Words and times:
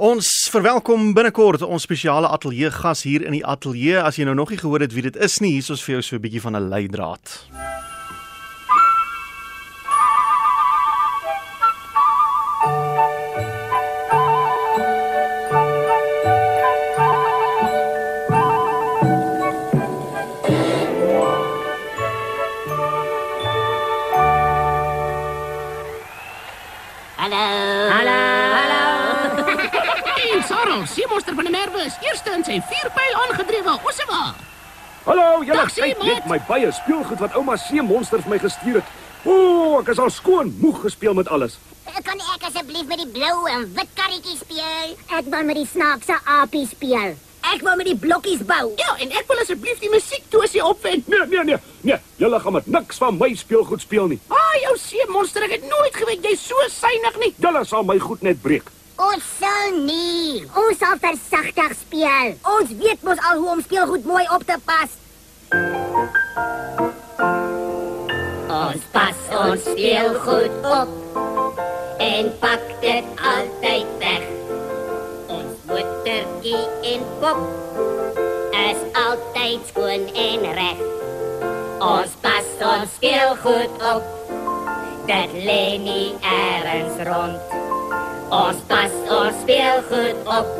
Ons 0.00 0.48
verwelkom 0.48 1.10
binnekort 1.12 1.60
ons 1.60 1.84
spesiale 1.84 2.28
ateljee 2.32 2.70
gas 2.72 3.02
hier 3.04 3.20
in 3.20 3.34
die 3.36 3.42
ateljee. 3.44 3.98
As 4.00 4.16
jy 4.16 4.24
nou 4.24 4.32
nog 4.38 4.48
nie 4.48 4.56
gehoor 4.56 4.80
het 4.80 4.94
wie 4.96 5.04
dit 5.04 5.16
is 5.20 5.42
nie, 5.44 5.50
hier 5.58 5.60
is 5.60 5.68
ons 5.74 5.82
vir 5.84 5.98
jou 5.98 6.02
so 6.02 6.16
'n 6.16 6.24
bietjie 6.24 6.40
van 6.40 6.56
'n 6.56 6.70
leidraad. 6.72 7.44
Hallo. 27.20 27.69
Seemonster 31.20 31.34
van 31.34 31.52
die 31.52 31.52
merwe 31.52 31.80
is 31.84 31.96
eerste 32.00 32.32
in 32.32 32.44
sy 32.46 32.54
vierpyl 32.64 33.16
aangedrewe. 33.22 33.74
Ossewa. 33.84 34.20
Hallo, 35.04 35.42
julle 35.44 35.66
kyk 35.68 35.98
net 36.00 36.28
my 36.30 36.38
baie 36.48 36.70
speelgoed 36.72 37.20
wat 37.20 37.36
ouma 37.36 37.58
see 37.60 37.82
monster 37.84 38.22
vir 38.24 38.32
my 38.32 38.38
gestuur 38.40 38.78
het. 38.78 38.94
O, 39.28 39.34
ek 39.82 39.90
is 39.92 40.00
al 40.00 40.08
skoon 40.14 40.54
moeg 40.62 40.80
gespeel 40.86 41.18
met 41.18 41.28
alles. 41.28 41.58
Kan 42.06 42.24
ek 42.38 42.46
asseblief 42.48 42.88
met 42.88 43.02
die 43.02 43.10
blou 43.18 43.44
en 43.52 43.68
wit 43.76 43.92
karretjie 44.00 44.38
speel? 44.40 44.96
Ek 45.18 45.28
wil 45.28 45.44
met 45.50 45.60
die 45.60 45.66
snaakse 45.68 46.16
aapie 46.38 46.64
speel. 46.72 47.12
Ek 47.52 47.68
wil 47.68 47.76
met 47.82 47.92
die 47.92 47.98
blokkies 48.00 48.40
bou. 48.48 48.72
Ja, 48.80 48.96
en 48.96 49.12
ek 49.12 49.28
wil 49.28 49.44
asseblief 49.44 49.84
die 49.84 49.92
musiektosie 49.92 50.64
opvind. 50.64 51.12
Nee, 51.12 51.28
nee, 51.28 51.46
nee. 51.52 51.62
Nee, 51.84 52.00
julle 52.16 52.40
gaan 52.40 52.60
met 52.62 52.72
niks 52.80 53.00
van 53.02 53.20
my 53.20 53.34
speelgoed 53.36 53.84
speel 53.84 54.08
nie. 54.14 54.22
Ah, 54.32 54.56
jou 54.64 54.76
seemonster, 54.88 55.44
ek 55.44 55.58
het 55.58 55.68
nooit 55.68 56.00
geweet 56.00 56.32
jy's 56.32 56.48
so 56.48 56.68
suinig 56.72 57.24
nie. 57.26 57.34
Julle 57.44 57.66
sal 57.68 57.84
my 57.84 58.00
goed 58.00 58.24
net 58.24 58.40
breek. 58.40 58.72
Ons 59.00 59.24
sal 59.38 59.78
nie. 59.86 60.42
Ons 60.60 60.76
sal 60.82 60.98
versigtig 61.00 61.70
speel. 61.78 62.34
Ons 62.54 62.74
weet 62.82 63.04
mos 63.06 63.22
al 63.30 63.38
hoe 63.40 63.52
om 63.54 63.62
speelgoed 63.64 64.04
mooi 64.04 64.26
op 64.34 64.44
te 64.44 64.58
pas. 64.68 64.96
Ons 68.58 68.84
pas 68.92 69.22
ons 69.38 69.64
speelgoed 69.70 70.68
op 70.68 70.92
en 72.10 72.30
pak 72.44 72.68
dit 72.84 73.24
altyd 73.32 73.96
weg. 74.04 74.28
Ons 75.38 75.66
motortjie 75.72 76.62
en 76.92 77.10
pop 77.24 77.42
is 78.66 78.86
altyd 79.06 79.68
skoon 79.72 80.08
en 80.28 80.48
reg. 80.60 80.86
Ons 81.80 82.16
pas 82.20 82.56
ons 82.76 82.96
speelgoed 83.00 83.84
op. 83.96 84.19
Dit 85.10 85.32
lê 85.42 85.74
nie 85.82 86.14
eers 86.22 87.00
rond. 87.02 87.54
Ons 88.30 88.58
pas 88.70 88.92
ons 89.10 89.38
speelgoed 89.42 90.18
op. 90.30 90.50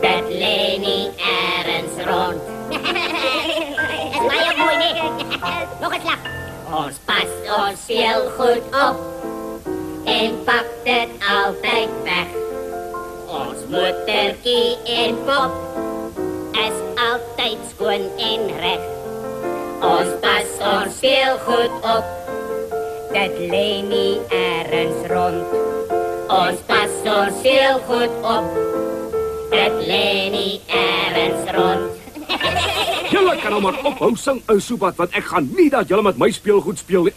Dit 0.00 0.30
lê 0.32 0.78
nie 0.80 1.10
eers 1.20 1.98
rond. 2.08 2.40
Is 2.72 4.22
baie 4.30 4.54
mooi 4.56 4.76
nie. 4.80 4.94
Nog 5.82 5.92
'n 5.92 6.00
slag. 6.00 6.22
Ons 6.78 6.96
pas 7.04 7.32
ons 7.58 7.82
speelgoed 7.84 8.64
op 8.86 8.96
en 10.04 10.38
pak 10.48 10.66
dit 10.84 11.10
altyd 11.36 11.92
weg. 12.08 12.30
Ons 13.40 13.60
motortjie 13.74 14.78
en 15.00 15.20
pop 15.28 15.52
is 16.64 16.78
altyd 17.10 17.60
skoon 17.74 18.08
en 18.30 18.42
reg. 18.64 18.88
Ons 19.92 20.10
pas 20.24 20.48
ons 20.72 20.96
speelgoed 20.96 21.76
op. 21.96 22.19
Dit 23.10 23.38
lê 23.50 23.82
nie 23.82 24.20
eers 24.30 24.98
rond. 25.10 25.54
Ons 26.30 26.60
pas 26.68 26.92
ons 27.10 27.40
speelgoed 27.40 28.12
op. 28.22 28.46
Dit 29.50 29.80
lê 29.88 30.06
nie 30.30 30.60
eers 30.70 31.50
rond. 31.56 31.98
Julle 33.10 33.34
kan 33.42 33.50
nou 33.50 33.58
maar 33.64 33.80
ophou 33.90 34.12
sing 34.14 34.38
ou 34.46 34.60
soepat 34.62 35.00
want 35.02 35.18
ek 35.18 35.26
gaan 35.32 35.50
nie 35.58 35.66
dat 35.74 35.90
julle 35.90 36.06
met 36.06 36.22
my 36.22 36.30
speelgoed 36.30 36.78
speel 36.78 37.10
nie. 37.10 37.16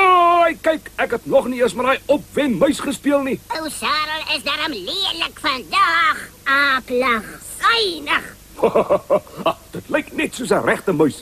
Ai, 0.00 0.56
kyk, 0.64 0.88
ek 1.04 1.18
het 1.18 1.28
nog 1.28 1.50
nie 1.52 1.60
eers 1.60 1.76
met 1.76 1.90
daai 1.90 2.16
opwen 2.16 2.56
muis 2.56 2.80
gespeel 2.80 3.20
nie. 3.28 3.36
O, 3.60 3.68
Sarel 3.68 4.24
is 4.38 4.44
daarom 4.48 4.72
lelik 4.72 5.44
vandag. 5.44 6.26
Aaplag. 6.48 7.28
Suinig. 7.60 8.32
Ah, 8.64 9.56
dit 9.76 9.92
lyk 9.92 10.14
net 10.16 10.32
soos 10.34 10.48
'n 10.56 10.64
regte 10.64 10.96
muis. 10.96 11.20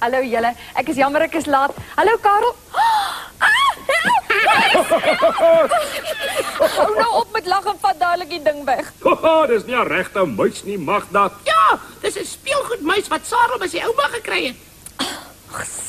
Hallo 0.00 0.20
julle, 0.22 0.54
ek 0.74 0.88
is 0.88 0.96
jammer 0.96 1.22
ek 1.22 1.34
is 1.34 1.46
laat. 1.46 1.74
Hallo 1.96 2.16
Karel. 2.22 2.54
Ah, 3.42 3.48
Hou 6.76 6.90
nou 6.94 7.10
op 7.20 7.32
met 7.34 7.46
lag 7.46 7.64
en 7.66 7.78
vat 7.80 7.98
dadelik 7.98 8.28
die 8.30 8.42
ding 8.44 8.62
weg. 8.66 8.92
Haha, 9.06 9.46
dis 9.50 9.64
nie 9.66 9.74
'n 9.76 9.86
regte 9.88 10.24
muis 10.26 10.62
nie, 10.64 10.78
mag 10.78 11.06
dat. 11.10 11.32
Ja, 11.44 11.78
dis 12.02 12.16
'n 12.18 12.24
speelgoedmuis 12.24 13.08
wat 13.08 13.26
Sarah 13.26 13.58
by 13.58 13.66
sy 13.66 13.82
ouma 13.82 14.08
gekry 14.14 14.46
het. 14.46 14.56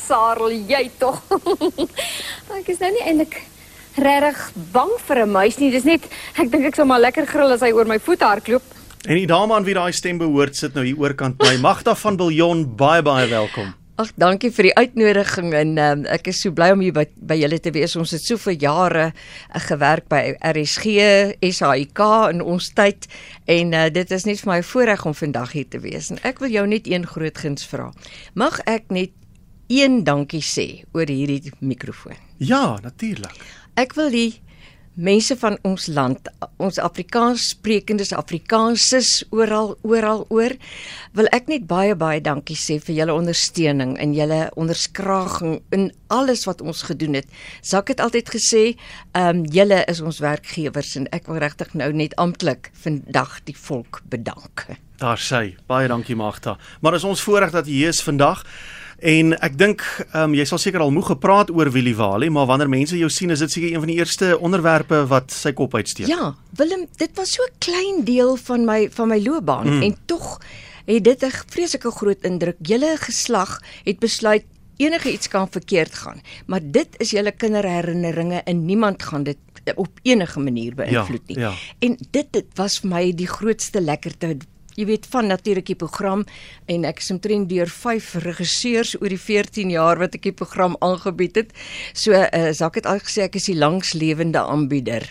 Sarel, 0.06 0.50
jy 0.68 0.90
tog. 0.98 1.22
ek 2.60 2.68
is 2.68 2.78
nou 2.82 2.90
nie 2.90 3.04
eintlik 3.06 3.42
regtig 3.96 4.50
bang 4.72 4.90
vir 5.06 5.16
'n 5.24 5.30
muis 5.30 5.58
nie. 5.58 5.70
Dis 5.70 5.84
net 5.84 6.02
ek 6.38 6.50
dink 6.50 6.64
ek 6.66 6.74
sal 6.74 6.86
maar 6.86 7.00
lekker 7.00 7.26
gril 7.26 7.52
as 7.52 7.60
hy 7.60 7.72
oor 7.72 7.86
my 7.86 7.98
voete 7.98 8.24
hardloop. 8.24 8.62
En 9.06 9.14
die 9.16 9.26
dame 9.26 9.54
aan 9.54 9.64
wie 9.64 9.74
daai 9.74 9.92
stem 9.92 10.18
behoort 10.18 10.56
sit 10.56 10.74
nou 10.74 10.84
hier 10.84 10.98
oorkant 10.98 11.38
my. 11.38 11.56
Magda 11.60 11.94
van 11.94 12.16
Biljon, 12.16 12.64
baie 12.76 13.02
baie 13.02 13.28
welkom. 13.28 13.74
Ag, 13.94 14.08
dankie 14.18 14.48
vir 14.50 14.66
die 14.66 14.72
uitnodiging 14.74 15.52
en 15.54 15.76
um, 15.78 16.00
ek 16.10 16.26
is 16.32 16.40
so 16.42 16.50
bly 16.50 16.72
om 16.74 16.80
hier 16.82 16.94
by, 16.96 17.04
by 17.30 17.36
julle 17.38 17.60
te 17.62 17.70
wees. 17.76 17.92
Ons 17.94 18.10
het 18.16 18.24
soveel 18.26 18.56
jare 18.58 19.04
uh, 19.12 19.60
gewerk 19.68 20.08
by 20.10 20.32
RSG, 20.50 20.96
SAIK 21.38 22.02
in 22.32 22.42
ons 22.42 22.72
tyd 22.74 23.06
en 23.54 23.70
uh, 23.70 23.84
dit 23.94 24.14
is 24.16 24.26
net 24.26 24.42
vir 24.42 24.50
my 24.50 24.58
voorreg 24.66 25.04
om 25.06 25.14
vandag 25.14 25.54
hier 25.54 25.68
te 25.70 25.78
wees. 25.84 26.10
En 26.10 26.18
ek 26.26 26.42
wil 26.42 26.50
jou 26.56 26.64
net 26.72 26.90
een 26.90 27.06
groot 27.06 27.38
guns 27.38 27.68
vra. 27.70 27.92
Mag 28.34 28.58
ek 28.66 28.90
net 28.90 29.14
een 29.70 30.02
dankie 30.02 30.42
sê 30.42 30.66
oor 30.90 31.06
hierdie 31.06 31.54
mikrofoon? 31.62 32.18
Ja, 32.42 32.80
natuurlik. 32.82 33.38
Ek 33.78 33.94
wil 33.94 34.10
die 34.10 34.32
mense 34.94 35.34
van 35.36 35.56
ons 35.66 35.86
land, 35.90 36.28
ons 36.62 36.78
Afrikaans 36.78 37.48
sprekendes 37.54 38.12
Afrikaanses 38.14 39.24
oral 39.34 39.74
oral 39.82 40.24
oor, 40.30 40.54
wil 41.18 41.28
ek 41.34 41.50
net 41.50 41.66
baie 41.70 41.96
baie 41.98 42.20
dankie 42.22 42.56
sê 42.58 42.78
vir 42.82 43.00
julle 43.00 43.16
ondersteuning 43.16 43.96
en 44.02 44.14
julle 44.14 44.40
onderskraging 44.60 45.58
in 45.74 45.90
alles 46.14 46.44
wat 46.46 46.62
ons 46.62 46.84
gedoen 46.86 47.18
het. 47.18 47.28
Sak 47.62 47.90
het 47.90 48.02
altyd 48.04 48.30
gesê, 48.36 48.64
ehm 49.14 49.42
um, 49.42 49.44
julle 49.54 49.82
is 49.90 50.00
ons 50.00 50.22
werkgewers 50.22 50.94
en 51.00 51.10
ek 51.12 51.26
wil 51.30 51.42
regtig 51.42 51.74
nou 51.74 51.90
net 51.92 52.14
amptelik 52.16 52.70
vandag 52.84 53.40
die 53.44 53.56
volk 53.58 54.02
bedank. 54.10 54.68
Daar 55.02 55.18
sê, 55.18 55.56
baie 55.66 55.88
dankie 55.90 56.16
Magda. 56.16 56.56
Maar 56.80 56.94
is 56.94 57.04
ons 57.04 57.22
voorreg 57.22 57.50
dat 57.50 57.66
jy 57.66 57.82
hier 57.82 57.94
is 57.94 58.02
vandag. 58.02 58.44
En 59.04 59.34
ek 59.44 59.58
dink 59.60 59.82
ehm 59.84 60.30
um, 60.30 60.34
jy 60.38 60.46
sal 60.48 60.60
seker 60.62 60.80
al 60.80 60.92
moeg 60.94 61.10
gepraat 61.12 61.50
oor 61.52 61.68
Willie 61.74 61.96
Wally, 61.98 62.30
maar 62.32 62.48
wanneer 62.48 62.70
mense 62.72 62.96
jou 62.96 63.10
sien, 63.12 63.34
is 63.34 63.42
dit 63.44 63.52
seker 63.52 63.74
een 63.74 63.82
van 63.82 63.90
die 63.92 63.98
eerste 63.98 64.30
onderwerpe 64.40 65.02
wat 65.10 65.34
sy 65.34 65.52
kop 65.52 65.76
uitsteek. 65.76 66.08
Ja, 66.08 66.32
Willem, 66.56 66.86
dit 66.96 67.12
was 67.20 67.34
so 67.36 67.44
'n 67.44 67.52
klein 67.58 68.04
deel 68.04 68.36
van 68.36 68.64
my 68.64 68.88
van 68.90 69.08
my 69.08 69.20
loopbaan 69.20 69.68
mm. 69.68 69.82
en 69.82 69.96
tog 70.06 70.40
het 70.86 71.04
dit 71.04 71.22
'n 71.22 71.32
vreeslike 71.52 71.90
groot 71.90 72.22
indruk. 72.24 72.56
Julle 72.62 72.96
geslag 72.96 73.60
het 73.84 73.98
besluit 73.98 74.44
enige 74.76 75.12
iets 75.12 75.28
kan 75.28 75.48
verkeerd 75.50 75.94
gaan, 75.94 76.20
maar 76.46 76.60
dit 76.62 76.88
is 76.98 77.10
julle 77.10 77.32
kinderherinneringe 77.32 78.40
en 78.44 78.64
niemand 78.64 79.02
gaan 79.02 79.22
dit 79.22 79.38
op 79.74 80.00
enige 80.02 80.40
manier 80.40 80.74
beïnvloed 80.74 81.26
nie. 81.26 81.38
Ja, 81.38 81.48
ja. 81.48 81.54
En 81.78 81.98
dit 82.10 82.26
dit 82.30 82.46
was 82.54 82.80
vir 82.80 82.88
my 82.88 83.12
die 83.12 83.28
grootste 83.28 83.80
lekkerte 83.80 84.36
Jy 84.76 84.86
weet 84.86 85.06
van 85.10 85.26
natuurlik 85.26 85.66
die 85.66 85.78
program 85.78 86.24
en 86.66 86.84
ek 86.84 86.98
is 86.98 87.10
omtrent 87.10 87.48
deur 87.48 87.68
5 87.70 88.14
regisseurs 88.24 88.94
oor 89.00 89.08
die 89.08 89.20
14 89.20 89.70
jaar 89.70 89.98
wat 89.98 90.14
ek 90.14 90.22
die 90.22 90.32
program 90.32 90.76
aangebied 90.80 91.36
het. 91.36 91.52
So 91.92 92.12
uh, 92.12 92.50
Zak 92.52 92.74
het 92.80 92.86
al 92.86 92.98
gesê 93.04 93.22
ek 93.28 93.36
is 93.36 93.46
die 93.50 93.56
langslewende 93.58 94.38
aanbieder. 94.42 95.10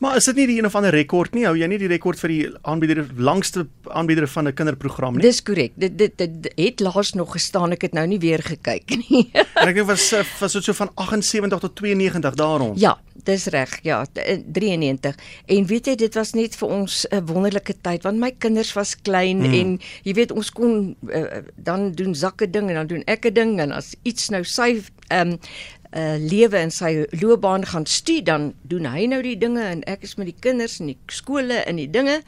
Maar 0.00 0.16
is 0.16 0.24
dit 0.30 0.36
nie 0.36 0.46
die 0.46 0.58
een 0.58 0.66
of 0.66 0.74
ander 0.78 0.94
rekord 0.94 1.34
nie? 1.34 1.44
Hou 1.46 1.56
jy 1.58 1.66
nie 1.66 1.78
die 1.78 1.90
rekord 1.90 2.18
vir 2.20 2.28
die 2.28 2.42
aanbieder 2.62 3.04
langste 3.16 3.66
aanbieder 3.90 4.26
van 4.28 4.48
'n 4.48 4.54
kinderprogram 4.54 5.14
nie? 5.16 5.22
Dis 5.22 5.42
korrek. 5.42 5.72
Dit, 5.76 5.98
dit 5.98 6.18
dit 6.18 6.52
het 6.56 6.80
laas 6.80 7.12
nog 7.14 7.32
gestaan. 7.32 7.72
Ek 7.72 7.82
het 7.82 7.92
nou 7.94 8.06
nie 8.06 8.18
weer 8.18 8.42
gekyk 8.42 8.96
nie. 9.08 9.30
En 9.32 9.68
ek 9.68 9.74
dink 9.74 9.86
was 9.86 10.12
eh, 10.12 10.24
was 10.40 10.52
dit 10.52 10.64
so 10.64 10.72
van 10.72 10.90
78 10.94 11.58
tot 11.60 11.76
92 11.76 12.34
daar 12.34 12.58
rond. 12.58 12.80
ja, 12.80 12.98
dis 13.26 13.46
reg. 13.52 13.78
Ja, 13.82 14.04
t- 14.04 14.22
eh, 14.22 14.38
93. 14.52 15.16
En 15.46 15.66
weet 15.66 15.86
jy, 15.86 15.94
dit 15.94 16.14
was 16.14 16.32
net 16.32 16.56
vir 16.56 16.68
ons 16.68 17.06
'n 17.10 17.26
wonderlike 17.26 17.74
tyd 17.82 18.02
want 18.02 18.18
my 18.18 18.32
kinders 18.38 18.72
was 18.72 18.94
klein 19.02 19.44
hmm. 19.44 19.54
en 19.54 19.80
jy 20.02 20.12
weet 20.14 20.32
ons 20.32 20.50
kon 20.50 20.96
uh, 21.08 21.42
dan 21.56 21.92
doen 21.92 22.14
sakke 22.14 22.50
ding 22.50 22.68
en 22.68 22.74
dan 22.74 22.86
doen 22.86 23.02
ek 23.06 23.26
'n 23.26 23.34
ding 23.34 23.60
en 23.60 23.72
as 23.72 23.94
iets 24.02 24.30
nou 24.30 24.44
sy 24.44 24.82
ehm 25.08 25.32
um, 25.32 25.38
uh 25.94 26.16
lewe 26.18 26.58
in 26.58 26.70
sy 26.70 27.06
loopbaan 27.20 27.64
gaan 27.66 27.86
stuur 27.86 28.24
dan 28.24 28.52
doen 28.62 28.86
hy 28.86 29.06
nou 29.06 29.22
die 29.22 29.36
dinge 29.38 29.62
en 29.62 29.82
ek 29.86 30.02
is 30.02 30.16
met 30.16 30.26
die 30.26 30.36
kinders 30.40 30.80
en 30.80 30.86
die 30.86 30.98
skole 31.06 31.62
en 31.66 31.76
die 31.76 31.90
dinge 31.90 32.22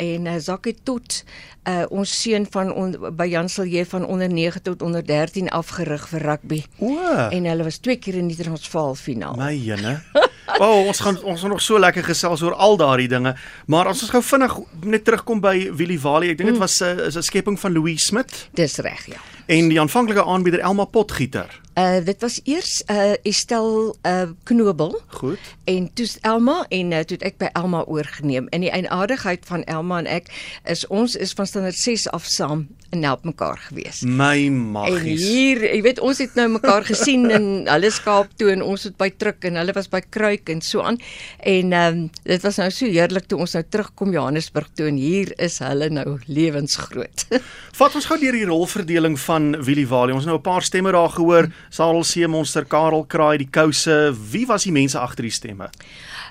en 0.00 0.26
uh, 0.26 0.38
Zakkie 0.38 0.74
tot 0.84 1.24
uh 1.68 1.84
ons 1.90 2.10
seun 2.22 2.46
van 2.50 2.72
on, 2.72 2.96
by 3.16 3.26
Jan 3.26 3.48
Silje 3.48 3.84
van 3.86 4.04
onder 4.06 4.28
9 4.28 4.62
tot 4.62 4.82
onder 4.82 5.04
13 5.04 5.48
afgerig 5.50 6.08
vir 6.08 6.20
rugby. 6.20 6.62
O, 6.78 6.96
En 7.30 7.44
hulle 7.44 7.64
was 7.64 7.78
twee 7.78 7.96
keer 7.96 8.14
in 8.14 8.28
die 8.28 8.36
Transvaal 8.36 8.94
finaal. 8.94 9.36
my 9.36 9.54
jene. 9.54 10.00
O, 10.60 10.64
oh, 10.64 10.86
ons 10.86 11.00
gaan 11.00 11.16
ons 11.24 11.40
gaan 11.40 11.50
nog 11.50 11.62
so 11.62 11.78
lekker 11.78 12.04
gesels 12.04 12.42
oor 12.44 12.52
al 12.54 12.76
daardie 12.76 13.08
dinge, 13.08 13.32
maar 13.66 13.88
as 13.88 14.02
ons 14.04 14.10
gou 14.12 14.20
vinnig 14.22 14.52
net 14.84 15.02
terugkom 15.04 15.40
by 15.40 15.70
Willie 15.72 15.98
Wally, 15.98 16.28
ek 16.30 16.38
dink 16.38 16.50
dit 16.52 16.60
was 16.60 16.76
'n 16.82 17.00
uh, 17.00 17.08
'n 17.08 17.22
skepping 17.22 17.58
van 17.60 17.72
Louis 17.72 18.04
Smit 18.06 18.48
Dis 18.54 18.76
reg, 18.78 19.06
ja. 19.06 19.18
en 19.46 19.68
die 19.68 19.80
aanvanklike 19.80 20.22
aanbieder 20.22 20.60
Elma 20.60 20.84
Potgieter. 20.84 21.48
Uh 21.74 22.04
dit 22.04 22.20
was 22.20 22.40
eers 22.44 22.82
uh 22.90 23.12
Estel 23.22 23.96
uh 24.06 24.30
Knobel 24.42 25.00
Goed. 25.06 25.38
en 25.64 25.92
toe's 25.92 26.18
Elma 26.20 26.66
en 26.68 26.92
uh, 26.92 27.00
toe 27.00 27.18
ek 27.18 27.40
by 27.42 27.48
Elma 27.52 27.82
oorgeneem. 27.90 28.46
En 28.54 28.62
die 28.62 28.70
eienaardigheid 28.70 29.42
van 29.46 29.64
Elma 29.64 29.98
en 29.98 30.06
ek 30.06 30.30
is 30.70 30.86
ons 30.86 31.16
is 31.18 31.34
van 31.34 31.46
standaard 31.50 31.74
6 31.74 32.06
af 32.14 32.28
saam 32.30 32.68
en 32.94 33.04
help 33.06 33.24
mekaar 33.28 33.58
gewees. 33.68 34.02
My 34.06 34.46
En 34.46 34.58
magies. 34.74 35.22
hier, 35.22 35.62
jy 35.66 35.80
weet 35.84 36.00
ons 36.04 36.20
het 36.22 36.34
nou 36.38 36.46
mekaar 36.56 36.86
gesien 36.86 37.26
in 37.34 37.46
hulle 37.74 37.90
skaap 37.94 38.32
toe 38.40 38.50
en 38.54 38.62
ons 38.64 38.86
het 38.86 38.96
by 39.00 39.10
Truk 39.18 39.44
en 39.48 39.58
hulle 39.60 39.74
was 39.76 39.90
by 39.92 40.00
Kruik 40.14 40.50
en 40.54 40.62
so 40.64 40.84
aan. 40.86 41.00
En 41.42 41.72
ehm 41.74 41.98
um, 42.04 42.10
dit 42.24 42.42
was 42.46 42.58
nou 42.62 42.70
so 42.74 42.90
heerlik 42.90 43.26
toe 43.30 43.38
ons 43.44 43.56
nou 43.56 43.64
terugkom 43.68 44.14
Johannesburg 44.14 44.70
toe 44.78 44.88
en 44.90 44.98
hier 45.00 45.32
is 45.42 45.58
hulle 45.64 45.90
nou 45.92 46.18
lewensgroot. 46.26 47.26
Vat 47.80 47.98
ons 47.98 48.08
gou 48.10 48.18
deur 48.22 48.38
die 48.38 48.46
rolverdeling 48.48 49.18
van 49.26 49.52
Willie 49.64 49.88
Wally. 49.90 50.14
Ons 50.14 50.24
het 50.24 50.32
nou 50.32 50.38
'n 50.38 50.48
paar 50.48 50.62
stemme 50.62 50.92
daar 50.92 51.10
gehoor. 51.10 51.50
Sarel 51.70 52.04
Seemonster, 52.04 52.64
Karel 52.64 53.04
Kraai, 53.04 53.38
die 53.38 53.50
Kouse. 53.50 54.14
Wie 54.30 54.46
was 54.46 54.64
die 54.64 54.72
mense 54.72 54.98
agter 54.98 55.22
die 55.22 55.34
stemme? 55.34 55.70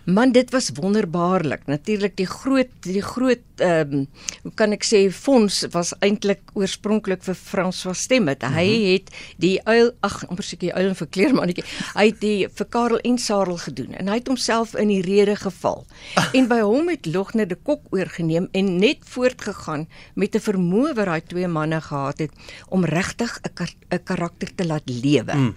Man, 0.03 0.31
dit 0.31 0.49
was 0.51 0.69
wonderbaarlik. 0.73 1.61
Natuurlik 1.65 2.17
die 2.17 2.27
groot 2.27 2.71
die 2.83 3.01
groot 3.01 3.39
ehm 3.63 3.93
um, 3.93 4.07
hoe 4.43 4.51
kan 4.59 4.73
ek 4.75 4.83
sê 4.83 4.99
fonds 5.13 5.61
was 5.71 5.93
eintlik 6.03 6.41
oorspronklik 6.59 7.23
vir 7.23 7.37
François 7.37 7.95
Stemmet. 7.95 8.41
Mm 8.41 8.47
-hmm. 8.47 8.57
Hy 8.57 8.91
het 8.91 9.11
die 9.37 9.61
uil 9.63 9.91
ag, 9.99 10.27
amper 10.27 10.43
seker 10.43 10.67
die 10.67 10.73
uil 10.73 10.87
en 10.89 10.95
verkleer 10.95 11.33
mannetjie. 11.33 11.63
Hy 11.93 12.05
het 12.05 12.19
die 12.19 12.47
vir 12.49 12.67
Karel 12.69 12.99
en 12.99 13.17
Sarel 13.17 13.57
gedoen 13.57 13.93
en 13.93 14.07
hy 14.07 14.17
het 14.19 14.27
homself 14.27 14.75
in 14.75 14.87
die 14.87 15.01
rede 15.01 15.35
geval. 15.35 15.85
en 16.37 16.47
by 16.47 16.59
hom 16.59 16.89
het 16.89 17.05
Logner 17.05 17.47
de 17.47 17.55
Kok 17.55 17.81
oorgeneem 17.89 18.47
en 18.51 18.75
net 18.77 18.97
voortgegaan 19.05 19.87
met 20.15 20.35
'n 20.35 20.39
vermoë 20.39 20.93
wat 20.93 21.05
daai 21.05 21.21
twee 21.21 21.47
manne 21.47 21.81
gehad 21.81 22.17
het 22.17 22.31
om 22.67 22.85
regtig 22.85 23.39
'n 23.43 23.53
kar 23.53 23.71
'n 23.89 24.03
karakter 24.03 24.55
te 24.55 24.65
laat 24.65 24.83
lewe. 24.85 25.33
Mm. 25.33 25.53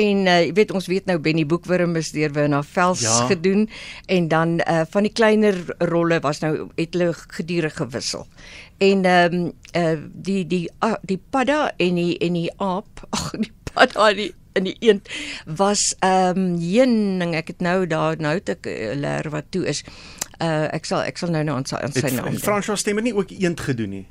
En 0.00 0.24
uh, 0.26 0.38
jy 0.46 0.52
weet 0.56 0.72
ons 0.76 0.88
weet 0.90 1.08
nou 1.10 1.18
Benny 1.22 1.44
Boekwurm 1.48 1.96
is 2.00 2.12
deur 2.16 2.32
Werner 2.36 2.64
Vels 2.64 3.02
Ja. 3.04 3.26
gedoen 3.30 3.68
en 4.06 4.28
dan 4.28 4.58
uh, 4.64 4.82
van 4.90 5.06
die 5.08 5.12
kleiner 5.12 5.56
rolle 5.90 6.20
was 6.24 6.40
nou 6.44 6.68
het 6.76 6.94
hulle 6.96 7.12
gedurig 7.36 7.76
gewissel. 7.76 8.26
En 8.78 9.04
ehm 9.04 9.34
um, 9.34 9.52
uh, 9.76 9.96
die 10.12 10.44
die 10.46 10.66
uh, 10.84 10.96
die 11.02 11.20
padda 11.30 11.72
en 11.76 11.98
die 12.00 12.18
en 12.18 12.38
die 12.38 12.50
aap, 12.56 13.04
ag 13.16 13.32
die 13.38 13.52
padda 13.72 14.10
en 14.10 14.16
die 14.24 14.34
in 14.58 14.64
die 14.66 14.76
een 14.82 15.02
was 15.46 15.94
ehm 16.00 16.38
um, 16.38 16.56
heuning 16.60 17.34
ek 17.38 17.52
het 17.54 17.60
nou 17.60 17.86
daar 17.86 18.16
nou 18.18 18.38
uh, 18.40 18.94
leer 18.94 19.30
wat 19.30 19.50
toe 19.50 19.66
is. 19.66 19.84
Uh 20.40 20.66
ek 20.72 20.88
sal 20.88 21.04
ek 21.04 21.18
sal 21.20 21.30
nou 21.30 21.44
nou 21.44 21.56
aan 21.56 21.66
sy 21.68 21.76
aan 21.76 21.92
sy 21.92 22.08
naam. 22.08 22.24
het 22.24 22.32
dink. 22.32 22.42
François 22.44 22.78
Stemmet 22.80 23.04
nie 23.04 23.14
ook 23.14 23.30
eend 23.30 23.60
gedoen 23.60 23.90
nie. 23.98 24.06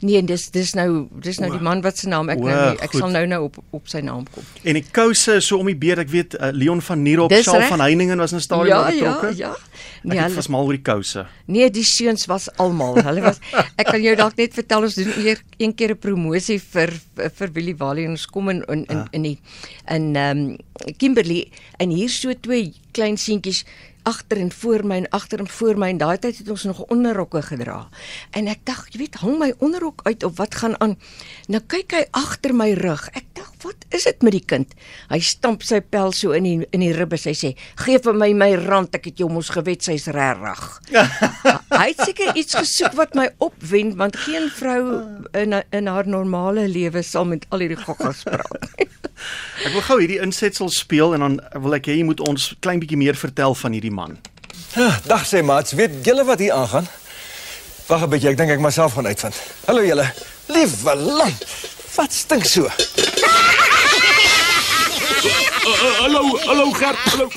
Nee, 0.00 0.22
dis 0.24 0.50
dis 0.50 0.74
nou 0.74 1.08
dis 1.22 1.38
nou 1.38 1.50
die 1.52 1.60
man 1.60 1.80
wat 1.82 1.98
se 1.98 2.08
naam 2.08 2.28
ek 2.28 2.38
O, 2.38 2.46
nou 2.46 2.70
nie, 2.70 2.78
ek 2.80 2.90
goed. 2.90 3.00
sal 3.00 3.10
nou 3.10 3.26
nou 3.26 3.42
op 3.44 3.56
op 3.70 3.88
sy 3.88 4.00
naam 4.00 4.26
kom. 4.34 4.42
En 4.62 4.74
die 4.74 4.84
Kouse 4.90 5.40
so 5.40 5.58
om 5.58 5.66
die 5.66 5.76
beurt, 5.76 5.98
ek 5.98 6.10
weet 6.10 6.34
uh, 6.34 6.50
Leon 6.52 6.82
van 6.82 7.02
Nierop, 7.02 7.30
reg. 7.30 7.68
van 7.68 7.80
Heiningen 7.80 8.18
was 8.18 8.32
in 8.32 8.38
'n 8.38 8.40
stadion 8.40 8.66
ja, 8.66 8.90
betrokke. 8.90 9.26
ja, 9.36 9.48
ja. 9.48 9.56
Nee, 10.02 10.18
ek 10.18 10.34
was 10.34 10.48
mal 10.50 10.66
oor 10.66 10.76
die 10.76 10.82
Kouse. 10.82 11.26
Nee, 11.46 11.70
die 11.70 11.84
seuns 11.86 12.26
was 12.30 12.48
almal. 12.62 12.98
Hulle 13.02 13.22
was 13.24 13.38
ek 13.80 13.86
kan 13.90 14.02
jou 14.02 14.14
dalk 14.18 14.36
net 14.40 14.56
vertel 14.56 14.88
ons 14.88 14.98
doen 14.98 15.12
eer 15.22 15.42
een 15.58 15.74
keer 15.74 15.94
'n 15.94 16.02
promosie 16.02 16.58
vir 16.58 16.94
vir 17.14 17.54
Willie 17.54 17.76
Wally 17.76 18.04
en 18.04 18.16
ons 18.16 18.26
kom 18.26 18.50
in 18.50 18.64
in 18.68 18.84
in, 18.90 19.06
in 19.12 19.22
die 19.22 19.38
in 19.86 20.16
ehm 20.16 20.38
um, 20.38 20.58
Kimberley 20.98 21.50
en 21.78 21.90
hier 21.90 22.10
so 22.10 22.32
twee 22.34 22.72
klein 22.92 23.16
seentjies 23.16 23.64
agter 24.02 24.38
en 24.38 24.52
voor 24.52 24.86
my 24.86 24.96
en 24.96 25.08
agter 25.08 25.38
en 25.38 25.48
voor 25.48 25.78
my 25.78 25.88
en 25.88 25.98
daai 26.00 26.18
tyd 26.18 26.38
het 26.38 26.50
ons 26.50 26.64
nog 26.66 26.82
onderrokke 26.90 27.42
gedra. 27.42 27.86
En 28.34 28.48
ek 28.50 28.64
dink, 28.66 28.88
jy 28.90 29.02
weet, 29.04 29.18
hang 29.22 29.38
my 29.38 29.52
onderrok 29.62 30.02
uit 30.08 30.24
of 30.26 30.36
wat 30.40 30.58
gaan 30.58 30.74
aan? 30.82 30.96
Nou 31.52 31.62
kyk 31.70 31.94
hy 31.96 32.02
agter 32.18 32.54
my 32.56 32.72
rug. 32.78 33.04
Ek 33.14 33.28
dink, 33.36 33.52
wat 33.62 33.86
is 33.94 34.08
dit 34.08 34.26
met 34.26 34.34
die 34.34 34.44
kind? 34.54 34.74
Hy 35.12 35.20
stamp 35.22 35.62
sy 35.66 35.78
pel 35.84 36.14
so 36.16 36.34
in 36.34 36.48
die 36.48 36.56
in 36.74 36.82
die 36.82 36.92
ribbes. 36.96 37.28
Hy 37.30 37.34
sê, 37.38 37.54
"Gee 37.84 37.98
vir 37.98 38.14
my 38.14 38.32
my 38.32 38.54
rand, 38.56 38.94
ek 38.94 39.04
het 39.04 39.18
jou 39.18 39.30
mos 39.30 39.50
gewet 39.50 39.82
sy's 39.92 40.08
regtig." 40.14 40.64
hy 41.80 41.86
het 41.92 42.00
seker 42.04 42.36
iets 42.36 42.56
gesoek 42.56 42.96
wat 42.98 43.14
my 43.18 43.28
opwend 43.38 43.96
want 44.00 44.16
geen 44.16 44.50
vrou 44.56 44.82
in 45.38 45.56
in 45.70 45.86
haar 45.86 46.08
normale 46.08 46.68
lewe 46.68 47.02
sal 47.02 47.28
met 47.28 47.46
al 47.48 47.64
hierdie 47.64 47.80
goggas 47.84 48.24
praat. 48.28 48.68
Ek 49.66 49.72
wil 49.72 49.84
gou 49.86 49.98
hierdie 50.00 50.20
insetsel 50.24 50.70
speel 50.72 51.14
en 51.14 51.20
dan 51.20 51.36
wil 51.62 51.76
ek 51.76 51.86
hê 51.86 52.00
jy 52.00 52.06
moet 52.08 52.20
ons 52.26 52.48
klein 52.64 52.80
bietjie 52.82 52.98
meer 52.98 53.18
vertel 53.18 53.54
van 53.54 53.76
hierdie 53.76 53.94
man. 53.94 54.16
Dag 55.06 55.26
sê 55.28 55.44
maats, 55.46 55.76
weet 55.78 56.00
julle 56.06 56.24
wat 56.26 56.42
hier 56.42 56.56
aangaan? 56.56 56.88
Wag 57.86 58.06
'n 58.06 58.10
bietjie, 58.10 58.30
ek 58.32 58.40
dink 58.40 58.50
ek 58.50 58.64
myself 58.64 58.96
gaan 58.98 59.06
uitvind. 59.06 59.36
Hallo 59.68 59.84
julle. 59.84 60.08
Liewe 60.48 60.96
land. 60.96 61.44
Wat 61.94 62.12
stink 62.12 62.44
so? 62.44 62.66
Hallo, 65.62 66.38
hallo 66.42 66.72
Gert, 66.74 66.98
hallo. 67.12 67.28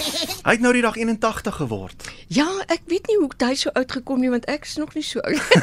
Hy 0.46 0.54
het 0.56 0.62
nou 0.64 0.72
die 0.74 0.82
dag 0.82 0.96
81 0.98 1.60
geword. 1.62 2.08
Ja, 2.34 2.48
ek 2.74 2.88
weet 2.90 3.06
nie 3.12 3.20
hoe 3.22 3.30
hy 3.44 3.54
so 3.54 3.70
uitgekom 3.78 4.24
nie 4.24 4.32
want 4.34 4.48
ek 4.50 4.66
is 4.66 4.80
nog 4.82 4.96
nie 4.98 5.06
so 5.06 5.22
oud. 5.22 5.46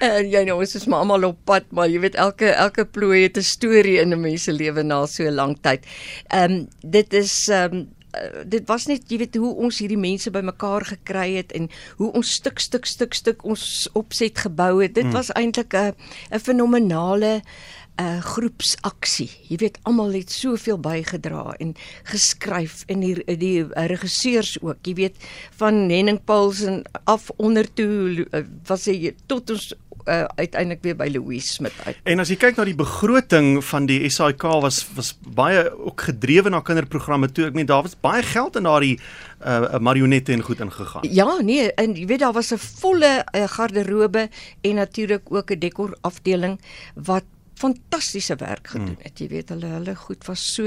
En 0.00 0.26
jy 0.26 0.40
nou 0.48 0.56
ons 0.58 0.74
is 0.74 0.86
maar 0.90 1.04
almal 1.04 1.28
op 1.28 1.38
pad, 1.46 1.68
maar 1.76 1.86
jy 1.92 2.00
weet 2.02 2.16
elke 2.18 2.48
elke 2.50 2.86
plooi 2.88 3.22
het 3.28 3.38
'n 3.38 3.46
storie 3.46 4.00
in 4.00 4.10
'n 4.16 4.20
mens 4.20 4.48
se 4.48 4.52
lewe 4.52 4.82
na 4.82 5.06
so 5.06 5.22
'n 5.22 5.34
lang 5.38 5.54
tyd. 5.62 5.86
Ehm 6.26 6.50
um, 6.50 6.68
dit 6.82 7.12
is 7.12 7.48
ehm 7.48 7.74
um, 7.74 7.88
uh, 8.16 8.42
dit 8.46 8.66
was 8.66 8.86
net 8.86 9.06
jy 9.06 9.18
weet 9.18 9.36
hoe 9.36 9.54
ons 9.54 9.78
hierdie 9.78 10.00
mense 10.00 10.30
bymekaar 10.30 10.84
gekry 10.84 11.36
het 11.36 11.52
en 11.52 11.70
hoe 11.96 12.12
ons 12.12 12.32
stuk 12.32 12.58
stuk 12.58 12.86
stuk 12.86 13.14
stuk 13.14 13.44
ons 13.44 13.88
opset 13.92 14.38
gebou 14.38 14.82
het. 14.82 14.94
Dit 14.94 15.04
hmm. 15.04 15.12
was 15.12 15.30
eintlik 15.32 15.74
'n 15.74 15.94
'n 16.32 16.40
fenominale 16.40 17.42
'n 18.00 18.16
uh, 18.16 18.20
groepsaksie. 18.24 19.28
Jy 19.48 19.56
weet 19.60 19.78
almal 19.82 20.12
het 20.16 20.32
soveel 20.32 20.78
bygedra 20.80 21.52
en 21.58 21.74
geskryf 22.08 22.84
en 22.86 23.00
die 23.04 23.36
die 23.36 23.66
regisseurs 23.92 24.56
ook. 24.62 24.80
Jy 24.88 24.94
weet 24.94 25.16
van 25.60 25.74
Henning 25.90 26.24
Paulsen 26.24 26.82
af 27.04 27.30
onder 27.36 27.68
toe 27.72 28.24
uh, 28.30 28.44
was 28.66 28.86
hy 28.88 29.12
tot 29.26 29.50
ons 29.50 29.74
uh, 30.08 30.24
uiteindelik 30.40 30.82
weer 30.82 30.96
by 30.96 31.08
Louis 31.12 31.44
Smit 31.54 31.74
uit. 31.84 31.98
En 32.08 32.22
as 32.22 32.30
jy 32.32 32.38
kyk 32.40 32.56
na 32.56 32.64
die 32.68 32.76
begroting 32.78 33.58
van 33.64 33.88
die 33.90 34.00
SAIK 34.08 34.46
was 34.64 34.82
was 34.96 35.12
baie 35.36 35.66
ook 35.76 36.06
gedrewe 36.08 36.52
na 36.52 36.62
kinderprogramme 36.64 37.28
toe. 37.32 37.50
Ek 37.50 37.58
meen 37.58 37.68
daar 37.68 37.84
was 37.84 37.98
baie 38.00 38.22
geld 38.26 38.56
in 38.56 38.68
daardie 38.68 38.96
uh, 39.44 39.76
marionette 39.78 40.32
en 40.32 40.44
goed 40.46 40.62
ingegaan. 40.64 41.04
Ja, 41.10 41.28
nee, 41.44 41.68
en 41.74 41.96
jy 41.98 42.06
weet 42.06 42.24
daar 42.24 42.36
was 42.36 42.52
'n 42.52 42.60
volle 42.80 43.12
uh, 43.34 43.44
garderobe 43.44 44.28
en 44.60 44.74
natuurlik 44.74 45.28
ook 45.28 45.50
'n 45.50 45.58
dekorafdeling 45.58 46.60
wat 46.94 47.24
fantastiese 47.60 48.36
werk 48.40 48.70
gedoen 48.72 48.96
het. 49.04 49.18
Jy 49.20 49.26
weet 49.28 49.50
hulle 49.52 49.68
hulle 49.74 49.94
goed 50.00 50.24
was 50.28 50.40
so 50.54 50.64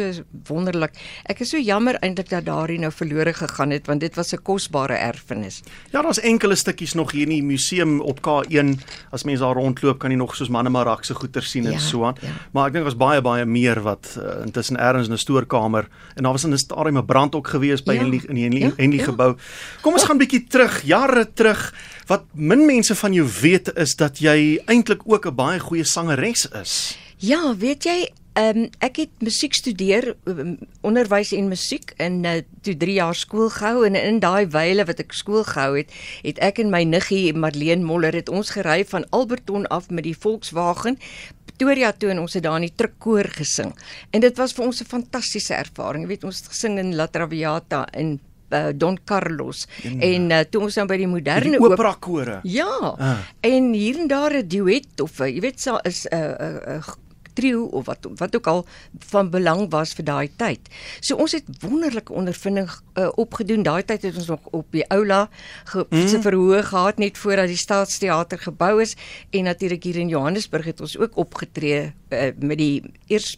wonderlik. 0.47 0.93
Ek 1.29 1.41
is 1.43 1.49
so 1.53 1.57
jammer 1.61 1.97
eintlik 2.05 2.29
dat 2.31 2.45
daardie 2.45 2.77
nou 2.81 2.91
verlore 2.93 3.33
gegaan 3.33 3.73
het 3.73 3.87
want 3.89 3.99
dit 4.05 4.15
was 4.15 4.33
'n 4.33 4.41
kosbare 4.43 4.93
erfenis. 4.95 5.61
Ja, 5.91 6.01
daar's 6.01 6.19
enkele 6.19 6.55
stukkies 6.55 6.93
nog 6.93 7.11
hier 7.11 7.23
in 7.23 7.29
die 7.29 7.43
museum 7.43 7.99
op 8.01 8.19
K1. 8.21 8.79
As 9.11 9.23
mense 9.23 9.43
daar 9.43 9.55
rondloop, 9.55 9.99
kan 9.99 10.11
jy 10.11 10.17
nog 10.17 10.35
soos 10.35 10.49
Manemarak 10.49 11.03
se 11.03 11.13
goeder 11.13 11.43
sien 11.43 11.65
en 11.65 11.71
Ja, 11.71 11.79
so 11.79 12.05
aan. 12.05 12.15
ja. 12.21 12.29
Maar 12.53 12.67
ek 12.67 12.73
dink 12.73 12.85
daar's 12.85 12.97
baie 12.97 13.21
baie 13.21 13.45
meer 13.45 13.81
wat 13.81 14.17
uh, 14.19 14.45
intussen 14.45 14.77
ergens 14.77 15.07
in 15.07 15.13
'n 15.13 15.17
stoorkamer 15.17 15.87
en 16.15 16.23
daar 16.23 16.31
was 16.31 16.43
in 16.43 16.51
'n 16.53 16.57
stadium 16.57 16.97
'n 16.97 17.05
brand 17.05 17.35
ook 17.35 17.47
gewees 17.47 17.83
by 17.83 17.93
Ja. 17.93 17.99
Henley 18.01 18.21
in 18.27 18.35
die 18.35 18.43
Henley, 18.43 18.59
Ja, 18.61 18.71
Henley 18.77 18.97
ja. 18.99 19.03
gebou. 19.03 19.35
Kom 19.81 19.93
ons 19.93 20.03
gaan 20.03 20.17
bietjie 20.17 20.43
terug, 20.47 20.81
jare 20.83 21.33
terug. 21.33 21.73
Wat 22.07 22.25
min 22.31 22.65
mense 22.65 22.95
van 22.95 23.13
jou 23.13 23.27
weet 23.41 23.71
is 23.79 23.95
dat 23.95 24.19
jy 24.19 24.59
eintlik 24.65 25.01
ook 25.05 25.25
'n 25.25 25.35
baie 25.35 25.59
goeie 25.59 25.83
sangeres 25.83 26.47
is. 26.51 26.97
Ja, 27.17 27.55
weet 27.55 27.83
jy, 27.83 28.11
ehm 28.33 28.67
ek 28.79 28.95
het 28.95 29.09
musiek 29.19 29.53
studeer, 29.53 30.15
um, 30.25 30.57
onderwys 30.81 31.31
en 31.31 31.47
musiek 31.47 31.93
in 31.97 32.25
uh, 32.25 32.41
toe 32.61 32.77
3 32.77 32.93
jaar 32.93 33.15
skool 33.15 33.49
gehou 33.49 33.85
en 33.85 33.95
in 33.95 34.19
daai 34.19 34.47
wyle 34.47 34.85
wat 34.85 34.99
ek 34.99 35.13
skool 35.13 35.43
gehou 35.43 35.77
het, 35.77 35.91
het 36.23 36.39
ek 36.39 36.59
en 36.59 36.69
my 36.69 36.83
niggie 36.83 37.33
Marlene 37.33 37.83
Moller 37.83 38.13
het 38.13 38.29
ons 38.29 38.49
gery 38.49 38.85
van 38.85 39.05
Alberton 39.09 39.67
af 39.67 39.89
met 39.89 40.03
die 40.03 40.17
Volkswagen 40.17 40.97
Pretoria 41.45 41.91
toe 41.93 42.09
en 42.09 42.19
ons 42.19 42.33
het 42.33 42.43
daar 42.43 42.57
in 42.57 42.65
die 42.65 42.75
trukkoor 42.75 43.29
gesing. 43.37 43.69
En 44.11 44.23
dit 44.23 44.37
was 44.37 44.53
vir 44.57 44.65
ons 44.65 44.81
'n 44.81 44.85
fantastiese 44.85 45.53
ervaring. 45.53 46.03
Jy 46.03 46.07
weet, 46.07 46.23
ons 46.23 46.37
het 46.37 46.47
gesing 46.47 46.79
in 46.79 46.95
La 46.95 47.07
Traviata 47.07 47.87
in 47.93 48.19
uh, 48.53 48.71
Don 48.75 48.97
Carlos 49.05 49.67
en, 49.83 49.99
en 49.99 50.29
uh, 50.31 50.41
toe 50.49 50.61
ons 50.67 50.81
dan 50.81 50.87
by 50.87 50.97
die 50.97 51.09
moderne 51.09 51.57
Die 51.57 51.61
opera 51.61 51.95
kore. 51.99 52.39
Ja. 52.43 52.93
Ah. 52.97 53.17
En 53.41 53.73
hier 53.73 53.99
en 53.99 54.07
daar 54.07 54.33
'n 54.33 54.47
duet 54.47 55.01
of 55.01 55.19
'n 55.19 55.33
jy 55.33 55.41
weet 55.41 55.59
sa 55.59 55.79
is 55.83 56.05
'n 56.07 56.15
'n 56.15 56.77
'n 56.77 57.01
trio 57.33 57.65
of 57.65 57.85
wat 57.85 58.07
wat 58.15 58.35
ook 58.35 58.47
al 58.47 58.65
van 59.09 59.29
belang 59.29 59.65
was 59.69 59.93
vir 59.97 60.05
daai 60.05 60.29
tyd. 60.37 60.69
So 60.99 61.17
ons 61.21 61.35
het 61.35 61.49
wonderlike 61.61 62.13
ondervinding 62.13 62.69
uh, 62.69 63.09
opgedoen. 63.15 63.65
Daai 63.65 63.83
tyd 63.83 64.07
het 64.07 64.17
ons 64.17 64.31
nog 64.33 64.47
op 64.51 64.67
die 64.71 64.85
Oula 64.93 65.27
ge, 65.71 65.85
mm. 65.89 66.07
se 66.07 66.21
verhoog 66.21 66.69
gehad 66.69 66.97
net 67.01 67.17
voordat 67.17 67.51
die 67.51 67.59
Staatsteater 67.59 68.39
gebou 68.39 68.81
is 68.81 68.95
en 69.31 69.49
natuurlik 69.49 69.83
hier 69.83 70.01
in 70.01 70.13
Johannesburg 70.13 70.65
het 70.65 70.81
ons 70.81 70.97
ook 70.97 71.17
opgetree 71.17 71.91
uh, 72.09 72.29
met 72.39 72.57
die 72.57 72.83
eers 73.07 73.37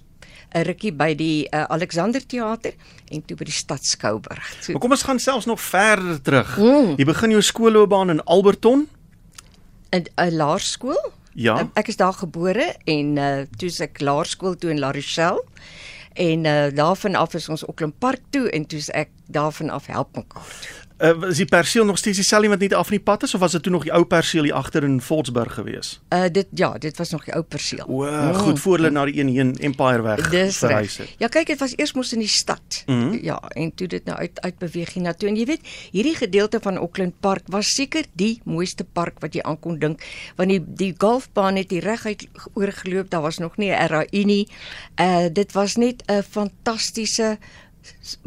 'n 0.55 0.63
rukkie 0.63 0.93
by 0.93 1.13
die 1.15 1.47
uh, 1.51 1.63
Alexander 1.63 2.25
Theater 2.25 2.73
en 3.11 3.25
toe 3.25 3.37
by 3.37 3.43
die 3.43 3.53
Stad 3.53 3.83
Skouberg. 3.85 4.55
So, 4.61 4.71
Maar 4.71 4.81
kom 4.81 4.91
ons 4.91 5.03
gaan 5.03 5.19
selfs 5.19 5.45
nog 5.45 5.61
verder 5.61 6.21
terug. 6.21 6.57
Mm. 6.57 6.93
Jy 6.97 7.05
begin 7.05 7.35
jou 7.35 7.41
skoolloopbaan 7.41 8.09
in 8.09 8.23
Alberton. 8.23 8.87
in 9.89 10.05
'n 10.15 10.35
laerskool. 10.35 11.11
Ja. 11.33 11.59
Um, 11.59 11.71
ek 11.73 11.87
is 11.87 11.95
daar 11.95 12.13
gebore 12.13 12.75
en 12.83 13.17
uh, 13.17 13.41
toe 13.57 13.67
is 13.67 13.79
ek 13.79 13.99
laerskool 13.99 14.55
toe 14.55 14.69
in 14.69 14.79
La 14.79 14.91
Rochelle. 14.91 15.43
En 16.13 16.45
uh, 16.45 16.71
daarvan 16.71 17.15
af 17.15 17.33
is 17.33 17.49
ons 17.49 17.65
Auckland 17.65 17.99
Park 17.99 18.21
toe 18.29 18.49
en 18.49 18.65
toe 18.65 18.79
ek 18.91 19.09
daarvan 19.27 19.69
af 19.69 19.85
help 19.85 20.15
mekaar 20.15 20.55
toe. 20.61 20.84
Uh, 20.97 21.27
is 21.27 21.41
die 21.41 21.45
perseel 21.45 21.85
nog 21.85 21.97
steeds 21.97 22.17
dieselfde 22.17 22.47
wat 22.47 22.59
net 22.59 22.73
af 22.73 22.87
in 22.87 22.95
die 22.95 23.03
pad 23.03 23.23
is 23.23 23.33
of 23.35 23.39
was 23.39 23.51
dit 23.51 23.63
toe 23.63 23.71
nog 23.71 23.83
die 23.83 23.91
ou 23.91 24.05
perseel 24.07 24.45
hier 24.47 24.55
agter 24.55 24.83
in 24.87 25.01
Volksburg 25.03 25.53
gewees? 25.53 25.99
Uh 26.15 26.29
dit 26.31 26.47
ja, 26.55 26.69
dit 26.79 26.97
was 26.97 27.09
nog 27.11 27.25
die 27.25 27.33
ou 27.35 27.41
perseel. 27.43 27.83
O, 27.87 28.07
goed 28.33 28.59
voor 28.59 28.77
hulle 28.77 28.91
na 28.95 29.03
die 29.05 29.19
een 29.19 29.27
heen 29.27 29.51
Empire 29.59 30.01
weg 30.01 30.23
verhuis 30.29 30.97
het. 30.97 31.11
Ja, 31.19 31.27
kyk, 31.27 31.51
dit 31.51 31.59
was 31.59 31.73
eers 31.75 31.93
mos 31.93 32.13
in 32.15 32.23
die 32.23 32.31
stad. 32.31 32.83
Mm. 32.85 33.01
-hmm. 33.01 33.19
Ja, 33.23 33.41
en 33.59 33.73
toe 33.75 33.87
dit 33.87 34.05
nou 34.05 34.17
uit 34.17 34.41
uitbeweeg 34.41 34.93
hiernatoe. 34.93 35.29
En 35.29 35.35
jy 35.35 35.45
weet, 35.45 35.67
hierdie 35.91 36.15
gedeelte 36.15 36.59
van 36.61 36.77
Auckland 36.77 37.19
Park 37.19 37.43
was 37.51 37.75
seker 37.75 38.05
die 38.13 38.39
mooiste 38.43 38.83
park 38.83 39.19
wat 39.19 39.33
jy 39.33 39.41
aan 39.41 39.59
kon 39.59 39.79
dink, 39.79 40.05
want 40.35 40.49
die 40.49 40.63
die 40.65 40.93
golfbaan 40.97 41.55
het 41.55 41.71
hier 41.71 41.83
reguit 41.83 42.27
oorgeloop. 42.53 43.09
Daar 43.09 43.21
was 43.21 43.37
nog 43.37 43.57
nie 43.57 43.71
'n 43.71 43.87
RAI 43.87 44.23
nie. 44.23 44.47
Uh 44.95 45.27
dit 45.31 45.51
was 45.51 45.75
net 45.75 46.03
'n 46.07 46.23
fantastiese 46.23 47.37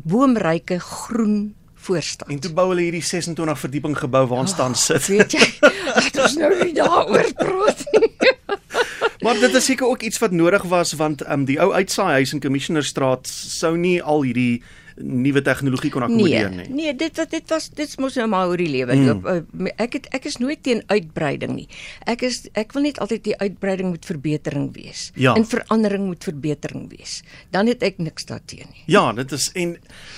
boomryke 0.02 0.78
groen 0.80 1.54
voorstad. 1.88 2.28
En 2.28 2.40
toe 2.45 2.52
bou 2.52 2.68
hulle 2.73 2.85
hierdie 2.87 3.04
26 3.04 3.61
verdieping 3.64 3.97
gebou 3.99 4.25
waar 4.30 4.45
ons 4.45 4.54
staan 4.54 4.76
sit. 4.78 5.07
Weet 5.11 5.37
jy, 5.37 5.47
laat 5.97 6.21
ons 6.25 6.37
nou 6.40 6.52
nie 6.62 6.75
daaroor 6.76 7.33
praat 7.40 7.87
nie. 7.97 8.12
Maar 9.25 9.40
dit 9.42 9.54
is 9.59 9.64
seker 9.66 9.88
ook 9.88 10.04
iets 10.07 10.21
wat 10.23 10.30
nodig 10.30 10.62
was 10.71 10.92
want 10.95 11.25
um, 11.26 11.42
die 11.49 11.59
ou 11.59 11.73
uitsaaihuis 11.75 12.37
in 12.37 12.40
Commissionerstraat 12.40 13.26
sou 13.28 13.73
nie 13.76 13.99
al 13.99 14.23
hierdie 14.23 14.62
nuwe 15.00 15.42
tegnologie 15.42 15.90
kon 15.90 16.02
akkommodeer 16.02 16.50
Nee, 16.50 16.66
nie. 16.68 16.74
nee, 16.74 16.94
dit 16.96 17.16
wat 17.16 17.30
dit 17.30 17.50
was 17.50 17.68
dit 17.70 17.98
mos 17.98 18.14
nou 18.16 18.26
maar 18.28 18.48
oor 18.48 18.56
die 18.56 18.68
lewe 18.70 18.96
loop. 18.96 19.22
Mm. 19.52 19.66
Ek 19.76 19.92
het 19.92 20.06
ek 20.16 20.24
is 20.24 20.38
nooit 20.38 20.62
teen 20.62 20.82
uitbreiding 20.86 21.54
nie. 21.54 21.68
Ek 22.06 22.22
is 22.22 22.48
ek 22.54 22.72
wil 22.72 22.82
net 22.82 22.98
altyd 22.98 23.24
die 23.24 23.36
uitbreiding 23.38 23.88
moet 23.88 24.04
verbetering 24.04 24.72
wees. 24.74 25.10
Ja. 25.14 25.34
En 25.34 25.46
verandering 25.46 26.06
moet 26.06 26.24
verbetering 26.24 26.88
wees. 26.90 27.22
Dan 27.50 27.66
het 27.66 27.82
ek 27.82 27.98
niks 27.98 28.24
daarteen 28.26 28.66
nie. 28.72 28.82
Ja, 28.86 29.12
dit 29.12 29.32
is 29.32 29.50
en 29.54 29.76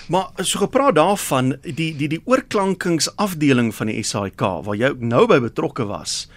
maar 0.09 0.31
so 0.43 0.59
gepraat 0.59 0.95
daarvan 0.95 1.57
die 1.63 1.93
die 1.97 2.09
die 2.09 2.23
oorklankingsafdeling 2.25 3.75
van 3.75 3.87
die 3.93 4.03
SAIK 4.03 4.41
waar 4.41 4.77
jy 4.77 4.89
ook 4.95 5.01
nou 5.01 5.27
by 5.27 5.39
betrokke 5.41 5.85
was. 5.87 6.29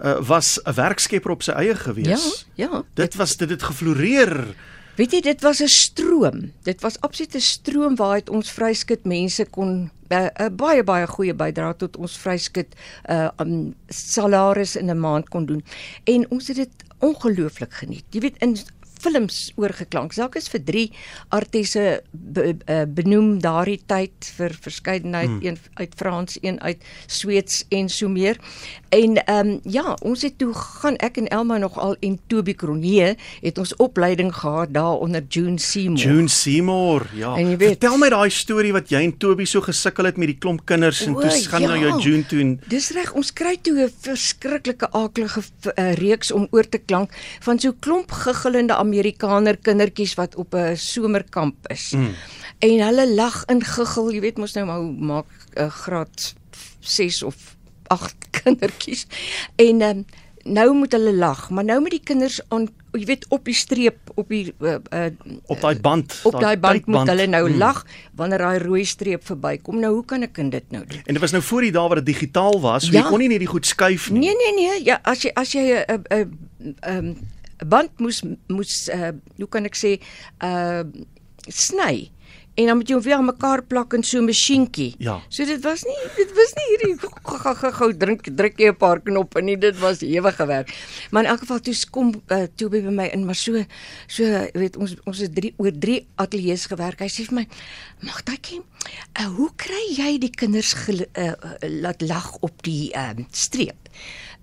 Uh, 0.00 0.16
was 0.24 0.58
'n 0.64 0.72
werkskepper 0.74 1.30
op 1.30 1.42
sy 1.42 1.52
eie 1.52 1.74
gewees. 1.74 2.46
Ja, 2.54 2.68
ja. 2.72 2.82
Dit 2.94 3.14
was 3.14 3.36
dit 3.36 3.50
het 3.50 3.62
gefloreer. 3.62 4.54
Weet 5.00 5.14
jy, 5.16 5.20
dit 5.24 5.40
was 5.40 5.62
'n 5.64 5.72
stroom. 5.72 6.52
Dit 6.62 6.80
was 6.84 7.00
absoluut 7.00 7.34
'n 7.34 7.40
stroom 7.40 7.96
waaruit 7.96 8.28
ons 8.28 8.50
vryskut 8.52 9.04
mense 9.04 9.46
kon 9.50 9.68
'n 9.68 9.90
uh, 10.12 10.28
uh, 10.40 10.50
baie 10.52 10.84
baie 10.84 11.06
goeie 11.06 11.34
bydrae 11.34 11.76
tot 11.76 11.96
ons 11.96 12.18
vryskut 12.18 12.74
uh 13.08 13.30
um, 13.38 13.74
salaris 13.88 14.76
in 14.76 14.90
'n 14.90 15.00
maand 15.00 15.28
kon 15.28 15.46
doen. 15.46 15.64
En 16.04 16.30
ons 16.30 16.48
het 16.48 16.56
dit 16.56 16.72
ongelooflik 16.98 17.72
geniet. 17.72 18.04
Jy 18.10 18.20
weet 18.20 18.38
in 18.38 18.56
films 19.00 19.52
oorgeklank. 19.56 20.12
Sak 20.12 20.36
is 20.40 20.48
vir 20.52 20.62
3 20.64 20.84
artisse 21.36 21.84
be, 22.10 22.54
uh, 22.66 22.84
benoem 22.86 23.38
daardie 23.42 23.80
tyd 23.90 24.32
vir 24.36 24.54
verskeidenheid, 24.60 25.30
hmm. 25.30 25.46
een 25.46 25.58
uit 25.80 25.94
Frans, 25.96 26.38
een 26.42 26.60
uit 26.60 26.84
Sweeds 27.06 27.64
en 27.68 27.88
so 27.88 28.08
meer. 28.08 28.40
En 28.90 29.16
ehm 29.24 29.48
um, 29.48 29.60
ja, 29.64 29.96
ons 30.02 30.22
het 30.22 30.38
toe 30.38 30.52
gaan 30.54 30.96
ek 30.98 31.16
en 31.20 31.28
Elma 31.28 31.58
nog 31.58 31.78
al 31.78 31.96
en 32.00 32.18
Toby 32.26 32.54
Cronje 32.54 33.14
het 33.40 33.58
ons 33.58 33.76
opleiding 33.76 34.32
gehad 34.34 34.72
daar 34.74 34.98
onder 34.98 35.22
June 35.28 35.58
Seymour. 35.58 35.98
June 35.98 36.28
Seymour, 36.28 37.06
ja. 37.14 37.36
En 37.36 37.50
jy 37.50 37.56
weet- 37.56 37.68
Vertel 37.68 37.98
my 37.98 38.08
daai 38.08 38.30
storie 38.30 38.72
wat 38.72 38.90
jy 38.90 39.02
en 39.04 39.16
Toby 39.16 39.44
so 39.44 39.60
gesukkel 39.60 40.04
het 40.04 40.16
met 40.16 40.26
die 40.26 40.38
klomp 40.38 40.64
kinders 40.64 41.02
en 41.06 41.16
O, 41.16 41.20
toe 41.20 41.30
gaan 41.30 41.62
na 41.62 41.76
jou 41.78 41.92
ja. 41.92 41.98
June 41.98 42.26
toe 42.26 42.40
en 42.40 42.60
Dis 42.68 42.90
reg, 42.90 43.12
ons 43.14 43.32
kry 43.32 43.56
toe 43.62 43.84
'n 43.84 43.92
verskriklike 44.00 44.90
aaklige 44.92 45.40
uh, 45.40 45.94
reeks 45.94 46.30
om 46.30 46.48
oor 46.50 46.68
te 46.68 46.78
klank 46.78 47.10
van 47.40 47.58
so 47.58 47.72
klomp 47.78 48.10
giggelende 48.10 48.74
Amerikaner 48.90 49.56
kindertjies 49.56 50.14
wat 50.18 50.34
op 50.34 50.54
'n 50.54 50.76
somerkamp 50.76 51.68
is. 51.70 51.92
Mm. 51.94 52.14
En 52.58 52.80
hulle 52.86 53.06
lag 53.14 53.44
en 53.46 53.62
giggel, 53.64 54.10
jy 54.12 54.20
weet 54.20 54.38
mos 54.38 54.52
nou 54.58 54.66
maar 54.66 54.78
hoe 54.82 54.92
maak 54.92 55.26
'n 55.54 55.62
uh, 55.62 55.70
graad 55.70 56.34
6 56.80 57.22
of 57.22 57.56
8 57.86 58.14
kindertjies. 58.42 59.06
En 59.56 59.82
um, 59.82 60.04
nou 60.44 60.74
moet 60.74 60.92
hulle 60.92 61.14
lag, 61.14 61.50
maar 61.50 61.64
nou 61.64 61.80
met 61.82 61.90
die 61.90 62.00
kinders 62.04 62.40
aan 62.48 62.68
jy 62.92 63.04
weet 63.06 63.26
op 63.30 63.44
die 63.44 63.54
streep 63.54 63.98
op 64.16 64.28
die 64.28 64.54
uh, 64.60 64.74
uh, 64.92 65.06
op 65.46 65.60
daai 65.60 65.78
band, 65.80 66.20
op 66.26 66.32
daai 66.40 66.56
band 66.58 66.86
moet 66.86 67.06
tydband. 67.06 67.08
hulle 67.08 67.26
nou 67.26 67.50
Mm. 67.50 67.56
lag 67.58 67.84
wanneer 68.16 68.38
daai 68.38 68.58
rooi 68.58 68.84
streep 68.84 69.24
verbykom. 69.26 69.78
Nou 69.80 69.94
hoe 69.94 70.04
kan 70.04 70.20
'n 70.22 70.30
kind 70.32 70.50
dit 70.52 70.64
nou 70.70 70.84
doen? 70.86 70.98
En 71.06 71.12
dit 71.14 71.20
was 71.20 71.30
nou 71.30 71.42
voor 71.42 71.60
die 71.60 71.70
dae 71.72 71.88
wat 71.88 71.96
dit 71.96 72.06
digitaal 72.06 72.60
was, 72.60 72.84
so 72.86 72.92
Ja. 72.92 73.02
jy 73.02 73.08
kon 73.08 73.18
nie 73.18 73.28
net 73.28 73.38
die 73.38 73.46
goed 73.46 73.66
skuif 73.66 74.10
nie. 74.10 74.20
Nee 74.20 74.34
nee 74.36 74.54
nee, 74.54 74.84
ja, 74.84 74.98
as 75.02 75.22
jy 75.22 75.30
as 75.34 75.52
jy 75.52 75.60
'n 75.60 75.84
'n 75.88 76.02
'n 76.10 76.76
'n 76.86 77.16
band 77.66 77.90
moes 77.98 78.22
moes 78.48 78.88
uh, 78.88 79.12
hoe 79.36 79.48
kan 79.48 79.64
ek 79.64 79.76
sê 79.76 79.98
uh 80.44 80.84
sny 81.48 82.10
en 82.60 82.66
dan 82.66 82.76
moet 82.76 82.90
jy 82.90 82.96
hom 82.96 83.04
weer 83.04 83.16
aan 83.16 83.28
mekaar 83.28 83.62
plak 83.64 83.94
in 83.96 84.02
so 84.04 84.18
'n 84.18 84.26
masjienkie. 84.26 84.94
Ja. 84.98 85.20
So 85.28 85.44
dit 85.44 85.62
was 85.64 85.84
nie 85.84 86.00
dit 86.16 86.32
was 86.34 86.50
nie 86.58 86.66
hierdie 86.70 86.96
gou 87.78 87.92
drink 87.96 88.28
druk 88.36 88.58
jy 88.58 88.68
'n 88.68 88.76
paar 88.76 89.00
knoppe 89.00 89.40
nie, 89.42 89.56
dit 89.56 89.78
was 89.78 90.00
ewige 90.00 90.46
werk. 90.46 90.68
Maar 91.10 91.24
in 91.24 91.30
elk 91.30 91.40
geval 91.40 91.60
toe 91.60 91.74
kom 91.90 92.22
uh, 92.28 92.46
toe 92.56 92.68
by 92.68 92.78
my 92.78 93.06
in, 93.12 93.24
maar 93.24 93.34
so 93.34 93.64
so 94.06 94.24
weet 94.52 94.76
ons 94.76 94.94
ons 95.04 95.18
het 95.18 95.34
drie 95.34 95.54
oor 95.56 95.72
drie 95.72 96.06
ateljee's 96.16 96.66
gewerk. 96.66 97.00
Hy 97.00 97.08
sê 97.08 97.24
vir 97.24 97.34
my, 97.34 97.46
"Magdatjie, 98.00 98.60
uh, 99.20 99.26
hoe 99.26 99.50
kry 99.56 99.84
jy 99.96 100.18
die 100.18 100.30
kinders 100.30 100.72
gel, 100.72 101.06
uh, 101.16 101.24
uh, 101.24 101.68
laat 101.80 102.00
lag 102.02 102.36
op 102.40 102.62
die 102.62 102.92
uh, 102.94 103.14
streep?" 103.30 103.88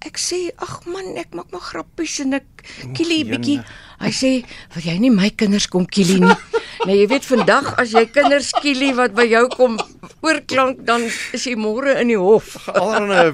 Ek 0.05 0.17
sê, 0.17 0.51
"Ag 0.57 0.85
man, 0.85 1.17
ek 1.17 1.33
maak 1.33 1.51
maar 1.51 1.61
grappies 1.61 2.19
en 2.19 2.33
ek 2.33 2.45
kielie 2.93 3.25
bietjie." 3.25 3.63
Hy 3.99 4.11
sê, 4.11 4.45
"Wil 4.73 4.83
jy 4.83 4.97
nie 4.99 5.09
my 5.09 5.29
kinders 5.29 5.67
kom 5.67 5.85
kielie 5.85 6.19
nie?" 6.19 6.35
nou 6.85 6.95
jy 6.95 7.07
weet 7.09 7.25
vandag 7.25 7.73
as 7.81 7.91
jy 7.91 8.05
kinders 8.13 8.51
kielie 8.61 8.93
wat 8.93 9.15
by 9.17 9.25
jou 9.25 9.47
kom 9.55 9.77
oorklank, 10.21 10.83
dan 10.85 11.05
is 11.35 11.45
jy 11.47 11.55
môre 11.59 11.95
in 12.01 12.11
die 12.11 12.19
hof. 12.19 12.55
Allerlei 12.81 13.33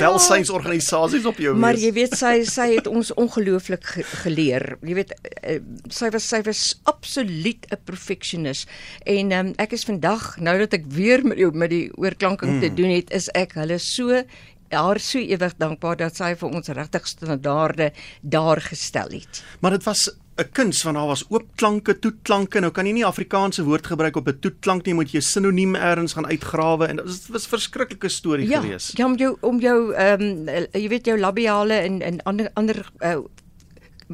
welsynsorganisasies 0.00 1.26
op 1.28 1.38
jou 1.42 1.54
Maar 1.56 1.78
wees. 1.78 1.86
jy 1.86 1.92
weet 1.96 2.16
sy 2.18 2.34
sy 2.48 2.68
het 2.74 2.90
ons 2.90 3.12
ongelooflik 3.14 3.84
ge 3.84 4.04
geleer. 4.24 4.76
Jy 4.82 4.98
weet 4.98 5.14
uh, 5.14 5.58
sy 5.92 6.10
was 6.14 6.26
sy 6.26 6.42
was 6.46 6.62
absoluut 6.84 7.66
'n 7.70 7.80
perfectionist. 7.84 8.68
En 9.06 9.32
um, 9.32 9.54
ek 9.62 9.72
is 9.72 9.86
vandag 9.86 10.36
nou 10.38 10.58
dat 10.58 10.74
ek 10.74 10.86
weer 10.88 11.24
met 11.24 11.38
die, 11.38 11.50
met 11.52 11.70
die 11.70 11.90
oorklanking 11.96 12.56
mm. 12.56 12.60
te 12.60 12.74
doen 12.74 12.90
het, 12.90 13.10
is 13.10 13.30
ek 13.34 13.56
hulle 13.60 13.78
so 13.78 14.24
haar 14.70 14.98
so 15.00 15.18
ewig 15.18 15.54
dankbaar 15.58 15.96
dat 15.96 16.16
sy 16.16 16.34
vir 16.34 16.48
ons 16.48 16.68
regtig 16.68 17.06
standaarde 17.06 17.92
daar 18.22 18.60
gestel 18.60 19.08
het. 19.10 19.42
Maar 19.60 19.70
dit 19.70 19.84
was 19.84 20.10
'n 20.38 20.50
kuns 20.52 20.82
want 20.82 20.96
daar 20.96 21.06
was 21.06 21.24
oopklanke, 21.30 21.98
toetklanke. 21.98 22.60
Nou 22.60 22.70
kan 22.72 22.86
jy 22.86 22.92
nie 22.92 23.04
Afrikaanse 23.06 23.64
woord 23.64 23.86
gebruik 23.86 24.16
op 24.16 24.28
'n 24.28 24.38
toetklank 24.40 24.84
nie, 24.86 24.94
moet 24.94 25.10
jy 25.12 25.20
sinoniem 25.20 25.74
ergens 25.74 26.12
gaan 26.12 26.26
uitgrawe 26.26 26.86
en 26.86 26.96
dit 26.96 27.28
was, 27.28 27.46
verskriklike 27.46 28.08
storie 28.08 28.48
Ja, 28.48 28.60
gewees. 28.60 28.92
ja 28.94 29.06
om 29.06 29.16
jou 29.16 29.36
om 29.40 29.60
jou 29.60 29.94
ehm 29.94 30.20
um, 30.20 30.48
jy 30.72 30.88
weet 30.88 31.06
jou 31.06 31.18
labiale 31.18 31.74
en 31.74 32.02
en 32.02 32.22
ander 32.22 32.50
ander 32.54 32.90
uh, 33.00 33.16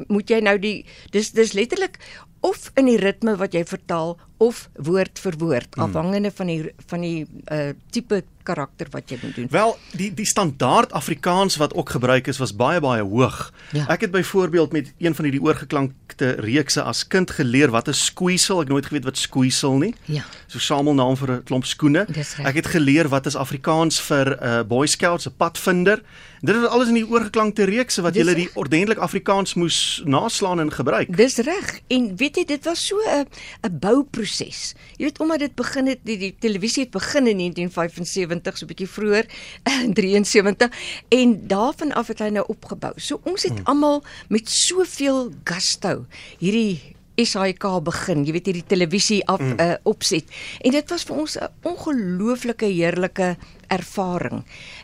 moet 0.07 0.29
jy 0.29 0.39
nou 0.39 0.57
die 0.59 0.85
dis 1.11 1.31
dis 1.31 1.53
letterlik 1.53 1.99
of 2.43 2.71
in 2.75 2.85
die 2.85 2.97
ritme 2.99 3.37
wat 3.39 3.53
jy 3.53 3.63
vertaal 3.63 4.17
of 4.37 4.69
woord 4.75 5.19
vir 5.19 5.33
woord 5.39 5.75
Hmm. 5.75 5.83
afhangende 5.85 6.31
van 6.31 6.47
die 6.47 6.71
van 6.87 7.01
die 7.01 7.25
uh, 7.51 7.71
tipe 7.91 8.23
karakter 8.43 8.87
wat 8.91 9.09
jy 9.09 9.17
moet 9.21 9.35
doen. 9.35 9.47
Wel, 9.49 9.77
die 9.95 10.09
die 10.13 10.25
standaard 10.25 10.91
Afrikaans 10.91 11.55
wat 11.55 11.73
ook 11.73 11.89
gebruik 11.89 12.27
is 12.27 12.37
was 12.37 12.51
baie 12.55 12.79
baie 12.83 13.01
hoog. 13.03 13.53
Ja. 13.71 13.85
Ek 13.87 14.01
het 14.01 14.11
byvoorbeeld 14.11 14.71
met 14.73 14.93
een 14.99 15.15
van 15.15 15.25
hierdie 15.25 15.41
oorgeklankte 15.41 16.35
reekse 16.43 16.81
as 16.83 17.07
kind 17.07 17.31
geleer 17.31 17.71
wat 17.71 17.87
'n 17.87 17.93
squeesel, 17.93 18.61
ek 18.61 18.67
nooit 18.67 18.85
geweet 18.85 19.05
wat 19.05 19.17
squeesel 19.17 19.77
nie. 19.77 19.95
Ja. 20.05 20.23
So 20.47 20.59
samelnaam 20.59 21.15
vir 21.17 21.31
'n 21.31 21.43
klomp 21.43 21.65
skoene. 21.65 22.05
Ek 22.43 22.55
het 22.55 22.67
geleer 22.67 23.07
wat 23.09 23.25
is 23.25 23.35
Afrikaans 23.35 24.01
vir 24.01 24.35
'n 24.35 24.43
uh, 24.43 24.63
Boy 24.63 24.87
Scouts, 24.87 25.27
'n 25.27 25.33
padvinder. 25.37 26.01
Dit 26.43 26.55
is 26.55 26.65
alles 26.67 26.89
in 26.91 26.97
die 26.97 27.05
oorgeklankte 27.07 27.63
reekse 27.69 28.03
wat 28.03 28.17
jy 28.19 28.25
die 28.35 28.49
ordentlik 28.59 28.99
Afrikaans 28.99 29.53
moes 29.55 29.77
naslaan 30.03 30.59
en 30.59 30.71
gebruik. 30.75 31.13
Dis 31.15 31.37
reg. 31.47 31.69
En 31.87 32.09
weet 32.19 32.41
jy, 32.41 32.43
dit 32.49 32.65
was 32.67 32.81
so 32.83 32.99
'n 32.99 33.23
'n 33.63 33.79
bouproses. 33.79 34.75
Jy 34.97 35.05
weet 35.07 35.19
omdat 35.23 35.39
dit 35.39 35.55
begin 35.55 35.87
het 35.87 35.99
die, 36.03 36.17
die 36.17 36.35
televisie 36.39 36.83
het 36.83 36.91
begin 36.91 37.27
in 37.27 37.37
1975 37.37 38.57
so 38.57 38.65
'n 38.65 38.67
bietjie 38.67 38.89
vroeër 38.89 39.25
in 39.85 39.93
73 39.93 40.69
en 41.09 41.47
daarvan 41.47 41.93
af 41.93 42.07
het 42.07 42.19
hy 42.19 42.29
nou 42.29 42.45
opgebou. 42.47 42.91
So 42.97 43.21
ons 43.23 43.43
het 43.43 43.63
hmm. 43.63 43.65
almal 43.65 44.03
met 44.27 44.49
soveel 44.49 45.31
gusto 45.43 46.05
hierdie 46.39 46.93
SAK 47.15 47.65
begin. 47.85 48.25
Jy 48.25 48.33
weet 48.33 48.45
hierdie 48.49 48.67
televisie 48.67 49.21
af 49.29 49.39
mm. 49.39 49.59
uh, 49.61 49.75
opset. 49.83 50.25
En 50.65 50.73
dit 50.73 50.89
was 50.89 51.03
vir 51.03 51.15
ons 51.15 51.37
'n 51.37 51.49
ongelooflike 51.61 52.65
heerlike 52.65 53.37
ervaring. 53.77 54.43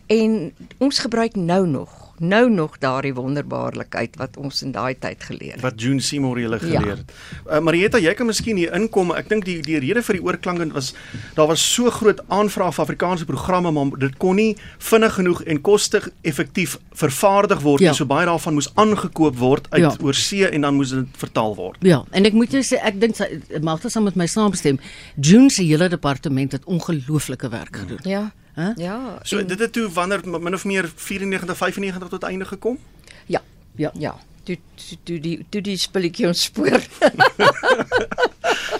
En 0.09 0.51
ons 0.77 0.99
gebruik 1.05 1.35
nou 1.35 1.65
nog 1.67 2.07
nou 2.19 2.49
nog 2.51 2.73
daardie 2.83 3.13
wonderbaarlikheid 3.15 4.17
wat 4.19 4.35
ons 4.37 4.57
in 4.65 4.73
daai 4.75 4.91
tyd 4.99 5.21
geleer 5.23 5.53
het. 5.53 5.61
wat 5.63 5.77
June 5.81 6.01
Seymour 6.03 6.39
julle 6.41 6.57
Ja. 6.61 6.67
geleer 6.79 6.97
het. 6.97 7.11
Uh, 7.47 7.59
Marietta, 7.63 7.97
jy 7.97 8.11
kan 8.13 8.25
miskien 8.27 8.57
hier 8.59 8.73
inkom. 8.75 9.13
Ek 9.15 9.29
dink 9.29 9.45
die 9.45 9.61
die 9.63 9.79
rede 9.79 10.03
vir 10.03 10.17
die 10.17 10.23
oorklank 10.25 10.73
was 10.75 10.89
daar 11.37 11.47
was 11.47 11.63
so 11.73 11.89
groot 11.89 12.19
aanvraag 12.27 12.73
vir 12.75 12.83
Afrikaanse 12.83 13.25
programme, 13.25 13.71
maar 13.71 13.95
dit 13.99 14.17
kon 14.17 14.35
nie 14.35 14.57
vinnig 14.79 15.13
genoeg 15.15 15.43
en 15.47 15.61
koste-effektief 15.61 16.77
vervaardig 16.91 17.61
word 17.63 17.79
Ja. 17.81 17.87
nie. 17.89 17.95
So 17.95 18.05
baie 18.05 18.25
daarvan 18.25 18.53
moes 18.53 18.69
aangekoop 18.75 19.37
word 19.37 19.67
uit 19.69 19.81
Ja. 19.81 19.95
oorsee 20.03 20.49
en 20.49 20.61
dan 20.61 20.75
moes 20.75 20.89
dit 20.89 21.05
vertaal 21.17 21.55
word. 21.55 21.77
Ja, 21.79 22.03
en 22.11 22.25
ek 22.25 22.33
moet 22.33 22.51
jou 22.51 22.61
sê 22.63 22.83
ek 22.83 22.99
dink 22.99 23.15
sy- 23.15 23.41
Magda 23.61 23.89
sal 23.89 24.03
met 24.03 24.15
my 24.15 24.25
saamstem. 24.27 24.79
June 25.15 25.49
se 25.49 25.63
hele 25.63 25.87
departement 25.89 26.51
het 26.51 26.65
ongelooflike 26.65 27.49
werk 27.49 27.75
gedoen. 27.75 27.99
Ja. 28.03 28.31
Hæ? 28.55 28.73
Ja. 28.77 29.19
So 29.23 29.37
en- 29.39 29.47
dit 29.47 29.59
het 29.59 29.71
toe 29.73 29.89
wanneer 29.89 30.21
min 30.39 30.53
of 30.53 30.65
meer 30.65 30.89
94 30.95 31.57
95 31.57 32.09
tot 32.09 32.23
einde 32.23 32.45
gekom. 32.45 32.77
Ja, 33.25 33.41
ja. 33.75 33.91
Ja, 33.93 34.15
toe 34.43 34.57
toe- 35.03 35.19
die 35.19 35.45
toe 35.49 35.61
die 35.61 35.77
spulletjie 35.77 36.27
ons 36.27 36.43
spoor. 36.43 36.81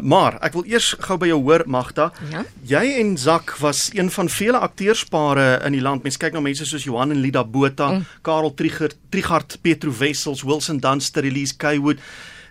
Maar 0.04 0.38
ek 0.48 0.54
wil 0.56 0.64
eers 0.70 0.94
gou 1.04 1.18
by 1.20 1.28
jou 1.28 1.40
hoor 1.44 1.64
Magda. 1.68 2.06
Ja? 2.32 2.44
Jy 2.70 2.84
en 3.02 3.18
Zak 3.20 3.52
was 3.60 3.90
een 3.94 4.08
van 4.12 4.30
vele 4.32 4.58
akteurspare 4.64 5.60
in 5.68 5.76
die 5.76 5.82
land. 5.84 6.04
Mens 6.04 6.18
kyk 6.18 6.34
na 6.34 6.40
mense 6.44 6.66
soos 6.66 6.86
Johan 6.88 7.12
en 7.12 7.20
Lida 7.20 7.44
Botha, 7.44 7.90
mm. 7.98 8.06
Karel 8.24 8.54
Trigger, 8.54 8.94
Trigard, 9.12 9.58
Petro 9.62 9.92
Wessels, 10.00 10.44
Wilson 10.48 10.80
Dunster, 10.80 11.24
Elise 11.28 11.58
Kaywood 11.60 12.00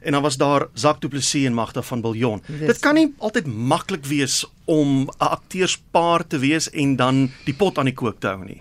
en 0.02 0.12
dan 0.12 0.23
was 0.23 0.37
daar 0.37 0.67
Zak 0.75 1.00
Du 1.00 1.09
Plessis 1.09 1.45
en 1.45 1.55
Magda 1.55 1.83
van 1.83 2.00
Biljon. 2.00 2.43
Dis- 2.47 2.67
Dit 2.67 2.78
kan 2.78 2.95
nie 2.95 3.14
altyd 3.19 3.47
maklik 3.47 4.05
wees 4.07 4.45
om 4.64 5.02
'n 5.02 5.09
akteurspaar 5.19 6.26
te 6.26 6.38
wees 6.38 6.71
en 6.71 6.97
dan 6.97 7.31
die 7.45 7.55
pot 7.55 7.78
aan 7.78 7.85
die 7.85 7.95
kook 7.95 8.21
te 8.21 8.26
hou 8.26 8.45
nie. 8.45 8.61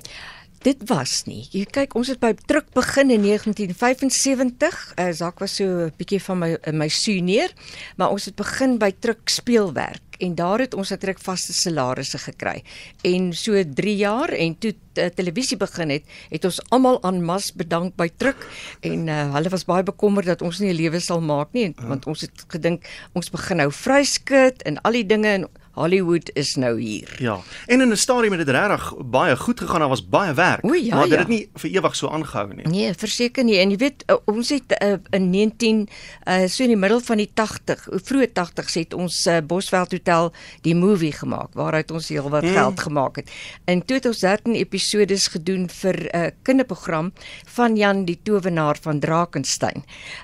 Dit 0.61 0.77
was 0.89 1.23
nie. 1.25 1.47
Jy 1.51 1.65
kyk, 1.65 1.95
ons 1.95 2.07
het 2.07 2.19
by 2.19 2.33
druk 2.45 2.65
begin 2.73 3.11
in 3.11 3.21
1975. 3.21 4.93
Uh, 4.99 5.11
Zak 5.13 5.39
was 5.39 5.55
so 5.55 5.63
'n 5.63 5.91
bietjie 5.97 6.19
van 6.21 6.37
my 6.39 6.57
uh, 6.67 6.73
my 6.73 6.87
senior, 6.87 7.49
maar 7.97 8.09
ons 8.09 8.25
het 8.25 8.35
begin 8.35 8.77
by 8.77 8.91
druk 8.99 9.29
speelwerk 9.29 10.01
en 10.17 10.35
daar 10.35 10.59
het 10.59 10.73
ons 10.73 10.89
natuurlik 10.89 11.19
vaste 11.19 11.53
salarisse 11.53 12.17
gekry. 12.17 12.63
En 13.01 13.33
so 13.33 13.63
3 13.73 13.95
jaar 13.95 14.29
en 14.29 14.57
toe 14.57 14.73
uh, 14.73 15.05
televisie 15.05 15.57
begin 15.57 15.89
het, 15.89 16.03
het 16.29 16.45
ons 16.45 16.61
almal 16.69 17.01
aan 17.03 17.23
mas 17.25 17.51
bedank 17.53 17.95
by 17.95 18.09
druk 18.17 18.47
en 18.81 19.07
uh, 19.07 19.33
hulle 19.33 19.53
was 19.53 19.65
baie 19.65 19.83
bekommerd 19.83 20.27
dat 20.27 20.41
ons 20.41 20.59
nie 20.59 20.73
'n 20.73 20.79
lewe 20.81 20.99
sal 20.99 21.21
maak 21.21 21.53
nie, 21.53 21.65
en, 21.65 21.75
want 21.87 22.05
ons 22.05 22.21
het 22.21 22.45
gedink 22.47 22.85
ons 23.13 23.29
begin 23.29 23.57
nou 23.57 23.71
vryskut 23.71 24.61
en 24.63 24.81
al 24.81 24.91
die 24.91 25.05
dinge 25.05 25.27
en 25.27 25.47
Hollywood 25.77 26.31
is 26.33 26.55
nou 26.55 26.79
hier. 26.81 27.15
Ja. 27.19 27.39
En 27.65 27.81
in 27.81 27.91
'n 27.91 27.95
stadium 27.95 28.31
het 28.31 28.45
dit 28.45 28.55
regtig 28.55 28.93
baie 29.05 29.37
goed 29.37 29.59
gegaan. 29.59 29.79
Daar 29.79 29.89
was 29.89 30.09
baie 30.09 30.33
werk. 30.33 30.65
O, 30.65 30.73
ja, 30.73 30.95
maar 30.95 31.03
dit 31.03 31.13
ja. 31.13 31.19
het 31.19 31.27
nie 31.27 31.49
vir 31.53 31.69
ewig 31.69 31.95
so 31.95 32.07
aangehou 32.07 32.53
nie. 32.53 32.67
Nee, 32.67 32.93
verseker 32.93 33.43
nie. 33.43 33.57
En 33.57 33.69
jy 33.69 33.77
weet 33.77 34.03
uh, 34.07 34.15
ons 34.25 34.49
het 34.49 34.75
uh, 34.83 34.93
in 35.09 35.29
19 35.29 35.87
uh, 36.27 36.47
so 36.47 36.63
in 36.63 36.69
die 36.69 36.77
middel 36.77 36.99
van 36.99 37.17
die 37.17 37.29
80, 37.33 37.87
vroeë 37.91 38.29
80s 38.33 38.73
het 38.73 38.93
ons 38.93 39.27
uh, 39.27 39.37
Bosveld 39.47 39.91
Hotel 39.91 40.33
die 40.61 40.75
movie 40.75 41.11
gemaak 41.11 41.53
waaruit 41.53 41.91
ons 41.91 42.09
heelwat 42.09 42.43
mm. 42.43 42.53
geld 42.53 42.79
gemaak 42.79 43.15
het. 43.15 43.31
En 43.65 43.85
toe 43.85 43.95
het 43.95 44.05
ons 44.05 44.19
13 44.19 44.55
episodes 44.55 45.27
gedoen 45.27 45.69
vir 45.69 45.95
'n 46.01 46.17
uh, 46.17 46.31
kinderprogram 46.41 47.13
van 47.45 47.75
Jan 47.75 48.05
die 48.05 48.19
towenaar 48.23 48.77
van 48.81 48.99
Drakensberg. 48.99 49.55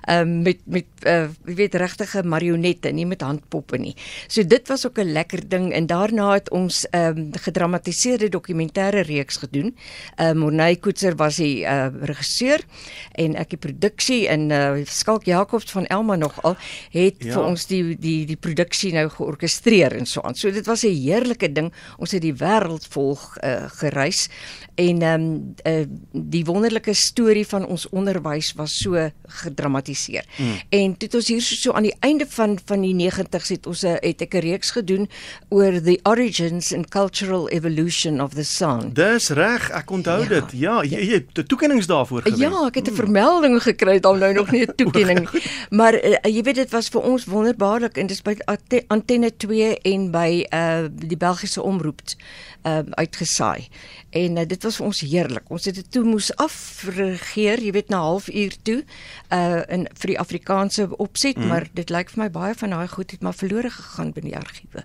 Um, 0.09 0.41
met 0.41 0.59
met 0.65 0.85
uh, 1.05 1.27
jy 1.45 1.55
weet 1.55 1.75
regtige 1.75 2.23
marionette, 2.23 2.91
nie 2.91 3.05
met 3.05 3.21
handpoppe 3.21 3.77
nie. 3.77 3.95
So 4.27 4.43
dit 4.47 4.67
was 4.67 4.85
ook 4.87 4.97
'n 4.99 5.11
lekker 5.11 5.42
ding 5.47 5.73
en 5.73 5.85
daarna 5.85 6.33
het 6.33 6.49
ons 6.49 6.85
'n 6.91 6.97
um, 6.97 7.29
gedramatiseerde 7.31 8.29
dokumentêre 8.29 9.01
reeks 9.01 9.37
gedoen. 9.37 9.75
Uh, 10.21 10.31
Morney 10.31 10.75
Koetser 10.75 11.15
was 11.15 11.35
die 11.35 11.63
uh, 11.63 11.87
regisseur 12.01 12.59
en 13.11 13.35
ek 13.35 13.49
die 13.49 13.57
produksie 13.57 14.27
en 14.27 14.49
uh, 14.51 14.85
Skalk 14.85 15.23
Jacobs 15.25 15.71
van 15.71 15.85
Elma 15.85 16.15
nogal 16.15 16.55
het 16.91 17.15
Ja. 17.23 17.33
vir 17.33 17.43
ons 17.43 17.65
die 17.65 17.95
die 17.99 18.25
die 18.25 18.35
produksie 18.37 18.93
nou 18.93 19.09
georkestreer 19.09 19.93
en 19.93 20.05
so 20.05 20.21
aan. 20.21 20.35
So 20.35 20.51
dit 20.51 20.65
was 20.65 20.83
'n 20.83 20.93
heerlike 20.93 21.51
ding. 21.51 21.73
Ons 21.97 22.11
het 22.11 22.21
die 22.21 22.33
wêreld 22.33 22.87
volg 22.89 23.37
uh, 23.43 23.69
gereis 23.69 24.29
en 24.75 25.01
ehm 25.01 25.21
um, 25.21 25.53
uh, 25.67 25.85
die 26.11 26.45
wonderlike 26.45 26.93
storie 26.93 27.47
van 27.47 27.65
ons 27.65 27.89
onderwys 27.89 28.53
was 28.53 28.77
so 28.77 29.09
gedramatiseer. 29.27 30.25
Mm. 30.37 30.59
En 30.69 30.97
toe 30.97 31.07
het 31.07 31.15
ons 31.15 31.27
hier 31.27 31.41
so, 31.41 31.55
so 31.55 31.71
aan 31.71 31.83
die 31.83 31.95
einde 31.99 32.25
van 32.29 32.59
van 32.65 32.81
die 32.81 32.95
90's 32.95 33.49
het 33.49 33.67
ons 33.67 33.83
'n 33.83 33.97
het 34.01 34.21
ek 34.21 34.33
'n 34.33 34.39
reeks 34.39 34.71
gedoen 34.71 35.09
oor 35.49 35.81
the 35.81 35.99
origins 36.03 36.73
and 36.73 36.89
cultural 36.89 37.49
evolution 37.49 38.21
of 38.21 38.33
the 38.33 38.43
sound. 38.43 38.95
Dis 38.95 39.29
reg, 39.29 39.69
ek 39.69 39.91
onthou 39.91 40.21
Ja. 40.23 40.27
dit. 40.27 40.51
Ja, 40.51 40.81
jy 40.83 40.99
jy 41.03 41.13
het 41.13 41.37
'n 41.37 41.43
toekenning 41.45 41.85
daarvoor 41.85 42.21
gewen. 42.21 42.39
Ja, 42.39 42.65
ek 42.67 42.75
het 42.75 42.89
'n 42.91 42.95
vermelding 42.95 43.61
gekry, 43.63 43.99
dan 43.99 44.19
nou 44.19 44.33
nog 44.33 44.51
nie 44.51 44.61
'n 44.65 44.75
toekenning. 44.81 45.29
Maar 45.69 45.93
uh, 45.93 46.17
jy 46.23 46.41
weet 46.43 46.55
dit 46.55 46.71
was 46.71 46.89
vir 46.89 47.01
ons 47.01 47.25
wonderbaarlik 47.25 47.97
en 47.97 48.07
dis 48.07 48.21
by 48.21 48.35
Ante- 48.45 48.83
Antenne 48.87 49.31
2 49.37 49.77
en 49.81 50.11
by 50.11 50.45
uh 50.53 50.87
die 50.91 51.17
Belgiese 51.17 51.61
omroep 51.61 52.01
uh 52.65 52.79
uitgesaai. 52.89 53.67
En 54.09 54.37
uh, 54.37 54.45
dit 54.47 54.63
was 54.63 54.75
vir 54.75 54.85
ons 54.85 54.99
heerlik. 54.99 55.43
Ons 55.49 55.65
het 55.65 55.75
dit 55.75 55.91
toe 55.91 56.03
moes 56.03 56.35
afregeer, 56.35 57.59
jy 57.63 57.71
weet 57.71 57.89
na 57.89 57.97
halfuur 57.97 58.55
toe 58.63 58.83
uh 59.33 59.61
in 59.69 59.87
vir 59.93 60.07
die 60.13 60.19
Afrikaanse 60.19 60.87
opset, 60.97 61.37
mm. 61.37 61.47
maar 61.47 61.67
dit 61.73 61.89
lyk 61.89 62.09
vir 62.09 62.23
my 62.23 62.29
baie 62.29 62.53
van 62.55 62.69
daai 62.69 62.87
goed 62.87 63.11
het 63.11 63.21
maar 63.21 63.33
verlore 63.33 63.69
gegaan 63.69 64.11
binne 64.13 64.29
die 64.29 64.37
argiewe. 64.37 64.83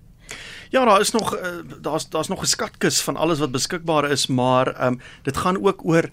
Ja, 0.71 0.85
daar 0.85 1.01
is 1.01 1.11
nog 1.11 1.37
uh, 1.37 1.49
daar's 1.81 2.09
daar's 2.09 2.29
nog 2.29 2.43
'n 2.43 2.47
skatkis 2.47 3.01
van 3.01 3.17
alles 3.17 3.39
wat 3.39 3.51
beskikbaar 3.51 4.11
is, 4.11 4.27
maar 4.27 4.67
ehm 4.67 4.93
um, 4.93 5.01
dit 5.23 5.37
gaan 5.37 5.67
ook 5.67 5.85
oor 5.85 6.09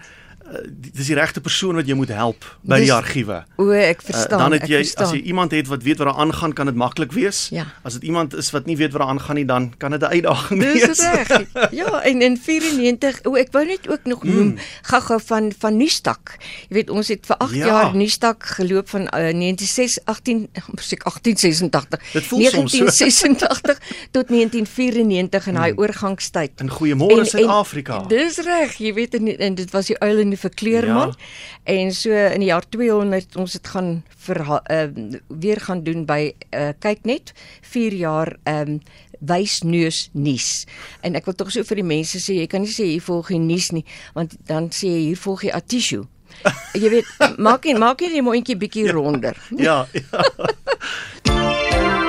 dis 0.91 1.07
die 1.07 1.15
regte 1.15 1.41
persoon 1.41 1.75
wat 1.75 1.87
jy 1.89 1.93
moet 1.97 2.09
help 2.13 2.45
by 2.61 2.75
Dis- 2.77 2.85
die 2.85 2.93
argiewe. 2.93 3.43
O, 3.57 3.69
ek 3.71 4.01
Uh, 4.01 4.05
verstaan. 4.11 4.39
dan 4.39 4.51
het 4.51 4.67
jy 4.69 4.79
as 4.95 5.11
jy 5.11 5.21
iemand 5.25 5.51
het 5.51 5.67
wat 5.67 5.83
weet 5.83 5.97
wat 5.97 6.07
daar 6.07 6.21
aangaan, 6.21 6.53
kan 6.53 6.65
dit 6.65 6.75
maklik 6.75 7.11
wees. 7.11 7.47
Ja. 7.51 7.65
As 7.83 7.93
dit 7.93 8.03
iemand 8.03 8.33
is 8.35 8.51
wat 8.51 8.65
nie 8.65 8.77
weet 8.77 8.91
wat 8.91 9.01
daar 9.01 9.09
aangaan 9.09 9.35
nie, 9.35 9.45
dan 9.45 9.73
kan 9.77 9.91
dit 9.91 10.01
'n 10.01 10.05
uitdaging 10.05 10.61
Dis 10.61 10.85
wees. 10.85 10.99
reg. 11.01 11.45
Ja, 11.81 12.01
en 12.03 12.21
in 12.21 12.37
94, 12.37 13.23
o 13.25 13.35
ek 13.35 13.51
wou 13.51 13.65
net 13.65 13.89
ook 13.89 14.03
nog 14.03 14.23
noem 14.23 14.47
mm. 14.47 14.57
gou-gou 14.81 15.19
van 15.25 15.51
van 15.59 15.77
Nuustak. 15.77 16.37
Jy 16.69 16.73
weet 16.75 16.89
ons 16.89 17.07
het 17.07 17.25
vir 17.25 17.37
8 17.37 17.51
Ja. 17.53 17.57
ja. 17.57 17.65
jaar 17.65 17.95
Nuustak 17.95 18.45
geloop 18.45 18.89
van 18.89 19.01
uh, 19.01 19.09
1986 19.09 20.03
18 20.05 20.49
musiek 20.75 21.03
1886. 21.03 22.11
Dit 22.13 22.23
voel 22.23 22.41
soms 22.49 22.71
so. 22.71 22.77
1986 22.77 23.79
tot 24.15 24.27
1994 24.27 25.47
in 25.47 25.53
daai 25.53 25.71
mm. 25.71 25.79
oorgangstyd. 25.79 26.51
In 26.61 26.69
Goeiemôre 26.69 27.25
Suid-Afrika. 27.25 28.03
Dis 28.07 28.37
reg, 28.37 28.77
jy 28.77 28.93
weet 28.93 29.13
en, 29.15 29.27
en 29.37 29.55
dit 29.55 29.71
was 29.71 29.85
die 29.85 29.97
uil 29.99 30.19
en 30.35 30.35
die 30.35 30.41
verkleerman. 30.41 31.15
Ja. 31.15 31.25
En 31.63 31.93
so 31.93 32.11
in 32.11 32.43
die 32.43 32.51
jaar 32.51 32.67
200 32.69 33.35
ons 33.35 33.53
het 33.53 33.67
gaan 33.67 34.03
vir 34.25 34.41
uh, 34.45 34.87
weer 35.27 35.61
gaan 35.61 35.83
doen 35.83 36.05
by 36.05 36.33
uh, 36.51 36.73
kyk 36.79 37.05
net 37.05 37.33
4 37.61 37.93
jaar 37.93 38.37
ehm 38.43 38.77
um, 38.77 38.79
wysneus 39.25 40.09
nuus. 40.11 40.65
En 41.01 41.15
ek 41.15 41.25
wil 41.25 41.37
tog 41.39 41.49
so 41.49 41.63
vir 41.63 41.79
die 41.79 41.87
mense 41.87 42.19
sê 42.19 42.35
jy 42.41 42.49
kan 42.51 42.61
nie 42.61 42.73
sê 42.73 42.89
hier 42.91 43.01
volg 43.01 43.31
jy 43.31 43.39
nuus 43.41 43.71
nie 43.71 43.85
want 44.13 44.35
dan 44.45 44.67
sê 44.75 44.91
jy 44.91 45.01
hier 45.07 45.21
volg 45.23 45.47
jy 45.47 45.55
Atishu. 45.55 46.03
jy 46.81 46.91
weet 46.97 47.39
maak 47.39 47.65
nie 47.65 47.77
maak 47.79 48.03
nie 48.03 48.11
die 48.17 48.25
mondjie 48.25 48.59
bietjie 48.59 48.89
ronder. 48.91 49.39
Ja, 49.55 49.85
ja. 49.95 51.95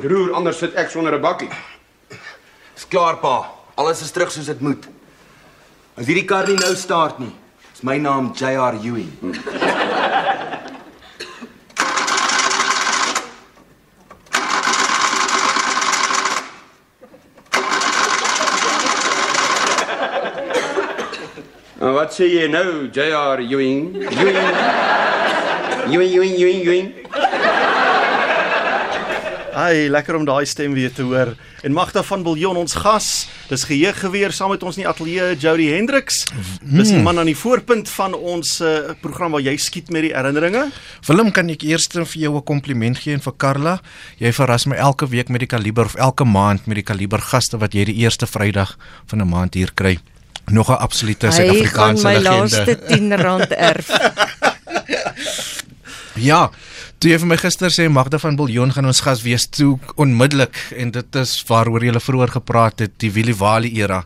moet 0.00 0.10
roer 0.10 0.32
anders 0.32 0.58
sit 0.58 0.74
ek 0.80 0.88
sonder 0.90 1.14
'n 1.14 1.20
bakkie. 1.20 1.50
Dis 2.74 2.86
klaar 2.88 3.16
pa. 3.20 3.52
Alles 3.76 4.00
is 4.00 4.10
terug 4.10 4.32
soos 4.32 4.46
dit 4.46 4.60
moet. 4.60 4.88
As 5.96 6.06
hierdie 6.06 6.24
kar 6.24 6.46
nie 6.46 6.56
nou 6.56 6.74
start 6.74 7.18
nie, 7.18 7.32
is 7.74 7.82
my 7.82 7.98
naam 7.98 8.32
JR 8.34 8.76
Ewing. 8.80 9.12
En 21.80 21.92
wat 21.94 22.12
sê 22.12 22.24
jy 22.28 22.48
nou, 22.48 22.88
JR 22.92 23.40
Ewing? 23.40 23.96
Ewing. 24.04 24.36
Ewing, 25.88 26.12
Ewing, 26.12 26.34
Ewing, 26.36 26.60
Ewing. 26.64 27.09
Ai, 29.60 29.90
lekker 29.92 30.16
om 30.16 30.24
daai 30.24 30.46
stem 30.48 30.72
weer 30.72 30.92
te 30.94 31.04
hoor. 31.04 31.34
En 31.66 31.74
Magda 31.76 32.00
van 32.06 32.22
Biljon 32.24 32.56
ons 32.56 32.74
gas. 32.80 33.08
Dis 33.50 33.66
geheuggeweer 33.68 34.32
saam 34.32 34.54
met 34.54 34.62
ons 34.64 34.78
in 34.78 34.84
die 34.86 34.88
ateljee 34.88 35.34
Jody 35.42 35.66
Hendriks. 35.74 36.22
Dis 36.62 36.92
die 36.94 37.02
man 37.04 37.20
aan 37.20 37.28
die 37.28 37.36
voorpunt 37.36 37.90
van 37.92 38.14
ons 38.16 38.54
uh, 38.64 38.94
program 39.02 39.34
waar 39.36 39.44
jy 39.44 39.56
skiet 39.60 39.90
met 39.92 40.06
die 40.06 40.12
herinneringe. 40.14 40.68
Willem, 41.08 41.32
kan 41.36 41.50
ek 41.52 41.66
eers 41.68 41.90
vir 41.92 42.06
jou 42.22 42.36
'n 42.38 42.44
kompliment 42.44 42.98
gee 42.98 43.12
en 43.12 43.20
vir 43.20 43.34
Karla? 43.36 43.80
Jy 44.18 44.32
verras 44.32 44.66
my 44.66 44.76
elke 44.76 45.08
week 45.10 45.28
met 45.28 45.40
die 45.44 45.50
kaliber 45.50 45.84
of 45.84 45.96
elke 45.96 46.24
maand 46.24 46.66
met 46.66 46.80
die 46.80 46.86
kaliber 46.86 47.20
gaste 47.20 47.58
wat 47.58 47.74
jy 47.74 47.84
die 47.84 48.00
eerste 48.06 48.26
Vrydag 48.26 48.78
van 49.06 49.20
'n 49.20 49.28
maand 49.28 49.54
hier 49.54 49.72
kry. 49.74 49.98
Nog 50.48 50.70
'n 50.70 50.80
absolute 50.80 51.26
Hy 51.26 51.32
gaan 51.32 51.98
Suid-Afrikaanse 51.98 52.04
my 52.04 52.16
legende. 52.16 52.38
laaste 52.40 53.50
R10 53.50 53.56
erf. 53.58 53.88
Ja, 56.20 56.50
toe 57.00 57.08
jy 57.08 57.16
vir 57.22 57.30
my 57.30 57.36
gister 57.40 57.72
sê 57.72 57.86
Magda 57.88 58.18
van 58.20 58.36
Biljon 58.36 58.74
gaan 58.76 58.88
ons 58.90 59.00
gas 59.00 59.22
wees 59.24 59.46
toe 59.48 59.78
onmiddellik 59.96 60.58
en 60.76 60.90
dit 60.92 61.16
is 61.16 61.32
waaroor 61.48 61.86
jy 61.86 61.94
vroeër 61.96 62.34
gepraat 62.36 62.84
het, 62.84 62.98
die 63.00 63.08
Willie 63.14 63.36
Wali 63.36 63.70
era. 63.80 64.02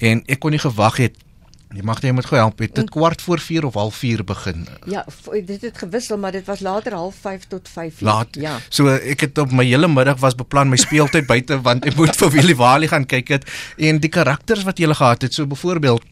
En 0.00 0.22
ek 0.26 0.40
kon 0.40 0.56
nie 0.56 0.62
gewag 0.62 1.02
het 1.04 1.24
Jy 1.68 1.82
mag 1.84 1.98
jy 2.00 2.14
moet 2.16 2.24
gou 2.24 2.38
help. 2.40 2.62
Het 2.64 2.78
dit 2.78 2.86
kwart 2.88 3.20
voor 3.20 3.42
4 3.44 3.66
of 3.68 3.74
half 3.76 3.96
4 4.00 4.22
begin? 4.24 4.62
Ja, 4.88 5.02
dit 5.44 5.60
het 5.60 5.78
gewissel, 5.78 6.16
maar 6.16 6.32
dit 6.32 6.46
was 6.48 6.62
later 6.64 6.94
half 6.96 7.18
5 7.20 7.44
tot 7.52 7.68
5. 7.68 8.00
Laat. 8.00 8.38
Ja. 8.40 8.54
So 8.72 8.88
ek 8.88 9.26
het 9.26 9.38
op 9.38 9.52
my 9.52 9.66
hele 9.68 9.88
middag 9.88 10.16
was 10.24 10.32
beplan 10.38 10.72
my 10.72 10.80
speeltyd 10.80 11.28
buite 11.32 11.60
want 11.60 11.84
ek 11.84 12.00
moet 12.00 12.16
vir 12.16 12.32
Willie 12.32 12.56
Wali 12.56 12.88
gaan 12.88 13.04
kyk 13.04 13.34
het 13.36 13.44
en 13.76 14.00
die 14.00 14.08
karakters 14.08 14.64
wat 14.64 14.80
jy 14.80 14.88
gehad 14.88 15.28
het. 15.28 15.36
So 15.36 15.44
byvoorbeeld 15.44 16.08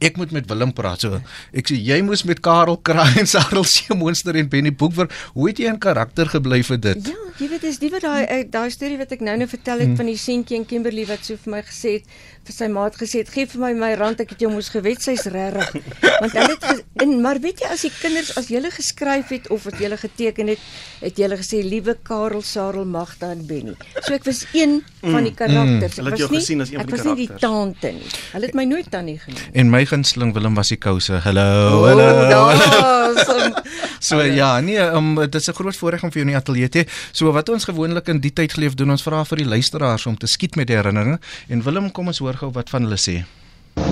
Ek 0.00 0.16
moet 0.16 0.30
met 0.30 0.46
Willem 0.46 0.72
praat 0.72 1.00
so. 1.00 1.20
Ek 1.52 1.66
sê 1.70 1.74
jy 1.82 2.00
moes 2.06 2.22
met 2.28 2.38
Karel 2.44 2.76
Kraai 2.86 3.18
en 3.18 3.26
Sarel 3.26 3.64
Seemonster 3.74 4.36
en 4.38 4.48
Benny 4.48 4.70
Boekwer. 4.72 5.08
Hoe 5.34 5.48
het 5.48 5.58
jy 5.58 5.66
in 5.72 5.78
karakter 5.82 6.26
gebly 6.30 6.60
vir 6.62 6.78
dit? 6.78 7.08
Ja, 7.10 7.16
jy 7.38 7.48
weet 7.50 7.64
dis 7.66 7.78
die 7.82 7.90
wat 7.90 8.02
daai 8.06 8.24
eh, 8.26 8.44
daai 8.50 8.70
storie 8.70 8.98
wat 9.00 9.12
ek 9.14 9.20
nou 9.26 9.36
nou 9.40 9.48
vertel 9.50 9.78
het 9.82 9.86
Hmm. 9.88 9.96
van 9.96 10.06
die 10.10 10.18
seentjie 10.20 10.56
en 10.58 10.66
Kimberley 10.68 11.06
wat 11.08 11.22
so 11.24 11.36
vir 11.40 11.50
my 11.54 11.60
gesê 11.64 11.92
het 11.98 12.04
vir 12.48 12.54
sy 12.56 12.66
maat 12.72 12.96
gesê 12.98 13.22
het 13.22 13.30
gee 13.32 13.46
vir 13.46 13.60
my 13.62 13.70
my 13.78 13.90
rand 14.00 14.20
ek 14.20 14.30
het 14.34 14.40
jou 14.44 14.50
moes 14.52 14.68
gewet 14.72 15.00
sy's 15.04 15.24
regtig. 15.32 15.82
Want 16.22 16.32
hulle 16.36 16.54
het 16.56 16.84
en 17.02 17.14
maar 17.22 17.38
weet 17.40 17.62
jy 17.64 17.70
as 17.72 17.82
die 17.86 17.92
kinders 17.94 18.32
as 18.38 18.48
jy 18.52 18.60
geskryf 18.74 19.30
het 19.34 19.48
of 19.54 19.66
as 19.70 19.78
jy 19.80 19.90
geteken 19.96 20.48
het, 20.54 20.62
het 21.02 21.18
jy 21.18 21.28
gesê 21.38 21.62
liewe 21.64 21.94
Karel, 22.06 22.42
Sarel, 22.42 22.84
Magda 22.88 23.30
en 23.34 23.44
Benny. 23.46 23.74
So 24.04 24.14
ek 24.14 24.24
was 24.28 24.44
een 24.54 24.80
van 25.02 25.22
die 25.24 25.32
Mm. 25.32 25.36
karakters. 25.38 25.96
Het 25.96 26.06
Ek 26.06 26.10
was 26.18 26.30
nie 26.30 26.38
gesien 26.40 26.60
as 26.60 26.70
een 26.72 26.74
van 26.74 26.82
ek 26.82 26.88
die 26.88 26.96
was 26.96 27.04
nie 27.06 27.14
die 27.16 27.26
karakters. 27.26 27.40
tante 27.40 27.92
nie. 27.92 28.10
Hulle 28.32 28.46
het 28.46 28.54
my 28.58 28.64
nooit 28.64 28.90
tannie 28.90 29.18
genoem. 29.22 29.40
En 29.52 29.70
my 29.70 29.84
gunsteling 29.88 30.34
Willem 30.36 30.54
was 30.54 30.68
die 30.72 30.78
kouse. 30.78 31.20
Hallo. 31.24 31.84
Hallo. 31.86 32.28
daar's 32.28 33.26
So 34.08 34.20
ja, 34.22 34.60
nee, 34.60 34.78
um, 34.78 35.14
dit 35.14 35.34
is 35.34 35.48
'n 35.48 35.54
groot 35.54 35.76
voorreg 35.76 36.02
om 36.02 36.10
vir 36.12 36.20
jou 36.20 36.26
in 36.28 36.34
die 36.34 36.40
ateljee 36.40 36.68
te 36.68 36.78
hê. 36.78 36.88
So 37.12 37.32
wat 37.32 37.48
ons 37.48 37.64
gewoonlik 37.64 38.08
in 38.08 38.20
die 38.20 38.32
tyd 38.32 38.52
geleef 38.52 38.74
doen, 38.74 38.90
ons 38.90 39.02
vra 39.02 39.24
vir 39.24 39.36
die 39.36 39.48
luisteraars 39.48 40.06
om 40.06 40.16
te 40.16 40.26
skiet 40.26 40.56
met 40.56 40.66
die 40.66 40.76
herinneringe 40.76 41.18
en 41.48 41.62
Willem 41.62 41.90
kom 41.92 42.06
ons 42.06 42.18
hoor 42.18 42.34
gou 42.34 42.50
wat 42.52 42.70
van 42.70 42.82
hulle 42.82 42.96
sê. 42.96 43.24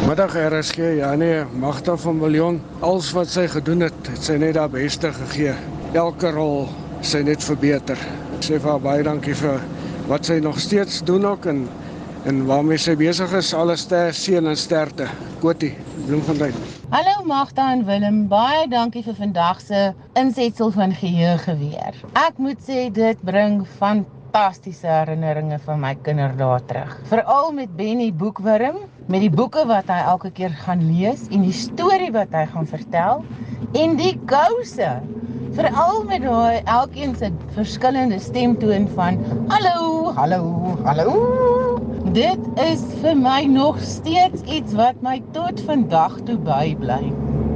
Middag 0.06 0.34
RSG, 0.34 0.76
ja 0.98 1.14
nee, 1.14 1.44
Magda 1.44 1.96
van 1.96 2.18
Biljon, 2.18 2.60
alles 2.80 3.12
wat 3.12 3.28
sy 3.28 3.48
gedoen 3.48 3.80
het, 3.80 4.06
het 4.10 4.22
sy 4.22 4.36
net 4.36 4.56
haar 4.56 4.70
beste 4.70 5.12
gegee. 5.12 5.54
Elke 5.94 6.30
rol 6.30 6.68
sy 7.02 7.22
net 7.22 7.42
verbeter. 7.42 7.98
Ek 8.36 8.44
sê 8.44 8.60
vir 8.60 8.70
haar 8.70 8.80
baie 8.80 9.02
dankie 9.02 9.34
vir 9.34 9.60
wat 10.06 10.26
sy 10.26 10.38
nog 10.38 10.60
steeds 10.60 11.02
doen 11.06 11.26
ook 11.26 11.46
en 11.46 11.68
en 12.26 12.42
waarmee 12.46 12.78
sy 12.80 12.96
besig 12.98 13.30
is. 13.38 13.52
Alle 13.54 13.76
ster 13.78 14.14
seën 14.14 14.46
en 14.50 14.58
sterkte. 14.58 15.06
Kotie, 15.42 15.74
Bloemfontein. 16.06 16.54
Hallo 16.90 17.22
Magda 17.26 17.70
en 17.74 17.84
Willem, 17.86 18.24
baie 18.30 18.66
dankie 18.70 19.02
vir 19.06 19.16
vandag 19.18 19.60
se 19.62 19.90
insetsel 20.18 20.72
van 20.74 20.94
geheugeweer. 20.94 21.98
Ek 22.18 22.38
moet 22.42 22.62
sê 22.66 22.86
dit 22.94 23.22
bring 23.26 23.60
fantastiese 23.78 24.88
herinneringe 24.90 25.58
van 25.66 25.82
my 25.82 25.94
kinderdae 26.06 26.60
terug. 26.70 26.94
Veral 27.10 27.52
met 27.54 27.74
Benny 27.78 28.12
Boekwurm, 28.14 28.82
met 29.06 29.22
die 29.22 29.30
boeke 29.30 29.66
wat 29.70 29.90
hy 29.90 30.00
elke 30.14 30.32
keer 30.34 30.54
gaan 30.64 30.82
lees 30.90 31.26
en 31.30 31.46
die 31.46 31.54
storie 31.54 32.12
wat 32.14 32.34
hy 32.34 32.46
gaan 32.54 32.70
vertel 32.70 33.22
en 33.78 33.98
die 33.98 34.14
kouse. 34.30 34.96
Veral 35.56 36.02
met 36.10 36.26
daai 36.26 36.62
elkeen 36.64 37.14
se 37.16 37.30
verskillende 37.54 38.18
stemtoon 38.20 38.90
van 38.98 39.22
hallo, 39.52 40.14
hallo, 40.18 40.78
hallo. 40.84 41.85
Dit 42.16 42.44
is 42.56 42.80
vir 43.02 43.12
my 43.20 43.42
nog 43.44 43.76
steeds 43.84 44.40
iets 44.48 44.72
wat 44.78 45.02
my 45.04 45.18
tot 45.34 45.58
vandag 45.66 46.14
toe 46.24 46.38
bybly. 46.46 47.10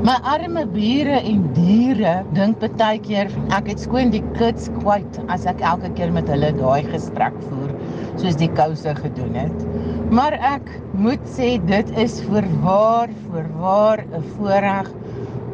My 0.05 0.19
arme 0.35 0.67
bure 0.75 1.17
en 1.17 1.47
diere 1.57 2.13
dink 2.37 2.61
baie 2.83 3.01
keer 3.07 3.33
ek 3.57 3.71
het 3.73 3.81
skoon 3.81 4.13
die 4.13 4.21
kids 4.37 4.69
kwyt 4.75 5.17
as 5.33 5.47
ek 5.49 5.65
elke 5.71 5.89
keer 5.97 6.13
met 6.13 6.29
hulle 6.29 6.53
daai 6.59 6.85
gesprek 6.91 7.39
voer 7.47 7.73
soos 8.21 8.37
die 8.43 8.51
kouse 8.61 8.93
gedoen 9.01 9.41
het. 9.41 9.65
Maar 10.13 10.37
ek 10.51 10.69
moet 10.93 11.25
sê 11.39 11.55
dit 11.73 11.97
is 12.05 12.21
voorwaar 12.29 13.17
voorwaar 13.31 14.05
'n 14.05 14.25
voorreg 14.35 14.93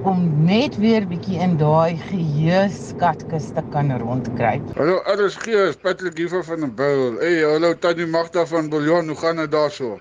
om 0.07 0.21
net 0.47 0.77
weer 0.79 1.03
bietjie 1.11 1.39
in 1.43 1.57
daai 1.59 1.97
geheue 2.07 2.67
skatkis 2.71 3.49
te 3.57 3.63
kan 3.73 3.89
rondkruip. 3.99 4.69
Hallo 4.79 5.01
RSG, 5.11 5.57
is 5.65 5.79
Patrick 5.83 6.19
hier 6.21 6.31
van 6.31 6.63
die 6.63 6.71
Bil. 6.79 7.17
Hey, 7.19 7.41
hallo 7.43 7.73
Tannie 7.75 8.07
Magda 8.07 8.45
van 8.47 8.71
Biljon, 8.71 9.11
hoe 9.11 9.17
gaan 9.19 9.43
dit 9.43 9.51
daarso? 9.51 9.97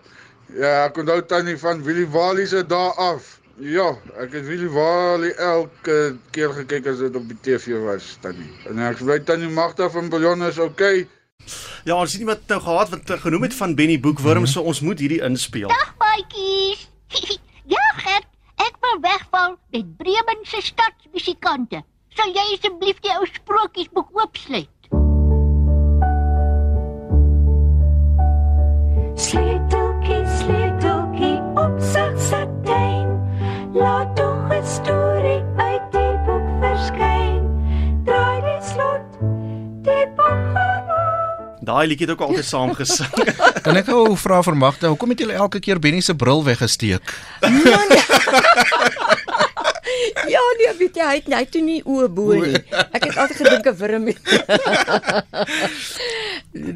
Ja, 0.54 0.84
ek 0.84 1.00
onthou 1.02 1.24
Tannie 1.26 1.58
van 1.58 1.82
Willie 1.88 2.06
Wali 2.14 2.46
se 2.46 2.62
daar 2.70 2.94
af. 3.02 3.32
Ja, 3.58 3.88
ek 4.22 4.38
het 4.38 4.46
Willie 4.46 4.70
Wali 4.70 5.32
elke 5.42 5.98
keer 6.36 6.54
gekyk 6.60 6.92
as 6.94 7.02
dit 7.02 7.18
op 7.18 7.26
die 7.32 7.40
TV 7.42 7.82
was, 7.88 8.14
Tannie. 8.22 8.52
En 8.70 8.84
ek 8.86 9.02
weet 9.02 9.26
Tannie 9.26 9.50
Magda 9.50 9.90
van 9.90 10.14
Biljon 10.14 10.46
is 10.46 10.62
okay. 10.62 11.08
Ja, 11.86 11.98
ons 11.98 12.14
het 12.14 12.22
iemand 12.22 12.46
nou 12.50 12.62
gehad 12.62 12.94
wat 12.94 13.18
genoem 13.26 13.50
het 13.50 13.58
van 13.58 13.74
Benny 13.74 13.98
Boekwurm, 14.00 14.46
mm 14.46 14.46
-hmm. 14.46 14.54
so 14.54 14.62
ons 14.62 14.86
moet 14.86 15.02
hierdie 15.02 15.24
inspeel. 15.26 15.74
Maatjies. 15.98 16.90
ja, 17.74 17.86
Gert, 18.06 18.35
ek 18.62 18.78
wil 18.82 19.00
wegval 19.02 19.58
met 19.72 19.98
Bremen 19.98 20.42
se 20.44 20.62
stadsmusikante. 20.62 21.84
Sal 22.16 22.32
jy 22.32 22.46
asseblief 22.56 23.02
die 23.04 23.12
ou 23.18 23.26
sprokiesboek 23.28 24.14
oopsluit? 24.16 24.72
Sleuteltjie, 29.16 30.22
sleuteltjie 30.40 31.36
op 31.60 31.76
sak 31.94 32.20
satijn. 32.30 33.12
Laat 33.76 34.16
tog 34.16 34.48
'n 34.52 34.66
Daai 41.66 41.88
liedjie 41.88 42.06
het 42.06 42.14
ook 42.14 42.28
altyd 42.28 42.46
saam 42.46 42.74
gesing. 42.78 43.10
Kan 43.66 43.80
ek 43.80 43.88
gou 43.90 44.14
vra 44.22 44.42
vir 44.46 44.58
Magda, 44.60 44.92
hoekom 44.94 45.16
het 45.16 45.24
julle 45.24 45.34
elke 45.34 45.60
keer 45.64 45.82
Benny 45.82 46.04
se 46.06 46.14
bril 46.14 46.44
weggesteek? 46.46 47.16
Ja, 50.36 50.42
nee, 50.60 50.72
weet 50.80 50.96
jy, 50.96 51.04
hy 51.06 51.16
het 51.16 51.28
net 51.28 51.52
toe 51.52 51.62
nie 51.62 51.82
oë 51.84 52.08
bo 52.10 52.34
nie. 52.34 52.56
Ek 52.92 53.04
het 53.06 53.18
altyd 53.18 53.38
gedink 53.38 53.66
'n 53.68 53.76
wurm. 53.80 54.06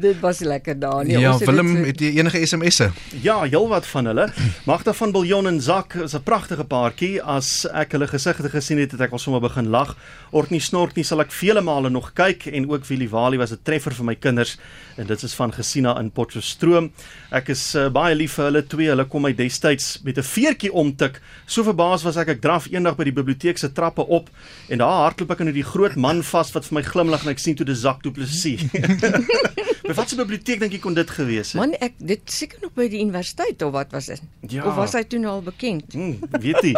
dit 0.04 0.20
was 0.20 0.38
lekker 0.44 0.78
daar 0.78 1.04
nie. 1.04 1.18
ja, 1.18 1.32
Ons 1.32 1.40
het 1.40 1.48
Willem, 1.50 1.66
dit 1.74 1.76
so- 1.82 1.86
het 1.90 2.00
jy 2.00 2.10
enige 2.18 2.46
SMS'e? 2.46 2.90
Ja, 3.22 3.40
heelwat 3.42 3.86
van 3.86 4.04
hulle. 4.10 4.28
Magda 4.68 4.92
van 4.92 5.12
Biljon 5.12 5.46
en 5.46 5.60
Zak 5.60 5.94
is 5.94 6.14
'n 6.14 6.22
pragtige 6.22 6.64
paartjie. 6.64 7.22
As 7.22 7.66
ek 7.72 7.92
hulle 7.92 8.06
gesigte 8.06 8.48
gesien 8.50 8.78
het, 8.78 8.90
het 8.92 9.00
ek 9.00 9.12
al 9.12 9.18
sommer 9.18 9.40
begin 9.40 9.68
lag. 9.68 9.96
Orkney 10.30 10.58
Snorkney 10.60 11.04
sal 11.04 11.20
ek 11.20 11.32
vele 11.32 11.60
male 11.60 11.90
nog 11.90 12.12
kyk 12.12 12.46
en 12.46 12.70
ook 12.70 12.84
Willie 12.86 13.08
Wali 13.10 13.36
was 13.36 13.50
'n 13.52 13.58
treffer 13.62 13.92
vir 13.94 14.04
my 14.04 14.14
kinders 14.14 14.58
en 14.96 15.06
dit 15.06 15.22
is 15.22 15.34
van 15.34 15.52
Gesina 15.52 15.98
in 15.98 16.10
Potchefstroom. 16.10 16.92
Ek 17.30 17.48
is 17.48 17.74
uh, 17.74 17.88
baie 17.88 18.14
lief 18.14 18.32
vir 18.34 18.44
hulle 18.44 18.66
twee. 18.66 18.88
Hulle 18.88 19.04
kom 19.04 19.22
my 19.22 19.32
destyds 19.34 20.00
met 20.04 20.18
'n 20.18 20.22
veertjie 20.22 20.72
omtik. 20.72 21.20
So 21.46 21.62
verbaas 21.62 22.02
was 22.02 22.16
ek 22.16 22.28
ek 22.28 22.40
draf 22.40 22.66
eendag 22.70 22.96
by 22.96 23.04
die 23.04 23.09
biblioteek 23.16 23.58
se 23.58 23.72
trappe 23.72 24.06
op 24.06 24.30
en 24.68 24.82
daar 24.82 25.04
hardloop 25.06 25.34
ek 25.36 25.44
in 25.46 25.52
die 25.54 25.66
groot 25.66 25.96
man 25.96 26.22
vas 26.26 26.52
wat 26.54 26.68
vir 26.68 26.80
my 26.80 26.84
glimlag 26.86 27.26
en 27.26 27.34
ek 27.34 27.42
sien 27.42 27.58
toe 27.58 27.66
dis 27.66 27.82
Zak 27.82 28.02
Du 28.04 28.12
Plessis. 28.14 28.66
By 29.90 29.96
watter 29.98 30.16
biblioteek 30.20 30.60
dink 30.62 30.72
jy 30.76 30.78
kon 30.82 30.94
dit 30.94 31.10
gewees 31.10 31.52
het? 31.52 31.58
Man, 31.60 31.72
ek 31.82 31.96
dit 31.98 32.22
seker 32.30 32.60
nog 32.62 32.72
by 32.78 32.86
die 32.92 33.00
universiteit 33.02 33.62
of 33.66 33.72
wat 33.74 33.90
was 33.96 34.06
dit? 34.12 34.22
Ja. 34.48 34.64
Of 34.70 34.76
was 34.78 34.94
hy 34.94 35.02
toe 35.10 35.18
nou 35.18 35.32
al 35.40 35.42
bekend? 35.42 35.92
Hmm, 35.96 36.18
weet 36.40 36.62
jy. 36.62 36.74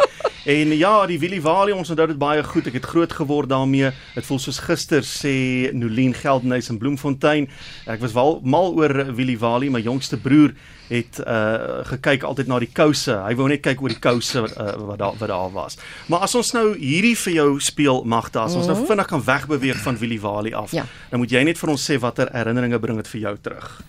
En 0.48 0.72
ja, 0.74 0.94
die 1.06 1.18
Willie 1.22 1.42
Walie, 1.44 1.74
ons 1.76 1.90
onthou 1.92 2.08
dit 2.10 2.18
baie 2.18 2.42
goed. 2.42 2.66
Ek 2.72 2.80
het 2.80 2.88
groot 2.90 3.12
geword 3.14 3.48
daarmee. 3.52 3.92
Dit 4.16 4.26
voel 4.26 4.40
soos 4.42 4.58
gister 4.64 5.04
sê 5.06 5.34
Nolien 5.76 6.14
Geldenhuys 6.18 6.70
in 6.72 6.80
Bloemfontein. 6.82 7.46
Ek 7.86 8.00
was 8.02 8.16
wel 8.16 8.40
mal 8.42 8.72
oor 8.74 8.96
Willie 9.14 9.38
Walie, 9.38 9.70
my 9.70 9.80
jongste 9.84 10.16
broer 10.18 10.56
het 10.92 11.20
uh 11.24 11.80
gekyk 11.88 12.24
altyd 12.28 12.48
na 12.50 12.58
die 12.60 12.68
kouse. 12.74 13.14
Hy 13.24 13.32
wou 13.38 13.46
net 13.48 13.62
kyk 13.64 13.80
oor 13.80 13.88
die 13.94 14.00
kouse 14.02 14.42
uh, 14.42 14.72
wat 14.90 14.98
daar 15.00 15.14
wat 15.20 15.30
daar 15.30 15.52
was. 15.54 15.78
Maar 16.12 16.26
as 16.26 16.34
ons 16.36 16.50
nou 16.52 16.64
hierdie 16.76 17.14
vir 17.16 17.32
jou 17.38 17.46
speel 17.64 18.02
Magda, 18.04 18.42
as 18.44 18.56
ons 18.58 18.66
nou 18.68 18.76
Mhm. 18.76 18.86
vinnig 18.90 19.06
kan 19.08 19.22
wegbeweeg 19.24 19.80
van 19.86 19.96
Willie 19.98 20.20
Walie 20.20 20.56
af, 20.56 20.72
Ja. 20.72 20.84
dan 21.10 21.20
moet 21.22 21.30
jy 21.30 21.42
net 21.44 21.58
vir 21.58 21.70
ons 21.70 21.90
sê 21.90 21.96
watter 22.02 22.28
herinneringe 22.32 22.78
bring 22.80 22.98
vir 23.08 23.20
jou 23.20 23.36
terug. 23.40 23.80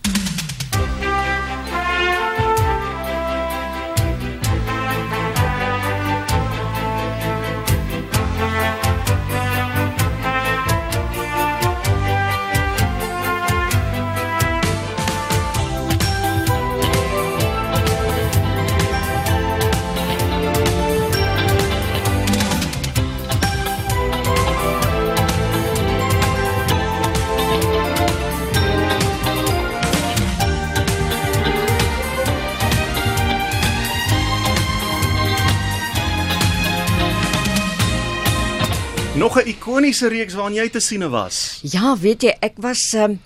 Nog 39.24 39.38
'n 39.40 39.48
ikoniese 39.48 40.08
reeks 40.12 40.34
waarin 40.36 40.56
jy 40.60 40.68
te 40.68 40.80
siene 40.80 41.08
was. 41.08 41.58
Ja, 41.62 41.96
weet 41.98 42.22
jy, 42.22 42.34
ek 42.44 42.58
was 42.60 42.92
um, 42.94 43.18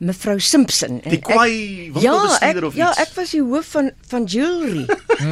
mevrou 0.00 0.38
Simpson. 0.40 1.00
en 1.02 1.10
Die 1.10 1.18
ek- 1.18 1.24
kwaai 1.24 1.90
ja, 1.94 2.12
winkelbestuurder 2.12 2.64
of 2.66 2.74
Ja, 2.76 2.90
iets? 2.90 3.00
ek 3.00 3.14
was 3.16 3.30
die 3.32 3.40
hoof 3.42 3.66
van 3.72 3.90
van 4.08 4.24
jewelry. 4.24 4.84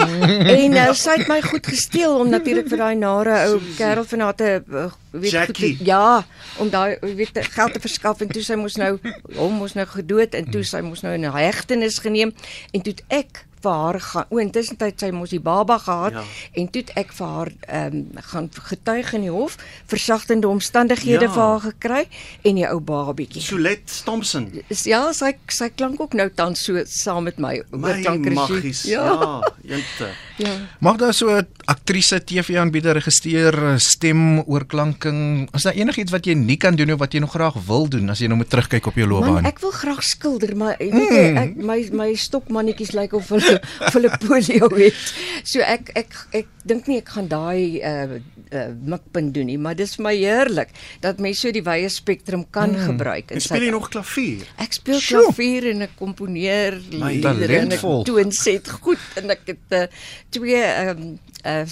en 0.64 0.72
uh, 0.72 0.92
sy 0.96 1.18
het 1.18 1.28
my 1.28 1.40
goed 1.44 1.66
gesteel 1.66 2.16
om 2.18 2.28
natuurlik 2.32 2.68
vir 2.72 2.78
daai 2.80 2.94
nare 2.96 3.36
ou 3.50 3.60
kerel 3.76 4.04
van 4.04 4.20
haar 4.20 4.34
te 4.34 4.62
uh, 4.72 4.86
weet 5.20 5.30
Jackie. 5.30 5.76
goed 5.76 5.86
ja, 5.86 6.24
om 6.58 6.70
daai 6.70 6.96
weet 7.00 7.38
geld 7.54 7.72
te 7.72 7.80
verskaf 7.80 8.20
en 8.20 8.28
toe 8.34 8.42
sy 8.42 8.54
moes 8.58 8.76
nou 8.80 8.98
hom 9.36 9.52
moes 9.62 9.74
nou 9.78 9.86
gedood 9.86 10.34
en 10.34 10.50
toe 10.50 10.62
sy 10.66 10.80
moes 10.84 11.02
nou 11.06 11.14
in 11.14 11.24
hegtenis 11.30 11.98
geneem 12.02 12.34
en 12.72 12.82
toe 12.82 12.92
het 12.96 13.04
ek 13.08 13.44
vir 13.64 13.72
haar 13.72 13.96
gaan 14.04 14.26
o 14.28 14.36
intussen 14.42 14.76
tyd 14.76 15.00
sy 15.00 15.08
mos 15.16 15.30
die 15.32 15.40
baba 15.40 15.78
gehad 15.80 16.12
Ja. 16.18 16.22
en 16.60 16.66
toe 16.68 16.82
het 16.82 16.90
ek 17.00 17.12
vir 17.16 17.26
haar 17.26 17.50
ehm 17.64 17.94
um, 17.96 18.10
gaan 18.26 18.50
getuig 18.52 19.12
in 19.16 19.22
die 19.24 19.30
hof 19.32 19.54
versagtende 19.88 20.48
omstandighede 20.52 21.24
Ja. 21.24 21.32
vir 21.32 21.42
haar 21.42 21.60
gekry 21.60 22.02
en 22.44 22.54
die 22.60 22.66
ou 22.68 22.80
babietjie 22.80 23.40
Solet 23.40 24.02
Thompson. 24.04 24.50
Is- 24.68 24.84
Ja, 24.84 25.00
sy 25.16 25.32
sy 25.48 25.70
klank 25.70 26.00
ook 26.00 26.12
nou 26.12 26.28
tans 26.34 26.60
so 26.64 26.76
saam 26.84 27.24
met 27.24 27.38
my 27.38 27.62
oor 27.72 27.78
My 27.80 28.02
klankregie. 28.02 28.34
maggies. 28.34 28.82
Ja, 28.82 29.40
jente. 29.64 30.10
Ja. 30.36 30.50
Mag 30.80 30.96
daar 30.98 31.14
so 31.14 31.28
'n 31.30 31.46
aktrise, 31.64 32.24
TV-aanbieder, 32.24 32.92
regisseur, 32.92 33.78
stem, 33.80 34.38
oorklanking, 34.40 35.48
is 35.54 35.62
daar 35.62 35.72
enigiets 35.74 36.10
wat 36.10 36.24
jy 36.26 36.34
nie 36.34 36.56
kan 36.56 36.74
doen 36.76 36.92
of 36.92 36.98
wat 36.98 37.12
jy 37.12 37.20
nog 37.20 37.30
graag 37.30 37.54
wil 37.66 37.88
doen 37.88 38.10
as 38.10 38.18
jy 38.18 38.26
nou 38.26 38.36
moet 38.36 38.50
terugkyk 38.50 38.86
op 38.86 38.94
jou 38.94 39.06
Man, 39.08 39.20
loopbaan? 39.20 39.44
ek 39.44 39.58
wil 39.60 39.70
graag 39.70 40.02
skilder, 40.02 40.56
maar 40.56 40.74
weet 40.78 40.92
jy, 40.92 41.30
Mm. 41.30 41.36
ek 41.36 41.56
my 41.56 41.88
my 41.92 42.14
stokmannetjies 42.14 42.92
lyk 42.92 43.12
of 43.12 43.28
hulle 43.28 43.60
of 43.80 43.92
hulle 43.92 44.10
polio 44.26 44.68
het. 44.76 45.14
So 45.44 45.60
ek 45.60 45.90
ek 45.94 46.26
ek 46.32 46.46
dink 46.64 46.86
nie 46.86 46.98
ek 46.98 47.08
gaan 47.08 47.28
daai 47.28 47.80
uh 47.80 48.20
uh 48.52 48.66
mikpunt 48.84 49.34
doen 49.34 49.46
nie, 49.46 49.58
maar 49.58 49.74
dis 49.76 49.94
vir 49.96 50.02
my 50.04 50.14
heerlik 50.16 50.70
dat 51.00 51.18
mense 51.18 51.40
so 51.40 51.52
die 51.52 51.62
wye 51.62 51.88
spektrum 51.88 52.44
kan 52.50 52.70
Mm. 52.74 52.84
gebruik 52.90 53.30
En 53.30 53.40
speel 53.40 53.62
jy 53.62 53.70
nog 53.70 53.88
klavier? 53.88 54.44
Ek 54.58 54.72
speel 54.72 54.98
Sjoe. 55.00 55.22
klavier 55.24 55.70
en 55.70 55.82
ek 55.82 55.96
komponeer 55.98 56.80
liedere 56.90 57.58
en 57.58 57.72
ek 57.72 57.80
toonset 58.04 58.68
goed 58.80 58.98
en 59.16 59.30
ek 59.30 59.40
het 59.46 59.70
uh, 59.70 59.86
twee 60.30 60.60
ehm 60.62 60.98
um, 60.98 61.18
uh, 61.44 61.64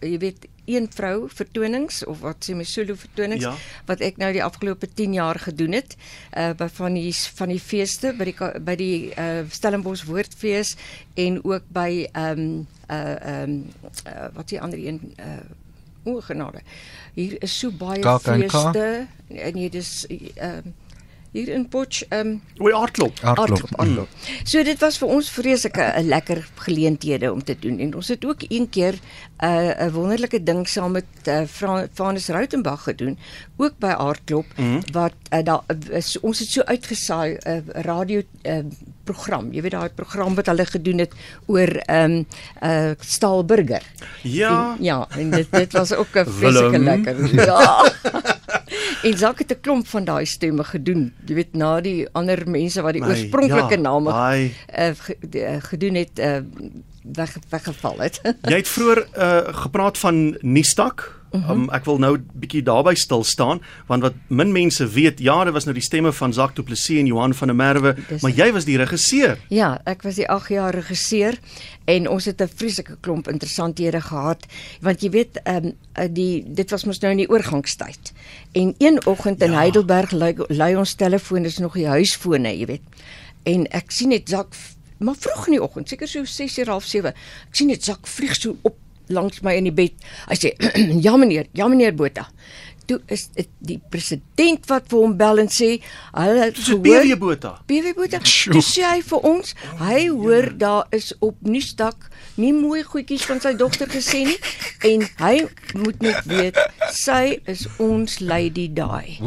jy 0.00 0.18
weet 0.18 0.46
een 0.68 0.86
vrou 0.92 1.28
vertonings 1.32 2.04
of 2.04 2.20
wat 2.20 2.44
sê 2.44 2.54
my 2.56 2.64
solo 2.64 2.94
vertonings 2.94 3.42
Ja. 3.44 3.54
wat 3.86 4.00
ek 4.04 4.16
nou 4.20 4.32
die 4.32 4.42
afgelope 4.44 4.86
10 4.94 5.12
jaar 5.16 5.38
gedoen 5.40 5.72
het 5.72 5.96
uh 6.36 6.52
by 6.56 6.68
van 6.68 6.94
die 6.94 7.12
van 7.36 7.48
die 7.48 7.60
feeste 7.60 8.12
by 8.18 8.24
die 8.24 8.36
by 8.60 8.74
die 8.76 9.12
uh 9.16 9.44
Stellenbosch 9.50 10.04
Woordfees 10.04 10.76
en 11.16 11.40
ook 11.44 11.64
by 11.72 12.08
ehm 12.12 12.38
um, 12.38 12.66
uh 12.90 13.16
ehm 13.16 13.50
um, 13.50 13.64
uh, 14.06 14.28
wat 14.34 14.48
die 14.48 14.60
ander 14.60 14.78
een 14.78 15.00
uh 15.20 15.40
o 16.16 16.20
genade. 16.20 16.60
Hier 17.14 17.42
is 17.42 17.58
so 17.58 17.70
baie 17.70 18.00
KAK&K? 18.00 18.22
feeste 18.22 19.06
en 19.28 19.54
nee 19.54 19.70
dis 19.70 20.06
ehm 20.08 20.62
um, 20.66 20.74
hier 21.32 21.48
in 21.48 21.68
Potch 21.68 22.02
ehm 22.08 22.26
um, 22.26 22.40
O, 22.58 22.70
aardklop. 22.72 23.18
Aardklop, 23.22 23.68
aardklop. 23.76 24.08
So 24.44 24.62
dit 24.62 24.78
was 24.80 24.98
vir 24.98 25.08
ons 25.08 25.30
vreeslike 25.30 25.82
'n 25.96 26.08
lekker 26.08 26.48
geleenthede 26.54 27.32
om 27.32 27.42
te 27.44 27.56
doen 27.58 27.78
en 27.78 27.94
ons 27.94 28.08
het 28.08 28.24
ook 28.24 28.42
een 28.48 28.68
keer 28.68 28.94
'n 28.94 29.44
uh, 29.44 29.86
'n 29.86 29.90
wonderlike 29.92 30.42
ding 30.42 30.68
saam 30.68 30.92
met 30.92 31.04
uh, 31.28 31.42
Franus 31.94 32.28
Rautenbach 32.28 32.82
gedoen 32.82 33.18
ook 33.56 33.78
by 33.78 33.92
Aardklop 33.98 34.46
Mhm. 34.56 34.80
wat 34.92 35.12
uh, 35.32 35.42
daar 35.44 35.62
uh, 35.92 36.00
so, 36.00 36.18
ons 36.22 36.38
het 36.38 36.48
so 36.48 36.62
uitgesaai 36.62 37.36
'n 37.44 37.48
uh, 37.50 37.82
radio 37.84 38.22
uh, 38.42 38.58
program. 39.04 39.52
Jy 39.52 39.62
weet 39.62 39.70
daai 39.72 39.88
program 39.94 40.34
wat 40.34 40.46
hulle 40.46 40.66
gedoen 40.66 40.98
het 40.98 41.12
oor 41.46 41.68
ehm 41.68 42.10
um, 42.10 42.26
uh 42.62 42.90
Staalburger. 43.00 43.82
Ja. 44.22 44.74
En, 44.78 44.84
ja, 44.84 45.06
en 45.10 45.30
dit 45.30 45.46
dit 45.52 45.72
was 45.72 45.92
ook 45.92 46.12
'n 46.14 46.24
vreeslike 46.26 46.78
lekker. 46.78 47.34
Ja. 47.34 47.92
En 49.06 49.18
Zak 49.18 49.38
het 49.38 49.50
'n 49.52 49.60
klomp 49.60 49.86
van 49.86 50.04
daai 50.04 50.26
stemme 50.26 50.64
gedoen. 50.64 51.12
Jy 51.26 51.34
weet 51.34 51.54
na 51.54 51.80
die 51.80 52.08
ander 52.12 52.48
mense 52.48 52.82
wat 52.82 52.92
die 52.92 53.02
My, 53.02 53.08
oorspronklike 53.08 53.74
ja, 53.74 53.80
name 53.80 54.10
daai- 54.10 54.54
uh, 54.78 54.90
ge, 54.96 55.16
de, 55.20 55.38
uh, 55.38 55.56
gedoen 55.60 55.94
het 55.94 56.18
uh, 56.18 56.38
weg 57.02 57.36
weggeval 57.48 57.98
het. 57.98 58.20
Jy 58.52 58.56
het 58.56 58.68
vroeër 58.68 59.06
uh, 59.18 59.40
gepraat 59.62 59.98
van 59.98 60.36
Nuustak. 61.30 61.56
Mhm. 61.56 61.62
Um, 61.62 61.70
ek 61.70 61.84
wil 61.84 61.98
nou 61.98 62.18
bietjie 62.34 62.62
daarby 62.62 62.94
stil 62.94 63.24
staan 63.24 63.60
want 63.86 64.02
wat 64.02 64.14
min 64.28 64.52
mense 64.52 64.86
weet, 64.86 65.18
ja, 65.20 65.44
dit 65.44 65.52
was 65.52 65.64
nou 65.64 65.74
die 65.74 65.82
stemme 65.82 66.12
van 66.12 66.32
Jacques 66.32 66.56
Du 66.56 66.62
Plessis 66.62 66.98
en 66.98 67.06
Johan 67.06 67.34
van 67.34 67.48
der 67.48 67.56
Merwe, 67.56 67.94
Dis- 68.08 68.22
maar 68.22 68.30
jy 68.32 68.52
was 68.52 68.64
die 68.64 68.76
regisseur. 68.76 69.38
Ja, 69.48 69.80
ek 69.84 70.02
was 70.02 70.14
die 70.14 70.28
8 70.28 70.48
jaar 70.48 70.74
regisseur 70.74 71.38
en 71.86 72.08
ons 72.08 72.24
het 72.24 72.40
'n 72.40 72.48
vreeslike 72.48 72.96
klomp 73.00 73.28
interessanthede 73.28 74.00
gehad 74.00 74.46
want 74.80 75.00
jy 75.02 75.10
weet 75.10 75.40
ehm 75.44 75.72
um, 75.96 76.14
die 76.14 76.44
dit 76.46 76.70
was 76.70 76.84
mos 76.84 77.00
nou 77.00 77.10
in 77.12 77.18
die 77.18 77.30
oorgangstyd. 77.30 78.12
En 78.52 78.74
een 78.78 79.06
oggend 79.06 79.42
in 79.42 79.50
ja. 79.50 79.58
Heidelberg 79.58 80.10
lui, 80.10 80.34
lui 80.48 80.76
ons 80.76 80.94
telefoon 80.94 81.44
is 81.44 81.58
nog 81.58 81.74
die 81.74 81.86
huisfone, 81.86 82.58
jy 82.58 82.66
weet. 82.66 82.82
En 83.42 83.66
ek 83.66 83.90
sien 83.90 84.08
net 84.08 84.28
Zak 84.28 84.54
maar 84.98 85.14
vroeg 85.18 85.46
in 85.46 85.52
die 85.52 85.62
oggend, 85.62 85.88
seker 85.88 86.08
so 86.08 86.24
6:30 86.24 86.68
half 86.68 86.84
7. 86.84 87.12
Ek 87.14 87.54
sien 87.54 87.66
net 87.66 87.84
Zak 87.84 88.06
vlieg 88.06 88.34
so 88.34 88.56
op 88.62 88.76
langs 89.14 89.42
my 89.44 89.56
in 89.58 89.68
die 89.68 89.74
bed. 89.74 89.94
Hy 90.28 90.38
sê: 90.38 90.54
"Ja 91.06 91.16
meneer, 91.16 91.50
ja 91.56 91.68
meneer 91.68 91.94
Botha." 91.96 92.28
Toe 92.88 93.00
is 93.12 93.26
dit 93.36 93.48
die 93.60 93.76
president 93.92 94.64
wat 94.70 94.86
vir 94.88 95.02
hom 95.02 95.16
bel 95.20 95.42
en 95.42 95.50
sê 95.52 95.74
hulle 96.14 96.46
het 96.46 96.56
Dis 96.56 96.70
gehoor 96.70 97.04
PW 97.04 97.18
Botha. 97.20 97.50
PW 97.68 97.92
Botha. 97.98 98.22
Toe 98.24 98.64
sê 98.64 98.86
hy 98.86 99.02
vir 99.04 99.26
ons, 99.28 99.52
hy 99.82 100.06
hoor 100.08 100.48
daar 100.56 100.88
is 100.96 101.12
op 101.20 101.36
Nuusdak 101.44 102.08
nie 102.38 102.52
mooi 102.56 102.82
goedjies 102.86 103.26
van 103.28 103.40
sy 103.42 103.54
dogter 103.58 103.90
gesê 103.90 104.24
nie 104.28 104.38
en 104.86 105.04
hy 105.20 105.34
moet 105.78 106.02
net 106.04 106.28
weet 106.30 106.58
sy 106.94 107.38
is 107.50 107.66
ons 107.82 108.18
lady 108.24 108.68
daai. 108.72 109.18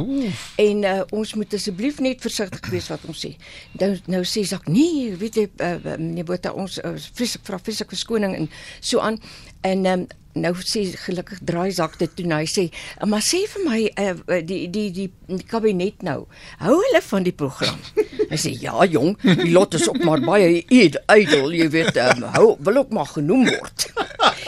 En 0.62 0.86
uh, 0.88 0.96
ons 1.16 1.34
moet 1.38 1.58
asseblief 1.58 2.00
net 2.04 2.24
versigtig 2.24 2.72
wees 2.72 2.88
wat 2.92 3.04
ons 3.12 3.26
sê. 3.26 3.34
Nou 3.80 3.94
nou 4.12 4.24
sê 4.28 4.46
Sak, 4.48 4.68
nee, 4.72 5.12
weet 5.20 5.38
jy 5.38 5.46
uh, 5.52 5.76
uh, 5.76 5.98
meneer 6.00 6.28
Botha 6.28 6.56
ons 6.58 6.80
uh, 6.82 6.96
vreeslik 7.18 7.46
vra 7.48 7.60
vreeslik 7.62 7.94
verskoning 7.94 8.36
en 8.38 8.50
so 8.80 9.04
aan 9.04 9.20
en 9.68 9.86
um, 9.92 10.08
nou 10.34 10.54
sê 10.64 10.86
gelukkig 11.06 11.40
draai 11.44 11.72
Sak 11.72 11.98
dit 12.00 12.16
toe 12.16 12.26
en 12.26 12.32
hy 12.38 12.46
sê 12.46 12.70
maar 13.08 13.22
sê 13.22 13.44
vir 13.54 13.66
my 13.68 13.80
uh, 14.00 14.42
die, 14.46 14.68
die 14.70 14.92
die 14.92 15.10
die 15.28 15.44
kabinet 15.48 16.02
nou 16.04 16.26
hou 16.60 16.76
hulle 16.84 17.02
van 17.02 17.24
die 17.24 17.32
program 17.34 17.80
hy 18.32 18.38
sê 18.38 18.54
ja 18.62 18.86
jong 18.86 19.18
die 19.22 19.52
lot 19.52 19.74
is 19.74 19.88
ook 19.90 20.04
maar 20.04 20.20
baie 20.22 20.64
ed- 20.70 21.00
ydel 21.16 21.52
jy 21.54 21.70
weet 21.70 21.98
um, 21.98 22.24
hou 22.36 22.56
wil 22.60 22.78
ook 22.78 22.90
maar 22.92 23.06
genoem 23.06 23.46
word 23.50 23.88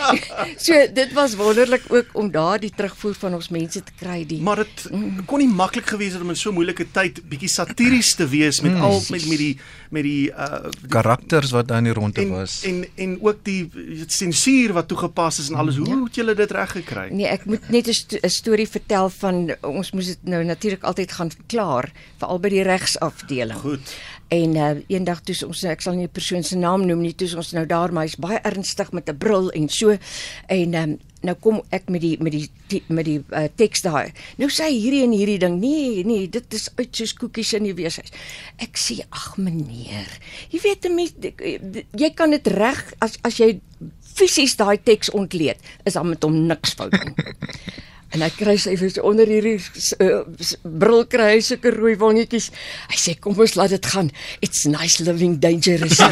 so 0.66 0.74
dit 0.94 1.14
was 1.14 1.36
wonderlik 1.36 1.84
ook 1.90 2.10
om 2.14 2.32
daar 2.32 2.60
die 2.60 2.72
terugvoer 2.76 3.14
van 3.20 3.34
ons 3.38 3.50
mense 3.50 3.84
te 3.84 3.92
kry 4.00 4.26
die 4.28 4.42
Maar 4.44 4.64
dit 4.64 4.90
kon 5.30 5.40
nie 5.40 5.48
maklik 5.48 5.88
gewees 5.94 6.14
het 6.14 6.22
om 6.22 6.30
in 6.34 6.36
so 6.36 6.50
'n 6.52 6.54
moeilike 6.60 6.86
tyd 6.92 7.22
bietjie 7.30 7.50
satiries 7.50 8.14
te 8.16 8.28
wees 8.28 8.62
met 8.62 8.72
Mm. 8.74 8.82
al 8.82 9.00
met 9.10 9.26
met 9.30 9.38
die 9.38 9.58
met 9.90 10.04
die 10.04 10.30
uh 10.32 10.72
die, 10.82 10.88
Karakters 10.90 11.52
wat 11.52 11.68
daar 11.68 11.78
in 11.78 11.84
die 11.84 11.94
ronde 11.94 12.22
en, 12.22 12.30
was. 12.30 12.64
en 12.64 12.86
en 12.96 13.18
ook 13.22 13.44
die 13.44 13.70
sensuur 14.08 14.74
wat 14.74 14.88
toegepas 14.88 15.40
is 15.40 15.50
en 15.50 15.56
alles. 15.56 15.73
Hoe 15.78 15.88
Ja. 15.88 16.04
het 16.04 16.16
julle 16.16 16.36
dit 16.36 16.52
reg 16.52 16.72
gekry? 16.72 17.08
Nee, 17.12 17.28
ek 17.28 17.46
moet 17.46 17.70
net 17.70 17.88
'n 17.88 17.94
sto 17.94 18.18
storie 18.28 18.68
vertel 18.68 19.10
van 19.10 19.56
ons 19.62 19.92
moes 19.92 20.06
dit 20.06 20.24
nou 20.24 20.44
natuurlik 20.44 20.84
altyd 20.84 21.12
gaan 21.12 21.32
klaar, 21.48 21.92
veral 22.18 22.40
by 22.40 22.50
die 22.50 22.64
regsafdeling. 22.64 23.60
Goed. 23.60 23.96
En 24.28 24.56
uh, 24.56 24.72
eendag 24.88 25.22
toe 25.22 25.48
ons 25.48 25.64
ek 25.64 25.82
sal 25.82 25.94
nie 25.94 26.06
'n 26.06 26.12
persoon 26.12 26.44
se 26.44 26.58
naam 26.58 26.86
noem 26.86 27.02
nie, 27.02 27.16
toe 27.16 27.36
ons 27.38 27.52
nou 27.52 27.66
daar, 27.66 27.94
maar 27.94 28.04
hy's 28.04 28.16
baie 28.16 28.40
ernstig 28.42 28.92
met 28.92 29.10
'n 29.10 29.18
bril 29.18 29.52
en 29.52 29.70
so 29.70 29.98
en 30.48 30.74
um, 30.74 30.98
nou 31.22 31.36
kom 31.40 31.62
ek 31.70 31.90
met 31.90 32.02
die 32.02 32.18
met 32.20 32.32
die, 32.32 32.50
die 32.68 32.84
met 32.88 33.06
die 33.06 33.24
uh, 33.32 33.48
teks 33.56 33.82
daar. 33.82 34.12
Nou 34.38 34.50
sê 34.52 34.68
hierdie 34.72 35.04
en 35.04 35.12
hierdie 35.12 35.40
ding. 35.40 35.60
Nee, 35.60 36.04
nee, 36.06 36.30
dit 36.30 36.54
is 36.54 36.70
uit 36.76 36.96
soos 36.96 37.14
koekies 37.14 37.54
in 37.54 37.64
die 37.64 37.74
weeshuis. 37.74 38.12
Ek 38.58 38.78
sê 38.78 39.00
ag 39.10 39.38
meneer, 39.38 40.10
jy 40.50 40.60
weet 40.64 40.86
'n 40.86 40.96
mens 40.96 41.14
jy 41.96 42.10
kan 42.14 42.30
dit 42.32 42.48
reg 42.48 42.94
as 43.00 43.18
as 43.24 43.38
jy 43.38 43.60
fisies 44.16 44.56
daai 44.60 44.78
teks 44.84 45.12
ontleed, 45.14 45.60
is 45.86 45.98
dan 45.98 46.10
met 46.14 46.24
hom 46.24 46.44
niks 46.48 46.76
fout 46.80 46.96
nie. 47.04 47.14
En 48.14 48.22
hy 48.22 48.30
kry 48.38 48.54
sy 48.62 48.76
vir 48.78 49.00
onder 49.02 49.26
hierdie 49.26 49.56
uh, 49.58 50.22
bril 50.62 51.02
kry 51.10 51.32
hy 51.32 51.40
sulke 51.42 51.72
rooi 51.74 51.96
wangetjies. 51.98 52.52
Hy 52.92 53.00
sê 53.02 53.16
kom 53.18 53.34
ons 53.34 53.56
laat 53.58 53.74
dit 53.74 53.88
gaan. 53.90 54.12
It's 54.46 54.68
nice 54.70 55.02
living 55.02 55.40
dangerous. 55.42 55.98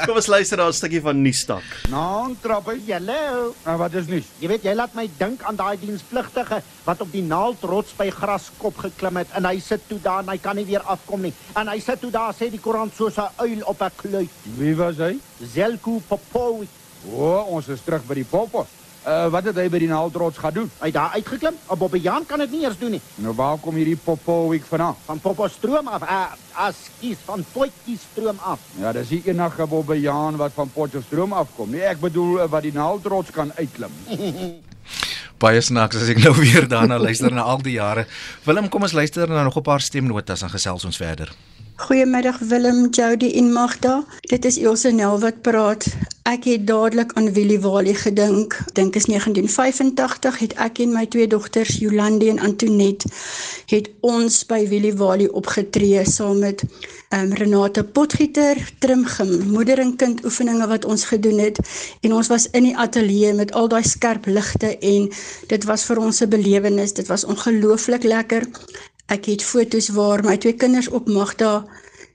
Kom 0.00 0.16
ons 0.16 0.30
luister 0.32 0.56
daar 0.56 0.70
'n 0.72 0.76
stukkie 0.76 1.00
van 1.04 1.20
nuusstak. 1.22 1.64
Nou, 1.92 2.34
trappe. 2.40 2.76
Hallo. 2.88 3.54
Nou 3.64 3.76
wat 3.78 3.94
is 3.94 4.06
nuus? 4.08 4.24
Jy 4.40 4.48
weet 4.48 4.64
jy 4.64 4.74
laat 4.74 4.94
my 4.96 5.04
dink 5.18 5.42
aan 5.44 5.56
daai 5.56 5.76
dienspligtige 5.80 6.62
wat 6.84 7.00
op 7.00 7.12
die 7.12 7.22
naaldrots 7.22 7.92
by 7.96 8.08
Graskop 8.10 8.80
geklim 8.80 9.16
het 9.20 9.28
en 9.36 9.44
hy 9.44 9.60
sit 9.60 9.84
toe 9.88 10.00
daar 10.00 10.24
en 10.24 10.32
hy 10.32 10.38
kan 10.38 10.56
nie 10.56 10.64
weer 10.64 10.84
afkom 10.84 11.20
nie. 11.20 11.34
En 11.54 11.68
hy 11.68 11.78
sit 11.80 12.00
toe 12.00 12.10
daar 12.10 12.32
sê 12.34 12.50
die 12.50 12.60
koerant 12.60 12.96
soos 12.96 13.16
'n 13.16 13.28
uil 13.44 13.60
op 13.64 13.80
'n 13.82 13.92
kluit. 13.96 14.30
Wie 14.56 14.74
was 14.76 14.96
hy? 14.96 15.18
Zelko 15.40 16.00
Popovic. 16.08 16.68
O, 17.08 17.24
oh, 17.24 17.52
ons 17.56 17.68
is 17.68 17.80
terug 17.80 18.04
by 18.04 18.14
die 18.14 18.28
poppos. 18.28 18.79
Uh 19.00 19.26
wat 19.32 19.44
het 19.48 19.56
hy 19.56 19.68
by 19.72 19.78
die 19.80 19.88
naaldrots 19.88 20.38
gaan 20.38 20.52
doen? 20.52 20.70
Hy 20.82 20.90
daar 20.92 21.14
uitgeklim. 21.16 21.54
'n 21.56 21.78
Bobbejaan 21.78 22.26
kan 22.26 22.38
dit 22.38 22.50
nie 22.50 22.62
eers 22.64 22.78
doen 22.78 22.90
nie. 22.90 23.00
Nou 23.14 23.34
waar 23.34 23.58
kom 23.58 23.74
hierdie 23.74 23.96
Popovic 23.96 24.64
vandaan? 24.64 24.96
Van 25.04 25.20
Popostroom 25.20 25.88
af. 25.88 26.02
Uh, 26.02 26.32
as 26.52 26.76
kies 27.00 27.16
van 27.24 27.44
Potjiestroom 27.52 28.38
af. 28.44 28.60
Ja, 28.76 28.92
dis 28.92 29.08
die 29.08 29.22
enige 29.24 29.66
Bobbejaan 29.66 30.36
wat 30.36 30.52
van 30.54 30.70
Potchefstroom 30.70 31.32
afkom. 31.32 31.70
Nee, 31.70 31.80
ek 31.80 32.00
bedoel 32.00 32.42
uh, 32.42 32.48
wat 32.48 32.62
die 32.62 32.72
naaldrots 32.72 33.30
kan 33.30 33.52
uitklim. 33.56 33.90
Baie 35.40 35.60
snaaks 35.64 35.96
as 35.96 36.08
ek 36.12 36.20
nou 36.20 36.34
weer 36.36 36.68
daarna 36.68 36.98
luister 37.00 37.32
na 37.32 37.46
al 37.48 37.62
die 37.64 37.78
jare. 37.78 38.04
Willem, 38.44 38.68
kom 38.68 38.82
ons 38.84 38.92
luister 38.92 39.28
na 39.28 39.42
nog 39.42 39.56
'n 39.56 39.62
paar 39.62 39.80
stemnotas 39.80 40.42
en 40.42 40.50
gesels 40.50 40.84
ons 40.84 40.96
verder. 40.96 41.32
Goeiemiddag 41.80 42.38
Willem, 42.38 42.88
Jody 42.90 43.30
en 43.40 43.52
Magda. 43.52 44.04
Dit 44.20 44.44
is 44.44 44.58
Elsje 44.58 44.90
Nel 44.92 45.16
wat 45.20 45.40
praat. 45.40 45.86
Ek 46.28 46.44
het 46.44 46.66
dadelik 46.68 47.14
aan 47.16 47.32
Willie 47.32 47.60
Wally 47.60 47.94
gedink. 47.96 48.58
Dink 48.76 48.98
is 49.00 49.06
1985 49.08 50.38
het 50.38 50.52
ek 50.60 50.82
en 50.84 50.92
my 50.92 51.06
twee 51.08 51.26
dogters 51.26 51.78
Jolande 51.80 52.28
en 52.28 52.38
Antoinette 52.38 53.08
het 53.72 53.88
ons 54.04 54.42
by 54.50 54.60
Willie 54.68 54.92
Wally 54.94 55.30
opgetree 55.32 56.04
saam 56.04 56.42
met 56.44 56.62
um, 57.16 57.32
Renate 57.40 57.84
Potgieter, 57.84 58.60
Trimgim, 58.78 59.32
moeder 59.48 59.80
en 59.80 59.96
kind 59.96 60.20
oefeninge 60.24 60.68
wat 60.68 60.84
ons 60.84 61.06
gedoen 61.08 61.40
het 61.40 61.58
en 62.04 62.14
ons 62.14 62.28
was 62.28 62.46
in 62.52 62.68
die 62.68 62.76
ateljee 62.76 63.32
met 63.40 63.56
al 63.56 63.72
daai 63.72 63.82
skerp 63.88 64.28
ligte 64.28 64.76
en 64.76 65.08
dit 65.48 65.64
was 65.64 65.88
vir 65.88 66.04
ons 66.04 66.20
'n 66.20 66.28
belewenis. 66.28 66.92
Dit 66.92 67.08
was 67.08 67.24
ongelooflik 67.24 68.04
lekker. 68.04 68.44
Ek 69.10 69.24
het 69.26 69.42
foto's 69.42 69.88
waar 69.90 70.20
my 70.22 70.36
twee 70.38 70.54
kinders 70.54 70.86
op 70.94 71.08
Magda 71.10 71.64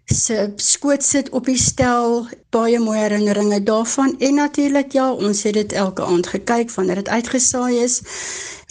se 0.07 0.53
skoot 0.55 1.03
sit 1.03 1.29
op 1.35 1.49
die 1.49 1.57
stel, 1.59 2.21
baie 2.55 2.79
mooi 2.79 2.99
herinneringe 3.01 3.57
daarvan 3.67 4.13
en 4.23 4.37
natuurlik 4.39 4.93
ja, 4.95 5.09
ons 5.11 5.41
het 5.43 5.57
dit 5.57 5.75
elke 5.75 6.05
aand 6.05 6.29
gekyk 6.31 6.71
wanneer 6.77 7.01
dit 7.01 7.11
uitgesaai 7.17 7.81
is. 7.83 7.97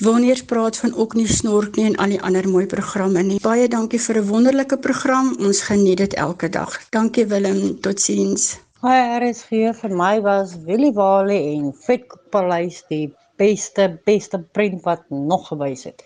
Wanneer 0.01 0.41
praat 0.49 0.81
van 0.81 0.95
ook 0.95 1.19
nie 1.21 1.29
snork 1.29 1.77
nie 1.77 1.85
en 1.91 1.99
al 2.01 2.17
die 2.17 2.23
ander 2.23 2.49
mooi 2.49 2.65
programme 2.71 3.27
nie. 3.29 3.39
Baie 3.45 3.69
dankie 3.69 4.01
vir 4.07 4.23
'n 4.23 4.29
wonderlike 4.33 4.79
program. 4.79 5.37
Ons 5.39 5.61
geniet 5.69 5.99
dit 5.99 6.15
elke 6.15 6.49
dag. 6.49 6.81
Dankie 6.91 7.27
Willem, 7.27 7.81
totsiens. 7.81 8.57
Hi, 8.81 9.21
RSG 9.21 9.77
vir 9.83 9.91
my 9.91 10.21
was 10.21 10.57
Willie 10.65 10.93
Wally 10.93 11.41
en 11.57 11.73
Vetkoek 11.77 12.31
Paleis 12.31 12.83
die 12.89 13.13
beste 13.37 14.01
beste 14.05 14.39
prent 14.53 14.83
wat 14.83 15.03
nog 15.11 15.49
gewys 15.49 15.85
het. 15.85 16.03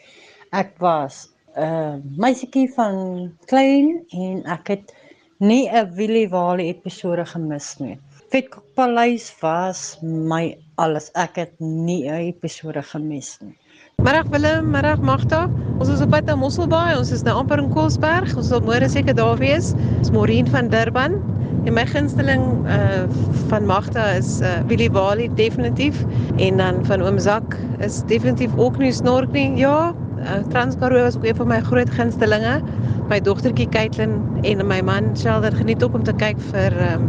Ek 0.51 0.75
was 0.79 1.29
'n 1.59 1.63
uh, 1.67 1.95
meisietjie 2.17 2.69
van 2.75 3.33
klein 3.51 4.05
en 4.15 4.45
ek 4.47 4.69
het 4.69 4.93
nie 5.39 5.67
'n 5.67 5.91
Willie 5.97 6.29
Wally 6.31 6.69
episode 6.71 7.25
gemis 7.27 7.77
nie. 7.79 7.99
Vetkoek 8.31 8.65
Paleis 8.77 9.33
was 9.41 9.99
my 10.03 10.57
alles. 10.77 11.11
Ek 11.15 11.37
het 11.37 11.55
nie 11.59 12.07
'n 12.07 12.31
episode 12.31 12.83
gemis 12.83 13.39
nie. 13.41 13.57
Middag 14.03 14.29
Willem, 14.31 14.71
middag 14.71 15.01
Magda. 15.01 15.51
Ons 15.79 15.89
is 15.89 16.01
op 16.01 16.11
pad 16.11 16.25
na 16.25 16.37
Mosselbaai. 16.37 16.97
Ons 16.99 17.11
is 17.11 17.23
nou 17.23 17.35
amper 17.35 17.59
in 17.59 17.71
Koelsberg. 17.73 18.37
Ons 18.37 18.49
sal 18.49 18.61
môre 18.61 18.89
seker 18.89 19.15
daar 19.15 19.39
wees. 19.39 19.75
Dis 19.99 20.11
Maureen 20.11 20.47
van 20.47 20.69
Durban. 20.69 21.19
En 21.65 21.75
my 21.75 21.87
gunsteling 21.87 22.45
uh 22.67 23.09
van 23.49 23.67
Magda 23.67 24.13
is 24.13 24.41
uh 24.41 24.61
Willie 24.67 24.91
Wally 24.91 25.29
definitief 25.35 26.05
en 26.37 26.57
dan 26.57 26.85
van 26.87 27.03
oom 27.03 27.19
Zak 27.19 27.57
is 27.81 28.03
definitief 28.07 28.55
ook 28.57 28.79
nie 28.79 28.93
snork 28.93 29.33
nie. 29.33 29.57
Ja, 29.57 29.95
uh, 30.29 30.45
Transkaroo 30.53 31.03
was 31.03 31.17
ook 31.17 31.25
een 31.25 31.37
van 31.37 31.49
my 31.49 31.61
groot 31.61 31.91
gunstelinge. 31.91 32.61
My 33.09 33.21
dogtertjie 33.21 33.69
Caitlin 33.69 34.21
en 34.43 34.67
my 34.67 34.81
man 34.85 35.17
Sheldon 35.17 35.57
geniet 35.57 35.83
ook 35.83 35.95
om 35.95 36.05
te 36.05 36.13
kyk 36.13 36.41
vir 36.53 36.77
um 36.93 37.09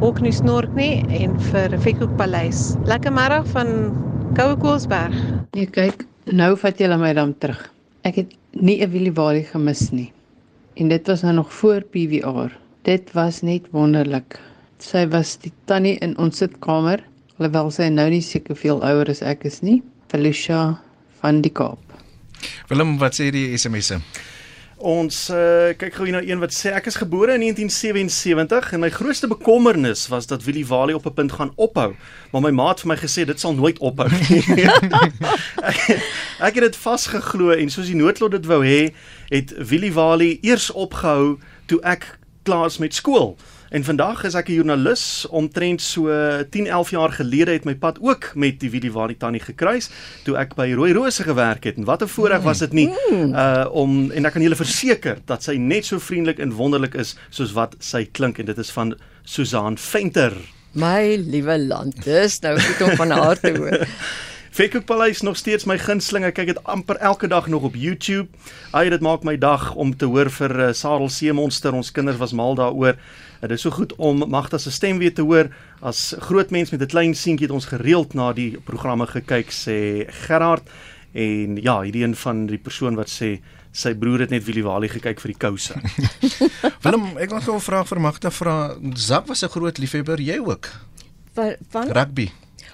ook 0.00 0.20
nie 0.22 0.32
snork 0.32 0.70
nie 0.78 1.02
en 1.18 1.34
vir 1.50 1.74
Fikkoek 1.82 2.12
Paleis. 2.18 2.76
Lekker 2.86 3.12
middag 3.14 3.48
van 3.50 3.72
Koue 4.36 4.54
Koelsberg. 4.62 5.16
Nee, 5.56 5.66
kyk, 5.66 6.04
nou 6.30 6.52
vat 6.60 6.78
julle 6.78 6.98
my 7.00 7.10
dan 7.18 7.32
terug. 7.42 7.64
Ek 8.06 8.20
het 8.20 8.34
nie 8.52 8.78
'n 8.84 8.90
Willie 8.90 9.12
Wally 9.12 9.42
gemis 9.42 9.90
nie. 9.90 10.12
En 10.76 10.88
dit 10.88 11.06
was 11.06 11.22
nou 11.22 11.34
nog 11.34 11.52
voor 11.52 11.80
PVR. 11.82 12.54
Dit 12.82 13.12
was 13.12 13.42
net 13.42 13.66
wonderlik. 13.70 14.38
Sy 14.78 15.08
was 15.08 15.36
die 15.36 15.52
tannie 15.64 15.98
in 15.98 16.18
ons 16.18 16.36
sitkamer, 16.36 17.02
alhoewel 17.38 17.70
sy 17.70 17.88
nou 17.88 18.08
nie 18.10 18.22
seker 18.22 18.56
veel 18.56 18.82
ouer 18.82 19.10
as 19.10 19.22
ek 19.22 19.44
is 19.44 19.60
nie. 19.60 19.82
Felicia 20.06 20.78
van 21.20 21.40
die 21.42 21.50
Kaap. 21.50 21.87
Willem, 22.68 22.98
wat 22.98 23.14
sê 23.18 23.30
die 23.34 23.56
SMS'e? 23.58 24.00
Ons 24.78 25.24
uh, 25.34 25.72
kyk 25.74 25.96
gou 25.96 26.04
hier 26.06 26.14
na 26.14 26.20
een 26.22 26.38
wat 26.38 26.52
sê 26.54 26.70
ek 26.70 26.86
is 26.86 26.98
gebore 27.00 27.34
in 27.34 27.42
1977 27.42 28.76
en 28.76 28.82
my 28.84 28.90
grootste 28.94 29.26
bekommernis 29.26 30.04
was 30.12 30.28
dat 30.30 30.44
Willie 30.46 30.66
Wally 30.66 30.94
op 30.94 31.06
'n 31.06 31.14
punt 31.14 31.32
gaan 31.32 31.50
ophou, 31.56 31.96
maar 32.30 32.42
my 32.42 32.50
ma 32.50 32.68
het 32.68 32.80
vir 32.86 32.92
my 32.94 32.96
gesê 32.96 33.26
dit 33.26 33.40
sal 33.40 33.54
nooit 33.58 33.78
ophou 33.78 34.06
nie. 34.06 34.42
ek, 35.70 35.82
ek 36.38 36.54
het 36.54 36.64
dit 36.70 36.76
vasgeglo 36.76 37.50
en 37.50 37.70
soos 37.70 37.90
die 37.90 37.98
noodlot 37.98 38.30
dit 38.30 38.46
wou 38.46 38.62
hê, 38.62 38.94
het 39.34 39.50
Willie 39.58 39.92
Wally 39.92 40.38
eers 40.42 40.70
opgehou 40.70 41.40
toe 41.66 41.80
ek 41.82 42.18
klaar 42.46 42.66
is 42.70 42.78
met 42.78 42.94
skool. 42.94 43.34
En 43.68 43.84
vandag 43.84 44.24
is 44.24 44.34
ek 44.34 44.48
'n 44.48 44.52
joernalis 44.52 45.26
omtrent 45.28 45.82
so 45.82 46.08
10, 46.50 46.66
11 46.66 46.90
jaar 46.90 47.12
gelede 47.12 47.50
het 47.50 47.64
my 47.64 47.74
pad 47.74 47.98
ook 48.00 48.32
met 48.34 48.60
die 48.60 48.70
Willie 48.70 48.92
Wally 48.92 49.14
tannie 49.14 49.40
gekruis 49.40 49.90
toe 50.24 50.36
ek 50.36 50.54
by 50.54 50.72
Rooi 50.72 50.92
Rose 50.92 51.22
gewerk 51.22 51.64
het. 51.64 51.76
En 51.76 51.84
wat 51.84 52.02
'n 52.02 52.06
voorreg 52.06 52.42
was 52.42 52.58
dit 52.58 52.72
nie 52.72 52.90
uh 53.12 53.66
om 53.72 54.10
en 54.10 54.24
ek 54.24 54.32
kan 54.32 54.42
julle 54.42 54.56
verseker 54.56 55.18
dat 55.24 55.42
sy 55.42 55.56
net 55.56 55.84
so 55.84 55.98
vriendelik 55.98 56.38
en 56.38 56.52
wonderlik 56.52 56.94
is 56.94 57.16
soos 57.30 57.52
wat 57.52 57.76
sy 57.78 58.08
klink 58.12 58.38
en 58.38 58.46
dit 58.46 58.58
is 58.58 58.70
van 58.70 58.96
Susan 59.22 59.78
Venter. 59.78 60.32
My 60.72 61.16
liewe 61.16 61.58
land, 61.58 62.04
dis 62.04 62.40
nou 62.40 62.60
goed 62.60 62.88
om 62.88 62.96
van 62.96 63.10
haar 63.10 63.40
te 63.40 63.56
hoor. 63.56 63.86
Vetkoek 64.58 64.84
Paleis 64.84 65.20
nog 65.20 65.36
steeds 65.36 65.64
my 65.64 65.76
gunsteling. 65.78 66.24
Ek 66.24 66.34
kyk 66.34 66.46
dit 66.46 66.64
amper 66.66 66.96
elke 66.96 67.28
dag 67.30 67.46
nog 67.46 67.62
op 67.62 67.76
YouTube. 67.78 68.26
Ai, 68.74 68.88
dit 68.90 69.00
maak 69.00 69.22
my 69.22 69.36
dag 69.38 69.74
om 69.78 69.92
te 69.96 70.08
hoor 70.10 70.30
vir 70.34 70.54
uh, 70.58 70.72
Sarel 70.74 71.08
Seemonster. 71.08 71.76
Ons 71.78 71.92
kinders 71.94 72.18
was 72.18 72.32
mal 72.32 72.58
daaroor. 72.58 72.98
Dit 73.40 73.50
is 73.50 73.62
so 73.62 73.70
goed 73.70 73.94
om 73.96 74.24
Magda 74.28 74.58
se 74.58 74.70
stem 74.70 74.98
weer 74.98 75.14
te 75.14 75.22
hoor. 75.22 75.48
As 75.80 76.14
groot 76.18 76.50
mens 76.50 76.70
met 76.70 76.82
'n 76.82 76.86
klein 76.86 77.14
seentjie 77.14 77.46
het 77.46 77.54
ons 77.54 77.70
gereeld 77.70 78.14
na 78.14 78.32
die 78.32 78.58
programme 78.64 79.06
gekyk 79.06 79.50
sê 79.50 80.06
Gerard 80.26 80.68
en 81.12 81.56
ja, 81.62 81.80
hierdie 81.80 82.02
een 82.02 82.16
van 82.16 82.46
die 82.46 82.58
persoon 82.58 82.94
wat 82.94 83.08
sê 83.08 83.38
sy 83.72 83.94
broer 83.94 84.20
het 84.20 84.30
net 84.30 84.44
Willie 84.44 84.64
Wally 84.64 84.88
gekyk 84.88 85.20
vir 85.20 85.32
die 85.32 85.38
kouse. 85.38 85.74
Willem, 86.84 87.16
ek 87.18 87.30
wil 87.30 87.40
gou 87.40 87.54
'n 87.54 87.60
vraag 87.60 87.88
vir 87.88 88.00
Magda 88.00 88.30
vra. 88.30 88.74
Zak 88.94 89.26
was 89.26 89.44
'n 89.44 89.48
groot 89.48 89.78
liefhebber, 89.78 90.20
jy 90.20 90.38
ook? 90.38 90.68
Van 91.34 91.56
van 91.70 91.90
Rugby. 91.92 92.30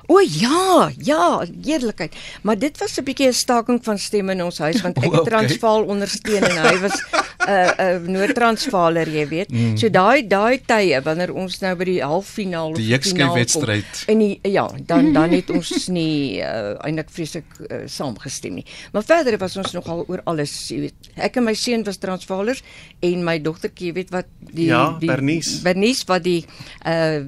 O 0.06 0.20
ja, 0.20 0.92
ja, 0.98 1.46
eerlikheid. 1.64 2.14
Maar 2.42 2.58
dit 2.58 2.78
was 2.78 2.96
'n 2.98 3.04
bietjie 3.04 3.28
'n 3.28 3.32
staking 3.32 3.84
van 3.84 3.98
stemme 3.98 4.32
in 4.32 4.44
ons 4.44 4.58
huis 4.58 4.82
want 4.82 4.96
ek 4.96 5.04
het 5.12 5.20
Okay. 5.20 5.24
Transvaal 5.24 5.84
ondersteun 5.84 6.42
en 6.42 6.56
hy 6.62 6.78
was 6.78 7.04
uh, 7.48 7.70
'n 7.76 8.08
uh, 8.08 8.12
Noord-Transvaaler, 8.16 9.08
jy 9.08 9.26
weet. 9.28 9.50
Mm. 9.52 9.76
So 9.80 9.90
daai 9.92 10.26
daai 10.28 10.60
tye 10.66 11.00
wanneer 11.04 11.32
ons 11.32 11.58
nou 11.62 11.74
by 11.76 11.86
die 11.88 12.00
halffinaal 12.02 12.74
of 12.74 12.78
Die 12.80 12.98
finaal 12.98 13.28
kom, 13.28 13.38
wedstryd. 13.38 14.04
En 14.08 14.22
die, 14.22 14.38
ja, 14.42 14.66
dan 14.86 15.12
dan 15.12 15.34
het 15.36 15.50
ons 15.50 15.88
nie 15.88 16.40
uh, 16.40 16.74
eintlik 16.84 17.10
vreeslik 17.14 17.58
uh, 17.68 17.84
saamgestem 17.90 18.60
nie. 18.60 18.66
Maar 18.92 19.04
verder 19.04 19.38
was 19.38 19.56
ons 19.56 19.72
nogal 19.76 20.04
oor 20.08 20.22
alles, 20.24 20.52
jy 20.68 20.80
weet. 20.86 21.10
Ek 21.16 21.36
en 21.36 21.48
my 21.48 21.54
seun 21.58 21.84
was 21.84 22.00
Transvaalers 22.02 22.62
en 23.00 23.24
my 23.24 23.38
dogtertjie, 23.42 23.92
jy 23.92 23.98
weet 24.00 24.14
wat 24.14 24.30
die 24.40 24.70
Ja, 24.70 24.96
die 25.00 25.10
Bernice. 25.10 25.60
Bernice 25.62 26.08
wat 26.08 26.24
die 26.24 26.42
uh 26.86 27.22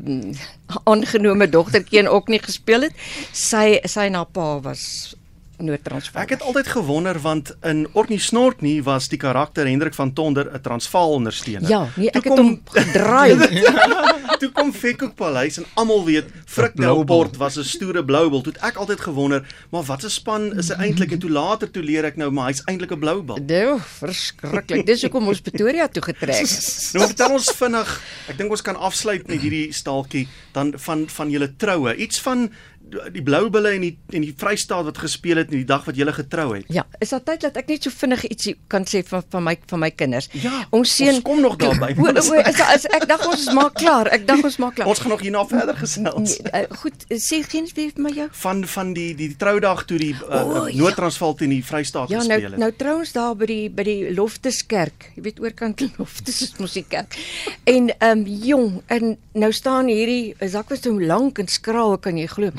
aangenome 0.91 1.47
dogtertjie 1.47 2.01
en 2.01 2.09
ook 2.11 2.29
nie 2.29 2.41
gespeel 2.43 2.89
het. 2.89 3.05
Sy 3.31 3.79
sy 3.87 4.09
en 4.11 4.19
haar 4.19 4.31
pa 4.35 4.57
was 4.65 5.15
Noord-Transvaal. 5.59 6.23
Ek 6.23 6.31
het 6.37 6.43
altyd 6.43 6.67
gewonder 6.67 7.19
want 7.21 7.55
in 7.63 7.87
Orkney 7.93 8.19
Snortney 8.19 8.83
was 8.83 9.09
die 9.09 9.19
karakter 9.19 9.67
Hendrik 9.67 9.95
van 9.95 10.13
Tonder 10.13 10.51
'n 10.53 10.61
Transvaal 10.61 11.11
ondersteuner. 11.11 11.69
Ja, 11.69 11.89
nee, 11.97 12.11
ek 12.11 12.23
Toe 12.23 12.33
het 12.33 12.41
hom 12.41 12.61
gedraai. 12.65 13.37
Toe 14.41 14.51
kom 14.53 14.73
Fekkoek 14.73 15.15
Paleis 15.15 15.57
en 15.57 15.65
almal 15.75 16.05
weet 16.05 16.25
Frik 16.45 16.77
Delport 16.77 17.37
was 17.37 17.57
'n 17.57 17.65
stoere 17.65 18.05
bloubal. 18.05 18.41
Toe 18.41 18.53
het 18.53 18.63
ek 18.63 18.77
altyd 18.77 19.01
gewonder, 19.01 19.47
maar 19.71 19.83
wat 19.83 20.05
'n 20.05 20.11
span 20.11 20.57
is 20.59 20.69
hy 20.69 20.75
eintlik 20.75 21.13
en 21.13 21.19
toe 21.19 21.31
later 21.31 21.71
toe 21.71 21.83
leer 21.83 22.05
ek 22.05 22.17
nou 22.17 22.31
maar 22.31 22.47
hy's 22.47 22.63
eintlik 22.67 22.93
'n 22.93 22.99
bloubal. 22.99 23.39
Nou, 23.47 23.81
verskriklik. 23.81 24.87
Dis 24.87 25.03
hoekom 25.03 25.27
ons 25.29 25.41
Pretoria 25.41 25.89
toe 25.89 26.03
getrek 26.03 26.37
het. 26.37 26.91
Nou 26.97 27.07
vertel 27.07 27.33
ons 27.33 27.51
vinnig. 27.51 28.03
Ek 28.29 28.39
dink 28.39 28.51
ons 28.51 28.63
kan 28.63 28.77
afsluit 28.77 29.27
met 29.27 29.41
hierdie 29.41 29.73
staaltjie 29.73 30.29
dan 30.53 30.73
van 30.77 31.09
van 31.09 31.31
julle 31.31 31.57
troue. 31.57 31.97
Iets 31.97 32.21
van 32.21 32.51
die 32.87 33.23
blou 33.25 33.49
bulle 33.51 33.73
en 33.75 33.83
die 33.83 33.93
en 34.15 34.23
die 34.23 34.33
Vrystaat 34.39 34.87
wat 34.87 34.99
gespeel 35.03 35.41
het 35.41 35.51
in 35.51 35.61
die 35.61 35.69
dag 35.69 35.85
wat 35.89 35.97
julle 35.99 36.13
getrou 36.15 36.47
het. 36.55 36.69
Ja, 36.73 36.85
is 37.03 37.11
daar 37.11 37.23
tyd 37.27 37.43
dat 37.43 37.57
ek 37.59 37.71
net 37.73 37.87
so 37.87 37.91
vinnig 37.91 38.23
ietsie 38.29 38.55
kan 38.73 38.87
sê 38.87 39.03
van 39.07 39.25
van 39.33 39.43
my 39.49 39.57
van 39.73 39.83
my 39.83 39.91
kinders? 39.91 40.29
Ja, 40.39 40.61
ons 40.77 40.93
seun 40.95 41.19
kom 41.27 41.41
nog 41.43 41.57
daarby. 41.61 41.93
O, 41.99 42.07
o, 42.07 42.13
is, 42.13 42.61
is, 42.77 42.87
ek 42.95 43.09
dink 43.11 43.27
ons 43.27 43.43
is 43.43 43.53
maar 43.57 43.73
klaar. 43.75 44.11
Ek 44.15 44.27
dink 44.29 44.47
ons 44.47 44.59
maar 44.63 44.75
klaar. 44.77 44.91
Ons 44.93 45.03
gaan 45.03 45.15
nog 45.17 45.25
hierna 45.25 45.43
verder 45.51 45.79
gesels. 45.81 46.37
Nee, 46.39 46.53
uh, 46.63 46.79
goed, 46.83 47.07
sê 47.11 47.41
geen 47.47 47.67
weer 47.75 47.91
vir 47.97 48.05
my 48.07 48.13
jou. 48.15 48.29
Van 48.45 48.63
van 48.77 48.93
die 48.95 49.09
die, 49.19 49.31
die 49.33 49.39
troudag 49.41 49.85
toe 49.91 49.99
die 50.01 50.13
uh, 50.15 50.43
O, 50.43 50.63
uh, 50.63 50.75
Noord-Transvaal 50.77 51.35
teen 51.41 51.55
die 51.57 51.63
Vrystaat 51.67 52.13
Ja, 52.13 52.23
nou 52.23 52.39
gespeel 52.39 52.55
het. 52.55 52.61
nou 52.63 52.71
trou 52.79 52.97
ons 53.01 53.13
daar 53.17 53.35
by 53.39 53.49
die 53.51 53.67
by 53.73 53.87
die 53.87 54.15
Lofteskerk. 54.15 55.11
Jy 55.17 55.27
weet 55.27 55.43
oorkant 55.43 55.83
Loftes 55.99 56.43
is 56.47 56.55
mos 56.63 56.77
die 56.79 56.87
kerk. 56.87 57.19
En 57.65 57.91
ehm 57.97 58.23
um, 58.23 58.25
jong, 58.47 58.81
en 58.93 59.17
nou 59.35 59.51
staan 59.55 59.91
hierdie 59.91 60.35
sak 60.51 60.71
was 60.71 60.85
so 60.87 60.95
lank 61.01 61.41
en 61.43 61.51
skraal 61.51 61.97
kan 62.03 62.19
jy 62.19 62.27
glo. 62.31 62.53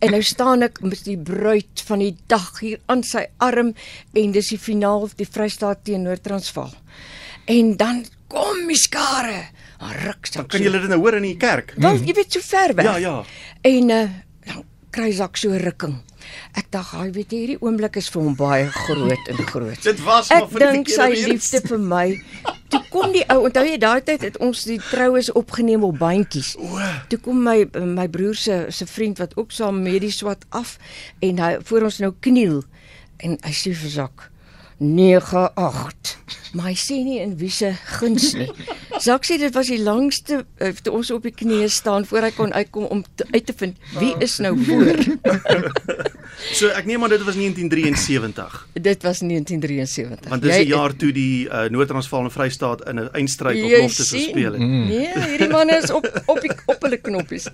En 0.00 0.14
nou 0.14 0.22
staan 0.22 0.62
ek 0.62 0.80
met 0.84 1.04
die 1.04 1.18
bruid 1.18 1.84
van 1.86 2.02
die 2.02 2.14
dag 2.26 2.60
hier 2.60 2.80
aan 2.92 3.04
sy 3.06 3.26
arm 3.42 3.74
en 4.12 4.34
dis 4.34 4.52
die 4.54 4.60
finaal 4.60 5.08
die 5.16 5.28
Vrystaat 5.28 5.84
teen 5.84 6.06
Noord-Transvaal. 6.06 6.72
En 7.50 7.76
dan 7.76 8.04
kom 8.32 8.66
die 8.68 8.78
skare. 8.78 9.48
Dan 9.78 9.94
ruk 10.04 10.32
Dan 10.32 10.46
kan 10.46 10.62
julle 10.62 10.80
dit 10.80 10.92
nou 10.92 11.00
hoor 11.02 11.18
in 11.18 11.26
die 11.26 11.36
kerk. 11.36 11.74
Wel, 11.76 11.98
jy 12.06 12.14
weet 12.14 12.38
so 12.38 12.44
ver 12.46 12.74
weg. 12.78 12.86
Ja, 12.86 12.96
ja. 13.02 13.16
En 13.66 13.90
uh, 13.90 14.02
dan 14.46 14.64
kry 14.94 15.10
Zak 15.12 15.36
so 15.40 15.56
rukking. 15.58 15.98
Ek 16.58 16.70
dink, 16.72 16.90
hy 16.92 17.10
weet 17.14 17.32
jy, 17.32 17.38
hierdie 17.44 17.60
oomblik 17.60 17.96
is 18.00 18.08
vir 18.12 18.22
hom 18.22 18.34
baie 18.36 18.66
groot 18.72 19.30
en 19.32 19.44
groot. 19.52 19.82
Dit 19.84 20.02
was 20.06 20.30
maar 20.30 20.42
Ek 20.44 20.50
vir 20.52 20.64
die 20.64 20.72
dink 20.76 20.90
keer 20.90 20.98
sy 20.98 21.28
liefde 21.28 21.62
vir 21.68 21.84
my. 21.92 22.06
Toe 22.72 22.82
kom 22.92 23.12
die 23.12 23.24
ou, 23.32 23.42
onthou 23.48 23.64
jy 23.68 23.78
daai 23.80 24.00
tyd 24.06 24.24
het 24.28 24.38
ons 24.44 24.64
die 24.68 24.80
troues 24.90 25.32
opgeneem 25.36 25.84
op 25.84 25.98
bandjies. 26.00 26.54
Toe 27.12 27.20
kom 27.24 27.42
my 27.44 27.58
my 27.72 28.08
broer 28.12 28.38
se 28.38 28.58
se 28.70 28.88
vriend 28.88 29.20
wat 29.22 29.36
ook 29.36 29.52
saam 29.52 29.82
medies 29.84 30.22
wat 30.24 30.44
af 30.50 30.78
en 31.20 31.40
hy 31.44 31.54
voor 31.68 31.88
ons 31.90 32.00
nou 32.04 32.12
kniel 32.20 32.62
en 33.22 33.38
hy 33.44 33.54
sê 33.56 33.74
vir 33.76 33.96
Zak 34.00 34.31
98. 34.82 36.18
Maar 36.52 36.68
hy 36.68 36.76
sê 36.76 36.98
nie 37.00 37.20
in 37.22 37.36
wie 37.40 37.50
se 37.50 37.70
guns 37.96 38.32
nie. 38.36 38.50
Zak 39.00 39.24
sê 39.24 39.38
dit 39.40 39.54
was 39.56 39.70
die 39.72 39.80
langste 39.80 40.42
uh, 40.60 40.72
toe 40.84 40.92
ons 40.98 41.10
op 41.14 41.24
die 41.24 41.32
knieë 41.32 41.70
staan 41.72 42.04
voor 42.08 42.26
hy 42.26 42.32
kon 42.36 42.52
uitkom 42.52 42.90
om 42.92 43.00
te, 43.16 43.24
uit 43.32 43.46
te 43.48 43.54
vind 43.56 43.78
wie 43.96 44.12
is 44.20 44.38
nou 44.44 44.56
voor. 44.66 44.92
So 46.56 46.72
ek 46.74 46.88
neem 46.88 47.02
aan 47.04 47.12
dit 47.12 47.22
was 47.22 47.36
1973. 47.36 48.54
dit 48.72 49.04
was 49.04 49.20
1973. 49.20 50.28
Want 50.32 50.42
dis 50.42 50.56
die 50.56 50.72
jaar 50.72 50.94
toe 50.96 51.12
die 51.14 51.46
uh, 51.46 51.68
Noord-Transvaal 51.70 52.26
en 52.26 52.34
Vrystaat 52.34 52.82
in 52.88 52.98
'n 52.98 53.12
eindstryd 53.12 53.62
op 53.62 53.90
sien? 53.90 54.08
gespeel 54.08 54.52
het. 54.52 54.60
Nee, 54.60 55.12
hierdie 55.28 55.48
man 55.52 55.70
is 55.70 55.92
op 55.92 56.08
op 56.26 56.40
die 56.40 56.50
op 56.66 56.82
hulle 56.82 56.98
knoppies. 56.98 57.46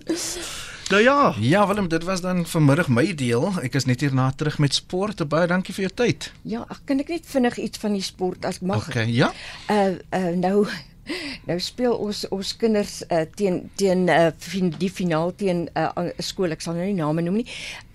Nou 0.89 1.03
ja. 1.03 1.35
Ja, 1.41 1.67
Willem, 1.67 1.89
dit 1.89 2.05
was 2.05 2.21
dan 2.21 2.47
vanmiddag 2.47 2.89
my 2.89 3.15
deel. 3.15 3.53
Ek 3.61 3.75
is 3.77 3.85
net 3.85 4.01
hierna 4.01 4.31
terug 4.33 4.57
met 4.59 4.73
sport. 4.75 5.21
Baie 5.29 5.47
dankie 5.47 5.75
vir 5.77 5.85
jou 5.85 5.91
tyd. 6.01 6.31
Ja, 6.49 6.63
ek 6.73 6.79
kan 6.89 7.03
ek 7.03 7.11
net 7.13 7.27
vinnig 7.29 7.59
iets 7.61 7.83
van 7.83 7.93
die 7.93 8.05
sport 8.05 8.47
as 8.49 8.63
mag. 8.65 8.87
Okay, 8.89 9.05
ja. 9.13 9.29
Uh 9.69 9.99
uh 10.17 10.33
nou 10.33 10.65
nou 11.49 11.59
speel 11.63 11.95
ons 11.97 12.25
ons 12.35 12.55
kinders 12.61 13.01
uh 13.09 13.25
teen 13.39 13.61
teen 13.81 14.07
uh 14.13 14.31
fin, 14.39 14.71
die 14.79 14.91
finaal 14.91 15.35
teen 15.37 15.67
'n 15.69 15.89
uh, 15.99 16.09
skool, 16.19 16.53
ek 16.53 16.65
sal 16.65 16.75
nou 16.79 16.87
nie 16.87 16.97
name 16.99 17.23
noem 17.23 17.41
nie. 17.43 17.47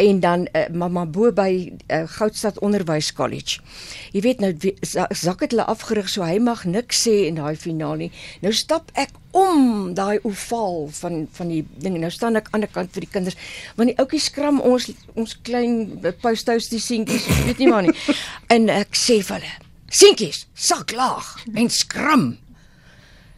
En 0.02 0.20
dan 0.20 0.48
uh, 0.54 0.68
maar 0.74 1.10
bo 1.10 1.32
by 1.32 1.74
uh, 1.88 2.04
Goudstad 2.18 2.60
Onderwys 2.60 3.14
College. 3.14 3.60
Jy 4.14 4.22
weet 4.22 4.40
nou 4.40 4.54
Zak 4.84 5.42
het 5.42 5.52
hulle 5.52 5.66
afgerig 5.66 6.10
so 6.10 6.24
hy 6.24 6.40
mag 6.40 6.66
niks 6.66 7.04
sê 7.08 7.26
in 7.28 7.40
daai 7.40 7.56
finaal 7.60 7.96
nie. 8.02 8.12
Nou 8.42 8.54
stap 8.54 8.92
ek 9.00 9.14
om 9.34 9.94
daai 9.98 10.20
ovaal 10.24 10.88
van 10.92 11.28
van 11.34 11.50
die 11.50 11.64
ding. 11.82 11.98
Nou 12.00 12.12
staan 12.14 12.38
ek 12.40 12.52
aan 12.54 12.66
die 12.66 12.72
kant 12.72 12.94
vir 12.94 13.06
die 13.06 13.12
kinders. 13.16 13.38
Want 13.78 13.92
die 13.92 13.98
ouetjie 14.02 14.22
skram 14.22 14.62
ons 14.62 14.92
ons 15.18 15.36
klein 15.46 15.98
posthuis 16.22 16.70
die 16.70 16.82
seentjies, 16.82 17.28
weet 17.48 17.64
nie 17.64 17.72
maar 17.72 17.88
nie. 17.88 17.96
En 18.54 18.70
ek 18.70 18.94
sê 18.98 19.20
vir 19.26 19.40
hulle: 19.40 19.54
"Seentjies, 19.90 20.46
sak 20.54 20.94
laag 20.94 21.36
en 21.54 21.70
skram." 21.70 22.43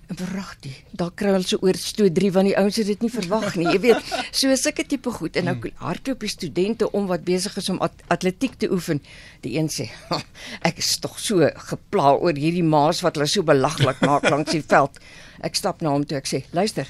En 0.06 0.18
verragtig, 0.20 0.84
daar 0.94 1.10
kry 1.18 1.32
hulle 1.34 1.48
so 1.50 1.58
oor 1.66 1.78
stoot 1.82 2.14
drie 2.14 2.30
van 2.34 2.46
die 2.46 2.54
ouens 2.60 2.76
het 2.78 2.86
dit 2.92 3.02
nie 3.02 3.10
verwag 3.10 3.56
nie. 3.58 3.66
Jy 3.72 3.80
weet, 3.88 4.12
so 4.40 4.54
sulke 4.62 4.86
tipe 4.86 5.10
goed 5.16 5.40
en 5.40 5.48
nou 5.50 5.56
hardloop 5.82 6.22
die 6.22 6.30
studente 6.30 6.90
om 6.94 7.08
wat 7.10 7.26
besig 7.26 7.56
is 7.58 7.72
om 7.74 7.80
at 7.86 8.06
atletiek 8.14 8.54
te 8.62 8.70
oefen. 8.70 9.02
Die 9.42 9.56
een 9.58 9.70
sê, 9.74 9.90
"Ha, 10.10 10.22
"Ek 10.62 10.78
is 10.78 10.98
tog 11.02 11.18
so 11.20 11.50
gepla 11.72 12.14
oor 12.14 12.38
hierdie 12.38 12.64
maas 12.64 13.02
wat 13.02 13.16
hulle 13.16 13.28
so 13.28 13.42
belaglik 13.42 14.00
maak 14.02 14.30
langs 14.34 14.52
die 14.52 14.62
veld." 14.62 15.00
Ek 15.42 15.56
stap 15.56 15.82
na 15.82 15.90
hom 15.90 16.06
toe 16.06 16.18
ek 16.18 16.28
sê, 16.28 16.44
"Luister, 16.54 16.86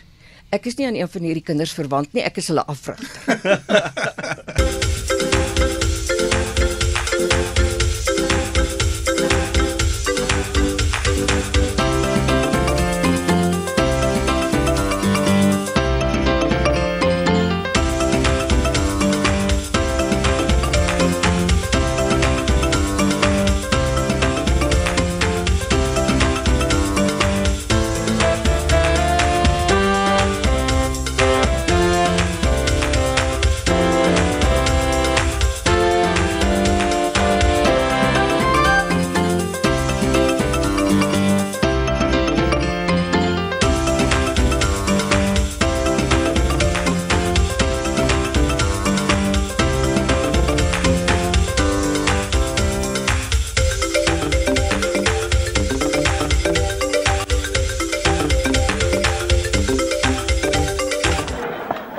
ek 0.51 0.65
is 0.65 0.75
nie 0.77 0.87
aan 0.87 0.95
een 0.95 1.07
van 1.07 1.21
hierdie 1.21 1.43
kinders 1.43 1.73
verwant 1.73 2.13
nie, 2.13 2.23
ek 2.23 2.37
is 2.37 2.47
hulle 2.47 2.65
afrigter." 2.67 3.63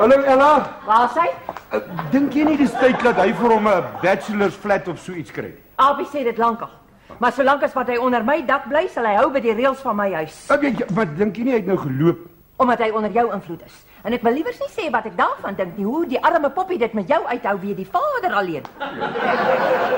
Hallo 0.06 0.22
Ella, 0.22 0.78
Waar 0.86 1.04
is 1.10 1.16
hy? 1.18 1.30
uh, 1.74 1.80
dink 2.12 2.30
jy 2.38 2.44
nie 2.46 2.56
dis 2.60 2.70
tyd 2.78 3.00
dat 3.02 3.16
hy 3.18 3.32
vir 3.34 3.50
hom 3.50 3.64
'n 3.66 3.86
bachelor's 4.02 4.54
flat 4.54 4.86
of 4.88 5.00
so 5.02 5.10
iets 5.12 5.32
kry? 5.34 5.50
Abi 5.82 6.04
sê 6.04 6.22
dit 6.22 6.38
lankal. 6.38 6.70
Maar 7.18 7.32
solank 7.32 7.62
as 7.64 7.74
wat 7.74 7.88
hy 7.88 7.96
onder 7.98 8.22
my 8.22 8.40
dak 8.46 8.68
bly, 8.68 8.86
sal 8.86 9.02
hy 9.04 9.16
hou 9.16 9.30
by 9.34 9.40
die 9.40 9.50
reëls 9.52 9.82
van 9.82 9.96
my 9.96 10.12
huis. 10.14 10.46
Uh, 10.50 10.62
jy- 10.62 10.86
maar 10.94 11.06
dink 11.16 11.34
jy 11.36 11.42
nie 11.44 11.50
hy 11.52 11.58
het 11.58 11.66
nou 11.66 11.76
geloop? 11.76 12.18
Omdat 12.56 12.78
hy 12.78 12.90
onder 12.94 13.10
jou 13.10 13.32
invloed 13.34 13.62
is. 13.66 13.82
En 14.06 14.14
ek 14.14 14.22
wil 14.22 14.36
liewer 14.38 14.54
nie 14.54 14.68
sê 14.70 14.84
wat 14.94 15.08
ek 15.08 15.16
daarvan 15.18 15.56
dink 15.58 15.72
nie, 15.74 15.84
hoe 15.84 16.04
die 16.06 16.20
arme 16.22 16.46
poppie 16.54 16.78
dit 16.78 16.92
met 16.94 17.08
jou 17.10 17.18
uithou 17.26 17.54
wie 17.58 17.72
die 17.74 17.86
vader 17.90 18.36
alleen. 18.38 18.68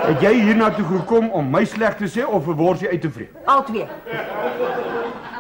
Het 0.07 0.25
jy 0.25 0.31
hiernatoe 0.47 0.87
gekom 0.95 1.29
om 1.37 1.51
my 1.53 1.61
sleg 1.69 1.99
te 1.99 2.09
sê 2.09 2.25
of 2.25 2.49
'n 2.49 2.57
worsie 2.57 2.89
uit 2.89 3.03
te 3.05 3.11
vreet? 3.11 3.37
Al 3.45 3.65
twee. 3.69 3.85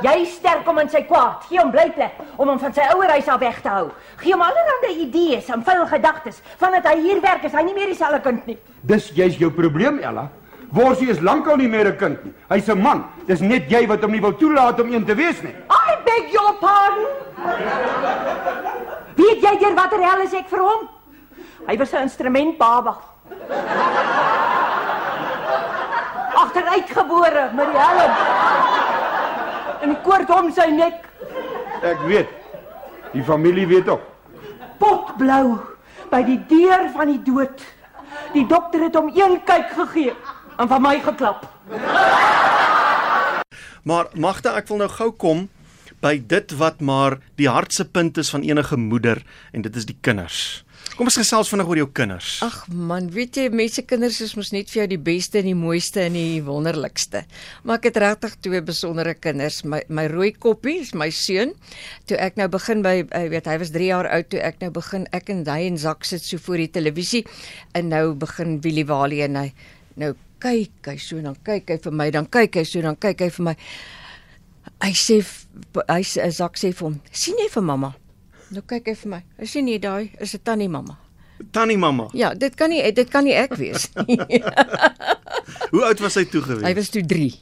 Jy 0.02 0.14
is 0.20 0.34
sterk 0.34 0.68
om 0.68 0.78
in 0.78 0.88
sy 0.88 1.02
kwaad. 1.02 1.48
Gee 1.48 1.58
hom 1.58 1.70
blyplek 1.70 2.12
om 2.36 2.48
hom 2.48 2.58
van 2.58 2.74
sy 2.74 2.84
ouer 2.92 3.10
huis 3.10 3.28
af 3.28 3.40
weg 3.40 3.60
te 3.62 3.68
hou. 3.68 3.88
Gee 4.16 4.32
hom 4.32 4.42
allerlei 4.42 5.00
idees 5.00 5.48
en 5.48 5.64
vuil 5.64 5.86
gedagtes. 5.86 6.42
Vandat 6.58 6.84
hy 6.84 7.00
hier 7.00 7.20
werk 7.20 7.44
is 7.44 7.52
hy 7.52 7.62
nie 7.62 7.74
meer 7.74 7.86
dieselfde 7.86 8.20
kind 8.20 8.46
nie. 8.46 8.58
Dis 8.82 9.10
jy's 9.14 9.38
jou 9.38 9.50
probleem 9.50 9.98
Ella. 9.98 10.28
Worsie 10.72 11.08
is 11.10 11.20
lankal 11.20 11.56
nie 11.56 11.68
meer 11.68 11.86
'n 11.88 11.96
kind 11.96 12.24
nie. 12.24 12.32
Hy's 12.50 12.68
'n 12.68 12.80
man. 12.82 13.04
Dis 13.26 13.40
net 13.40 13.70
jy 13.70 13.86
wat 13.86 14.02
hom 14.02 14.10
nie 14.12 14.20
wil 14.20 14.32
toelaat 14.36 14.80
om 14.80 14.92
een 14.92 15.04
te 15.04 15.14
wees 15.14 15.42
nie. 15.42 15.54
I 15.70 15.96
beg 16.04 16.30
your 16.32 16.54
pardon. 16.60 17.06
Weet 19.16 19.40
jy 19.42 19.58
deur 19.58 19.74
watter 19.74 20.00
hel 20.02 20.20
is 20.22 20.32
ek 20.34 20.48
vir 20.48 20.58
hom? 20.60 20.88
Hy 21.66 21.76
was 21.78 21.92
'n 21.92 22.02
instrument 22.02 22.58
baba. 22.58 22.96
Agteruitgebore 26.34 27.50
met 27.54 27.66
die 27.72 27.78
helm. 27.80 28.12
En 29.82 29.96
koord 30.02 30.30
om 30.30 30.50
sy 30.52 30.68
nek, 30.74 31.04
Ek 31.82 32.00
weet. 32.10 32.28
Die 33.12 33.22
familie 33.22 33.66
weet 33.66 33.88
ook. 33.88 34.00
potblou 34.78 35.58
by 36.10 36.22
die 36.22 36.38
deur 36.48 36.88
van 36.94 37.06
die 37.06 37.22
dood. 37.22 37.62
Die 38.32 38.46
dokter 38.46 38.80
het 38.80 38.94
hom 38.94 39.08
een 39.14 39.40
kyk 39.44 39.70
gegee 39.74 40.12
en 40.58 40.68
van 40.68 40.82
my 40.82 40.98
geklap. 41.00 41.46
Maar 43.82 44.10
Magda, 44.18 44.56
ek 44.58 44.68
wil 44.68 44.82
nou 44.82 44.90
gou 44.90 45.12
kom 45.14 45.46
by 46.02 46.18
dit 46.30 46.54
wat 46.58 46.82
maar 46.84 47.18
die 47.38 47.48
hartse 47.50 47.86
punt 47.88 48.18
is 48.20 48.30
van 48.30 48.44
enige 48.46 48.76
moeder 48.78 49.22
en 49.54 49.64
dit 49.64 49.76
is 49.76 49.86
die 49.88 49.96
kinders. 50.02 50.64
Kom 50.98 51.06
ons 51.06 51.18
gesels 51.18 51.50
vinnig 51.50 51.68
oor 51.70 51.78
jou 51.78 51.88
kinders. 51.94 52.38
Ag 52.42 52.56
man, 52.74 53.08
weet 53.14 53.36
jy, 53.38 53.44
mense 53.54 53.82
kinders 53.86 54.20
is 54.24 54.34
mos 54.38 54.50
net 54.54 54.70
vir 54.70 54.80
jou 54.80 54.86
die 54.94 55.00
beste 55.08 55.40
en 55.40 55.48
die 55.50 55.56
mooiste 55.58 56.02
en 56.04 56.16
die 56.16 56.42
wonderlikste. 56.42 57.24
Maar 57.62 57.78
ek 57.78 57.88
het 57.90 58.00
regtig 58.02 58.36
twee 58.42 58.62
besondere 58.66 59.14
kinders. 59.14 59.60
My 59.62 59.84
my 59.86 60.08
rooi 60.10 60.32
koppie 60.34 60.78
is 60.82 60.94
my 60.98 61.10
seun. 61.14 61.54
Toe 62.10 62.18
ek 62.22 62.38
nou 62.40 62.48
begin 62.50 62.82
by 62.86 62.96
jy 63.02 63.24
weet, 63.34 63.50
hy 63.50 63.58
was 63.62 63.74
3 63.74 63.90
jaar 63.90 64.10
oud 64.10 64.30
toe 64.32 64.42
ek 64.42 64.62
nou 64.62 64.72
begin 64.74 65.06
ek 65.14 65.30
en 65.34 65.44
hy 65.46 65.60
en 65.68 65.78
Zak 65.78 66.06
sit 66.08 66.26
so 66.26 66.42
voor 66.46 66.62
die 66.64 66.70
televisie 66.78 67.26
en 67.78 67.92
nou 67.94 68.04
begin 68.18 68.58
Willie 68.66 68.86
Walie 68.88 69.22
en 69.28 69.38
hy 69.42 69.50
nou 69.98 70.14
kyk 70.40 70.86
hy 70.86 70.96
so 70.98 71.20
dan 71.20 71.36
kyk 71.44 71.70
hy 71.70 71.78
vir 71.84 71.92
my 71.92 72.10
dan 72.10 72.26
kyk 72.26 72.54
hy 72.60 72.64
so 72.64 72.80
dan 72.82 72.96
kyk 72.96 73.20
hy 73.20 73.30
vir 73.30 73.44
my. 73.50 73.56
Hy 74.84 74.92
sê 74.94 75.18
hy 75.88 76.02
sê- 76.04 76.30
Zak 76.30 76.54
sê 76.60 76.72
vir 76.72 76.84
hom, 76.88 77.00
"Sien 77.12 77.36
jy 77.38 77.48
vir 77.50 77.62
mamma?" 77.62 77.94
Nou 78.50 78.62
kyk 78.62 78.86
hy 78.88 78.94
vir 78.94 79.10
my. 79.10 79.22
Hy 79.38 79.44
sê 79.46 79.62
nee, 79.64 79.78
daai 79.78 80.10
is 80.20 80.34
'n 80.34 80.40
tannie 80.44 80.68
mamma. 80.68 80.98
Tannie 81.52 81.76
mamma. 81.78 82.08
Ja, 82.14 82.34
dit 82.34 82.54
kan 82.56 82.70
nie 82.70 82.82
dit 82.92 83.10
kan 83.10 83.24
nie 83.24 83.32
ek 83.34 83.54
wees 83.56 83.88
nie. 84.06 84.18
Hoe 85.70 85.84
oud 85.84 86.00
was 86.00 86.14
hy 86.14 86.24
toe 86.24 86.42
gewees? 86.42 86.64
Hy 86.66 86.74
was 86.74 86.90
toe 86.90 87.02
3. 87.02 87.34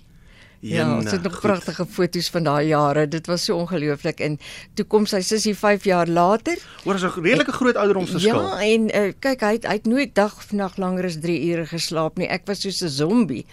Ja, 0.69 0.97
ons 0.97 1.11
het 1.11 1.23
nog 1.23 1.33
goed. 1.33 1.43
pragtige 1.43 1.87
foto's 1.87 2.31
van 2.31 2.47
daai 2.49 2.67
jare. 2.67 3.09
Dit 3.09 3.27
was 3.27 3.45
so 3.45 3.57
ongelooflik 3.57 4.21
en 4.21 4.39
toe 4.75 4.85
kom 4.85 5.07
sy 5.07 5.21
sussie 5.21 5.55
5 5.57 5.85
jaar 5.85 6.09
later. 6.09 6.59
Oor 6.85 6.95
is 6.95 7.03
'n 7.03 7.13
redelike 7.21 7.53
groot 7.53 7.77
ouderdomsverskil. 7.77 8.43
Ja, 8.43 8.61
en 8.61 8.89
uh, 8.95 9.13
kyk 9.19 9.41
hy 9.41 9.53
het, 9.53 9.67
hy 9.67 9.79
het 9.79 9.87
nooit 9.87 10.15
dag 10.15 10.37
of 10.37 10.53
nag 10.53 10.77
langer 10.77 11.05
as 11.05 11.21
3 11.21 11.39
ure 11.51 11.67
geslaap 11.67 12.19
nie. 12.19 12.29
Ek 12.29 12.47
was 12.47 12.61
soos 12.61 12.83
'n 12.83 12.89
zombie. 12.89 13.47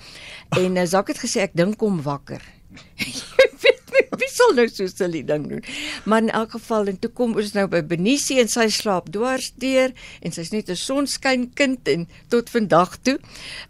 En 0.49 0.75
uh, 0.75 0.85
Zak 0.85 1.07
het 1.07 1.19
gesê 1.19 1.41
ek 1.41 1.53
dink 1.53 1.79
hom 1.79 2.01
wakker. 2.01 2.41
Wie 4.21 4.29
sal 4.29 4.53
nou 4.57 4.67
so 4.69 4.83
'n 4.83 4.91
silly 4.91 5.23
ding 5.25 5.47
doen? 5.49 5.63
Maar 6.05 6.21
in 6.21 6.29
elk 6.29 6.51
geval 6.51 6.87
en 6.87 6.99
toe 6.99 7.11
kom 7.11 7.35
ons 7.35 7.53
nou 7.53 7.67
by 7.67 7.81
Benisie 7.81 8.39
en 8.39 8.47
sy 8.47 8.67
slaap 8.69 9.09
dwars 9.13 9.51
deur 9.57 9.93
en 10.21 10.31
sy's 10.31 10.51
net 10.51 10.69
'n 10.69 10.75
sonskynkind 10.75 11.87
en 11.87 12.07
tot 12.29 12.49
vandag 12.49 12.97
toe. 13.01 13.17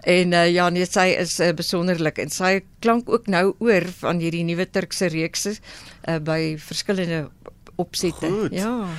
En 0.03 0.33
uh, 0.33 0.49
ja, 0.49 0.69
nee, 0.69 0.85
sy 0.85 1.15
is 1.19 1.39
uh, 1.39 1.53
besonderlik 1.53 2.17
en 2.19 2.29
sy 2.29 2.61
klank 2.79 3.09
ook 3.09 3.27
nou 3.27 3.55
oor 3.59 3.87
van 4.03 4.19
hierdie 4.19 4.43
nuwe 4.43 4.69
Turkse 4.69 5.07
reekse 5.07 5.55
uh, 5.55 6.19
by 6.19 6.55
verskillende 6.59 7.29
opsette. 7.75 8.27
Goed. 8.27 8.53
Ja. 8.53 8.89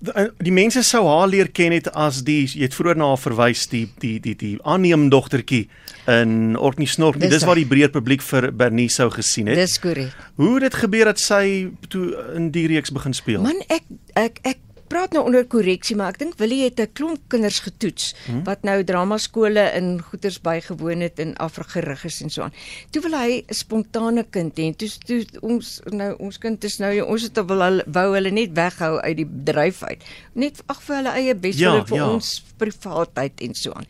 Die- 0.00 0.30
Die 0.42 0.52
mense 0.52 0.82
sou 0.82 1.04
haar 1.08 1.28
leer 1.28 1.48
ken 1.52 1.72
het 1.72 1.90
as 1.92 2.22
die 2.24 2.46
jy 2.46 2.62
het 2.62 2.74
vroeër 2.74 2.96
na 2.96 3.08
haar 3.12 3.18
verwys 3.20 3.66
die 3.68 3.88
die 4.00 4.18
die 4.20 4.34
die 4.34 4.58
aanneem 4.62 5.08
dogtertjie 5.12 5.68
in 6.08 6.56
Orkney 6.56 6.86
Snork. 6.86 7.18
Dis 7.20 7.30
Dis 7.30 7.44
wat 7.44 7.56
die 7.56 7.66
breër 7.66 7.90
publiek 7.90 8.22
vir 8.22 8.50
Bernie 8.52 8.88
sou 8.88 9.10
gesien 9.10 9.46
het. 9.46 9.56
Dis 9.56 9.78
korrek. 9.78 10.12
Hoe 10.36 10.54
het 10.54 10.62
dit 10.70 10.74
gebeur 10.74 11.04
dat 11.04 11.18
sy 11.20 11.68
toe 11.88 12.14
in 12.34 12.50
die 12.50 12.66
reeks 12.66 12.90
begin 12.92 13.12
speel? 13.14 13.42
Man, 13.42 13.60
ek 13.68 13.82
ek 14.14 14.38
ek 14.42 14.58
praat 14.88 15.12
nou 15.12 15.24
onder 15.24 15.46
korreksie, 15.46 15.96
maar 15.96 16.14
ek 16.14 16.18
dink 16.18 16.38
Willie 16.38 16.62
het 16.64 16.80
'n 16.80 16.92
klomp 16.92 17.20
kinders 17.28 17.60
getoets 17.60 18.14
Hm? 18.24 18.30
hmm? 18.30 18.44
wat 18.44 18.62
nou 18.62 18.84
dramaskole 18.84 19.64
in 19.74 20.02
goeters 20.02 20.40
bygewoon 20.40 21.00
het 21.00 21.18
en 21.18 21.36
afgerig 21.36 22.04
is 22.04 22.20
en 22.22 22.30
so 22.30 22.42
aan. 22.42 22.52
Toe 22.90 23.02
wil 23.02 23.16
hy 23.18 23.44
'n 23.46 23.54
spontane 23.54 24.24
kind 24.30 24.58
hê. 24.58 24.76
Toe 24.76 24.88
toe 25.06 25.24
ons 25.40 25.80
nou 25.90 26.14
ons 26.18 26.38
kind 26.38 26.64
is 26.64 26.78
nou 26.78 27.00
ons 27.00 27.22
het 27.22 27.46
wil 27.46 27.60
hulle 27.60 27.84
wou 27.86 28.14
hulle 28.14 28.30
net 28.30 28.52
weghou 28.52 29.00
uit 29.00 29.16
die 29.16 29.26
bedryf 29.26 29.82
uit. 29.82 30.02
Net 30.32 30.62
ag 30.66 30.82
vir 30.82 30.96
hulle 30.96 31.12
eie 31.12 31.34
bes 31.34 31.56
Ja, 31.58 31.74
ja, 31.74 31.84
vir 31.84 31.96
ja. 31.96 32.10
ons 32.10 32.42
privaatheid 32.56 33.40
en 33.40 33.54
so 33.54 33.72
aan. 33.72 33.86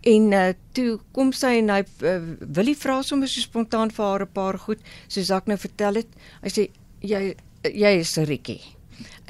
En 0.00 0.32
uh, 0.32 0.52
toe 0.72 0.98
kom 1.12 1.32
sy 1.32 1.58
en 1.58 1.68
hy 1.68 1.84
uh, 2.02 2.20
Willie 2.40 2.76
vra 2.76 3.02
sommer 3.02 3.28
so 3.28 3.40
spontaan 3.40 3.90
vir 3.90 4.04
haar 4.04 4.22
'n 4.22 4.32
paar 4.32 4.58
goed, 4.58 4.78
soos 5.08 5.30
ek 5.30 5.46
nou 5.46 5.58
vertel 5.58 5.94
het. 5.94 6.08
Hy 6.42 6.48
sê 6.48 6.68
jy 7.00 7.34
jy 7.62 7.98
is 7.98 8.18
'n 8.18 8.24
Rikkie. 8.24 8.60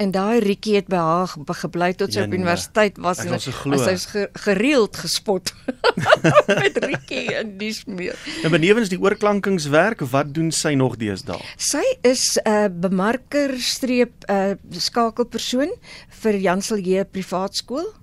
En 0.03 0.11
daai 0.11 0.39
Rikkie 0.43 0.75
het 0.75 0.89
by 0.91 0.99
haar 0.99 1.27
ge- 1.31 1.55
gebly 1.63 1.93
tot 1.95 2.11
sy 2.13 2.23
op 2.23 2.25
Jene, 2.27 2.39
universiteit 2.41 2.97
was 3.03 3.21
en 3.23 3.33
is 3.37 4.05
ge, 4.11 4.27
gereeld 4.45 4.97
gespot 4.97 5.53
met 6.63 6.77
Rikkie 6.83 7.35
en 7.39 7.57
dis 7.57 7.83
meer. 7.87 8.17
En 8.43 8.51
benewens 8.51 8.89
die 8.91 8.99
oorklankingswerk, 8.99 10.03
wat 10.11 10.33
doen 10.35 10.51
sy 10.51 10.73
nog 10.79 10.97
deesdae? 10.99 11.39
Sy 11.57 11.83
is 12.01 12.37
'n 12.43 12.49
uh, 12.49 12.67
bemarker 12.69 13.55
streep 13.59 14.27
'n 14.27 14.57
uh, 14.59 14.79
skakelpersoon 14.87 15.71
vir 16.23 16.35
Janselje 16.37 17.05
Privaatskool. 17.05 17.93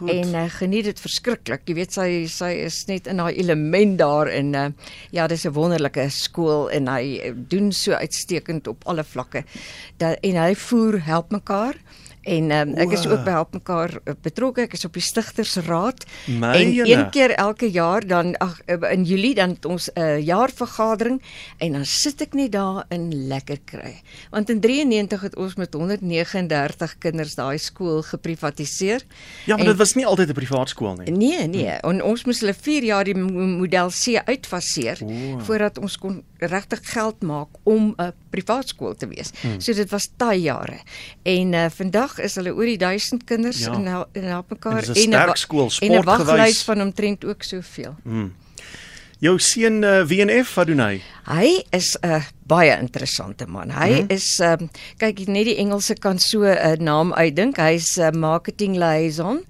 Goed. 0.00 0.10
En 0.10 0.28
uh, 0.34 0.44
geniet 0.48 0.84
dit 0.84 1.00
verskriklik. 1.00 1.60
Jy 1.68 1.74
weet 1.74 1.92
sy 1.92 2.26
sy 2.26 2.48
is 2.64 2.86
net 2.88 3.06
in 3.06 3.18
haar 3.20 3.32
element 3.36 3.98
daar 3.98 4.28
en 4.32 4.54
uh, 4.54 4.66
ja, 5.12 5.26
dis 5.28 5.44
'n 5.44 5.52
wonderlike 5.52 6.08
skool 6.10 6.70
en 6.70 6.88
hy 6.88 7.34
doen 7.52 7.72
so 7.72 7.92
uitstekend 7.92 8.66
op 8.66 8.84
alle 8.88 9.04
vlakke. 9.04 9.44
Dat 10.00 10.16
en 10.24 10.36
hy 10.40 10.54
voer 10.54 11.00
help 11.04 11.30
mekaar 11.30 11.49
En 12.20 12.50
um, 12.52 12.74
ek 12.76 12.90
is 12.92 13.06
O. 13.06 13.10
ook 13.14 13.22
by 13.24 13.30
help 13.32 13.52
mekaar 13.56 13.94
uh, 14.04 14.12
betrokke. 14.22 14.60
Ek 14.66 14.74
is 14.76 14.84
op 14.84 14.92
die 14.92 15.02
stigtersraad. 15.02 16.04
My 16.28 16.50
en 16.58 16.72
jene. 16.76 16.92
een 16.92 17.06
keer 17.10 17.32
elke 17.40 17.70
jaar 17.72 18.04
dan 18.06 18.34
ag 18.44 18.58
uh, 18.68 18.76
in 18.92 19.04
Julie 19.08 19.34
dan 19.34 19.54
het 19.56 19.64
ons 19.64 19.88
'n 19.94 20.00
uh, 20.00 20.18
jaarvergadering 20.20 21.16
en 21.58 21.72
dan 21.72 21.84
sit 21.84 22.20
ek 22.20 22.34
net 22.36 22.52
daar 22.52 22.84
in 22.92 23.26
lekker 23.28 23.58
kry. 23.64 24.02
Want 24.30 24.50
in 24.50 24.60
93 24.60 25.20
het 25.20 25.36
ons 25.36 25.54
met 25.56 25.72
139 25.74 26.98
kinders 26.98 27.34
daai 27.34 27.58
skool 27.58 28.02
geprivatiseer. 28.02 29.00
Ja, 29.46 29.56
maar 29.56 29.64
En- 29.64 29.70
dit 29.72 29.76
was 29.80 29.94
nie 29.94 30.06
altyd 30.06 30.28
'n 30.28 30.32
privaat 30.34 30.68
skool 30.68 30.94
nie. 31.00 31.10
Nee, 31.16 31.46
nee. 31.48 31.66
En 31.80 32.02
ons 32.04 32.24
moes 32.24 32.40
hulle 32.40 32.54
4 32.54 32.82
jaar 32.84 33.04
die 33.04 33.14
mo- 33.16 33.56
model 33.64 33.88
C 33.88 34.20
uitfaseer 34.24 34.98
O. 35.02 35.38
voordat 35.38 35.78
ons 35.78 35.96
kon 35.98 36.22
regtig 36.40 36.80
geld 36.92 37.22
maak 37.22 37.48
om 37.62 37.94
'n 37.98 38.12
privaat 38.30 38.68
skool 38.68 38.94
te 38.94 39.06
wees. 39.06 39.30
Hmm. 39.40 39.60
So 39.60 39.72
dit 39.72 39.90
was 39.90 40.08
taai 40.16 40.40
jare. 40.40 40.80
En 41.22 41.52
uh, 41.52 41.66
vandag 41.70 42.18
is 42.18 42.34
hulle 42.34 42.54
oor 42.54 42.64
die 42.66 42.76
1000 42.78 43.24
kinders 43.24 43.58
Ja. 43.64 43.72
in 43.74 43.86
in 44.12 44.24
help 44.28 44.50
mekaar 44.50 44.82
En 44.82 44.90
'n 44.90 44.94
sterk 44.94 45.36
skool, 45.36 45.70
en 45.80 45.92
'n 45.92 46.02
waglys 46.04 46.62
van 46.64 46.80
omtrent 46.80 47.24
ook 47.24 47.42
soveel. 47.42 47.94
Hmm. 48.02 48.32
Jou 49.20 49.38
seun 49.38 49.82
uh, 49.82 50.00
WNF, 50.06 50.54
wat 50.54 50.66
doen 50.66 50.78
hy? 50.80 51.02
Hy 51.28 51.64
is 51.70 51.96
'n 52.02 52.22
baie 52.46 52.78
interessante 52.80 53.46
man. 53.46 53.70
Hy 53.70 53.88
Mhm. 53.90 53.98
hmm. 53.98 54.06
is 54.08 54.38
um, 54.40 54.70
kyk 54.96 55.26
net 55.26 55.44
die 55.44 55.56
Engelse 55.56 55.94
kan 55.94 56.18
so 56.18 56.42
'n 56.42 56.82
naam 56.82 57.12
uitdink. 57.12 57.56
Hy's 57.56 57.98
'n 57.98 58.18
marketing 58.18 58.76
liaison 58.76 59.44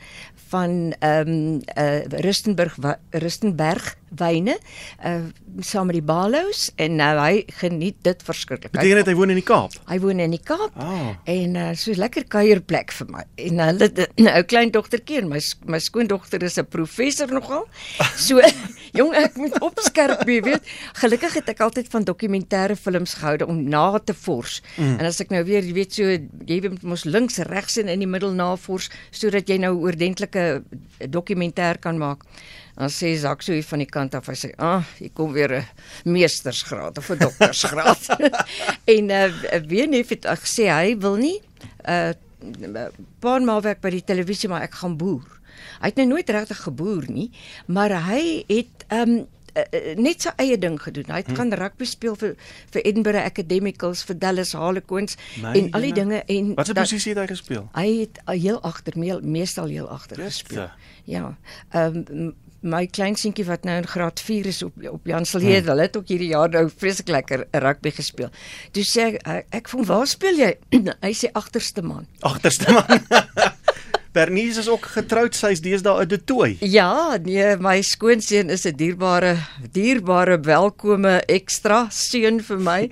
van 0.48 0.92
ehm 0.98 1.28
um, 1.28 1.60
uh, 1.78 2.02
Rustenburg 2.20 2.76
Rustenberg 3.10 3.94
wyne 4.18 4.58
uh 5.04 5.20
saam 5.66 5.88
met 5.90 5.96
die 5.98 6.04
Balos 6.06 6.68
en 6.80 6.96
nou 7.00 7.10
hy 7.18 7.42
geniet 7.58 7.96
dit 8.06 8.22
verskriklik. 8.22 8.70
Beteken 8.72 9.00
dit 9.00 9.08
hy 9.10 9.14
woon 9.18 9.32
in 9.34 9.38
die 9.40 9.46
Kaap? 9.46 9.74
Hy 9.88 9.98
woon 10.02 10.20
in 10.22 10.34
die 10.34 10.40
Kaap. 10.42 10.76
Ah. 10.78 11.10
En 11.30 11.56
uh, 11.58 11.64
so 11.78 11.94
lekker 11.98 12.26
kuierplek 12.30 12.94
vir 12.94 13.08
my. 13.10 13.24
En 13.48 13.62
hulle 13.66 13.88
'n 14.22 14.30
ou 14.30 14.42
klein 14.46 14.70
dogtertjie 14.70 15.20
en 15.22 15.30
my 15.32 15.40
my 15.66 15.80
skoondogter 15.82 16.42
is 16.46 16.58
'n 16.58 16.66
professor 16.70 17.32
nogal. 17.32 17.66
So 18.16 18.40
jong 18.98 19.14
ek 19.14 19.36
moet 19.36 19.58
opskerp, 19.60 20.22
jy 20.28 20.40
weet. 20.46 20.70
Gelukkig 21.02 21.34
het 21.40 21.48
ek 21.48 21.60
altyd 21.66 21.90
van 21.90 22.06
dokumentêre 22.06 22.76
films 22.76 23.14
gehou 23.20 23.36
om 23.46 23.62
na 23.68 23.98
te 23.98 24.14
vors. 24.14 24.60
Mm. 24.76 24.98
En 24.98 25.04
as 25.06 25.20
ek 25.20 25.30
nou 25.30 25.42
weer, 25.44 25.64
jy 25.64 25.74
weet 25.74 25.94
so 25.94 26.04
jy 26.46 26.60
weet 26.60 26.82
mos 26.82 27.04
links, 27.04 27.38
regs 27.50 27.78
en 27.82 27.88
in 27.88 27.98
die 27.98 28.10
middel 28.10 28.32
navors 28.32 28.90
sodat 29.10 29.48
jy 29.48 29.58
nou 29.58 29.74
'n 29.74 29.82
oordentlike 29.82 30.62
dokumentêr 31.10 31.78
kan 31.80 31.98
maak. 31.98 32.24
Dan 32.80 32.88
sê 32.88 33.12
Zak 33.20 33.42
so 33.44 33.52
hier 33.52 33.66
van 33.68 33.82
die 33.82 33.88
kant 33.92 34.14
af, 34.16 34.26
hy 34.32 34.36
sê, 34.40 34.48
"Ah, 34.56 34.84
hier 34.98 35.10
kom 35.12 35.32
weer 35.36 35.52
'n 35.58 35.66
meestersgraad 36.08 36.98
of 36.98 37.10
'n 37.10 37.18
doktorsgraad." 37.18 38.06
en 38.96 39.10
uh 39.10 39.28
weer 39.68 39.88
net 39.88 40.08
het 40.08 40.24
uh, 40.24 40.32
gesê 40.40 40.70
hy 40.72 40.96
wil 40.98 41.16
nie 41.20 41.40
uh 41.88 42.12
paar 43.20 43.42
maal 43.44 43.60
werk 43.60 43.82
by 43.84 43.90
die 43.92 44.04
televisie 44.04 44.48
maar 44.48 44.62
ek 44.64 44.74
gaan 44.80 44.96
boer. 44.96 45.26
Hy 45.82 45.90
het 45.92 45.96
nou 46.00 46.06
nooit 46.06 46.30
regtig 46.30 46.62
geboer 46.64 47.04
nie, 47.12 47.30
maar 47.68 47.92
hy 48.08 48.44
het 48.48 48.86
um 48.88 49.26
uh, 49.56 49.94
net 50.00 50.22
sy 50.22 50.32
eie 50.40 50.56
ding 50.58 50.80
gedoen. 50.80 51.04
Hy 51.12 51.20
het 51.20 51.28
Hm. 51.28 51.36
gaan 51.36 51.52
rugby 51.52 51.84
speel 51.84 52.16
vir 52.16 52.34
vir 52.72 52.82
Edinburgh 52.82 53.24
Academicals, 53.24 54.02
vir 54.08 54.16
Dallas 54.18 54.52
Harlequins 54.56 55.16
My 55.42 55.52
en 55.52 55.68
al 55.72 55.80
die 55.80 55.92
jene. 55.92 56.00
dinge 56.00 56.22
en 56.26 56.54
Wat 56.54 56.68
'n 56.68 56.74
posisie 56.80 57.12
het 57.12 57.18
hy 57.20 57.26
gespeel? 57.26 57.68
Hy 57.74 57.88
het 58.00 58.20
heel 58.40 58.60
agter, 58.62 58.96
meestal 59.22 59.66
heel 59.66 59.88
agter 59.88 60.16
gespeel. 60.16 60.70
Ja. 61.04 61.36
Ehm 61.72 62.04
um, 62.08 62.34
my 62.62 62.86
kleinseentjie 62.86 63.44
wat 63.48 63.64
nou 63.64 63.76
in 63.80 63.86
graad 63.86 64.20
4 64.20 64.46
is 64.46 64.62
op 64.62 64.72
op 64.90 65.06
Janselheer, 65.06 65.60
Hmm. 65.60 65.68
hulle 65.68 65.82
het 65.82 65.96
ook 65.96 66.08
hierdie 66.08 66.28
jaar 66.28 66.48
nou 66.50 66.70
vreeslik 66.76 67.08
lekker 67.08 67.46
rugby 67.52 67.90
gespeel. 67.90 68.28
Toe 68.72 68.82
sê 68.84 69.14
ek, 69.14 69.46
ek, 69.50 69.68
voel 69.68 69.84
waar 69.84 70.06
speel 70.06 70.36
jy? 70.36 70.50
hy 71.06 71.12
sê 71.12 71.30
agterste 71.32 71.82
man. 71.82 72.06
Agterste 72.20 72.72
man. 72.72 73.00
Bernice 74.12 74.58
is 74.58 74.68
ook 74.68 74.86
getroud, 74.90 75.34
sy's 75.38 75.60
deesdae 75.62 76.02
'n 76.02 76.08
de 76.08 76.18
tooi. 76.24 76.56
Ja, 76.60 77.16
nee, 77.22 77.56
my 77.56 77.80
skoonseun 77.82 78.50
is 78.50 78.64
'n 78.66 78.74
dierbare 78.76 79.36
dierbare 79.72 80.40
welkome 80.40 81.20
ekstra 81.28 81.86
seun 81.90 82.40
vir 82.42 82.58
my. 82.58 82.90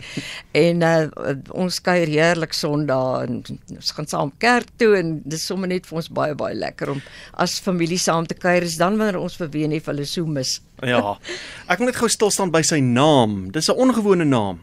en 0.52 0.82
uh, 0.82 1.08
ons 1.50 1.80
kuier 1.80 2.06
heerlik 2.06 2.52
Sondag 2.52 3.26
en 3.26 3.42
ons 3.74 3.90
gaan 3.90 4.06
saam 4.06 4.32
kerk 4.38 4.66
toe 4.76 4.96
en 4.96 5.20
dis 5.24 5.46
sommer 5.46 5.68
net 5.68 5.86
vir 5.86 5.96
ons 5.96 6.08
baie 6.08 6.34
baie 6.34 6.54
lekker 6.54 6.90
om 6.90 7.02
as 7.34 7.58
familie 7.60 7.98
saam 7.98 8.26
te 8.26 8.34
kuier. 8.34 8.62
Is 8.62 8.76
dan 8.76 8.96
wanneer 8.96 9.18
ons 9.20 9.36
vir 9.36 9.48
Wenef 9.50 9.86
hulle 9.86 10.04
so 10.04 10.26
mis. 10.26 10.60
Ja. 10.82 11.18
Ek 11.68 11.78
moet 11.78 11.86
net 11.88 11.96
gou 11.96 12.08
stil 12.08 12.30
staan 12.30 12.50
by 12.50 12.62
sy 12.62 12.78
naam. 12.80 13.50
Dis 13.50 13.68
'n 13.68 13.74
ongewone 13.74 14.24
naam. 14.24 14.60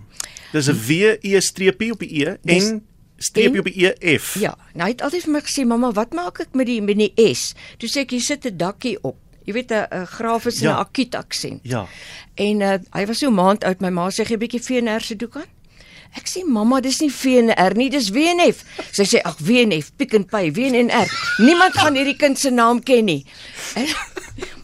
Dis 0.53 0.69
'n 0.69 0.75
W 0.88 1.17
E 1.21 1.39
streepie 1.41 1.91
op 1.91 1.99
die 1.99 2.23
E 2.23 2.38
Dis- 2.43 2.69
en 2.71 2.81
streepie 3.18 3.59
op 3.59 3.66
die 3.66 3.86
E 4.01 4.18
F. 4.18 4.36
Ja, 4.39 4.55
nou 4.74 4.84
hy 4.88 4.91
het 4.91 5.01
altyd 5.01 5.24
vir 5.24 5.32
my 5.32 5.41
gesê, 5.41 5.66
"Mamma, 5.66 5.91
wat 5.91 6.13
maak 6.13 6.39
ek 6.39 6.53
met 6.53 6.66
die 6.68 6.82
met 6.82 6.97
die 6.97 7.34
S?" 7.34 7.53
Toe 7.78 7.89
sê 7.89 7.97
ek, 8.01 8.11
"Jy 8.11 8.20
sit 8.20 8.45
'n 8.45 8.57
dakkie 8.57 8.97
op." 9.03 9.16
Jy 9.45 9.53
weet 9.53 9.72
'n 9.72 9.88
'n 9.91 10.05
grafis 10.05 10.61
en 10.61 10.68
'n 10.68 10.72
Ja. 10.72 10.78
akuut 10.80 11.16
aksent. 11.16 11.59
Ja. 11.63 11.88
En 12.36 12.61
uh, 12.61 12.74
hy 12.91 13.05
was 13.05 13.18
so 13.20 13.28
'n 13.30 13.34
maand 13.34 13.63
oud. 13.63 13.80
My 13.82 13.89
ma 13.89 14.09
sê, 14.09 14.26
"Gee 14.26 14.36
'n 14.36 14.39
bietjie 14.39 14.61
VNR 14.63 15.01
se 15.01 15.16
doek 15.16 15.36
aan." 15.36 15.53
Ek 16.16 16.28
sê, 16.28 16.43
"Mamma, 16.45 16.80
dis 16.80 16.99
nie 16.99 17.11
VNR 17.11 17.76
nie, 17.76 17.89
dis 17.89 18.09
WNF." 18.09 18.63
Sy 18.91 19.03
sê, 19.03 19.22
"Ag, 19.22 19.38
WNF, 19.39 19.91
Pick 19.97 20.13
n 20.13 20.26
Pay, 20.26 20.51
WNR. 20.51 21.07
Niemand 21.38 21.74
gaan 21.78 21.95
hierdie 21.95 22.16
kind 22.16 22.39
se 22.39 22.49
naam 22.49 22.84
ken 22.84 23.05
nie." 23.05 23.26
En, 23.76 23.86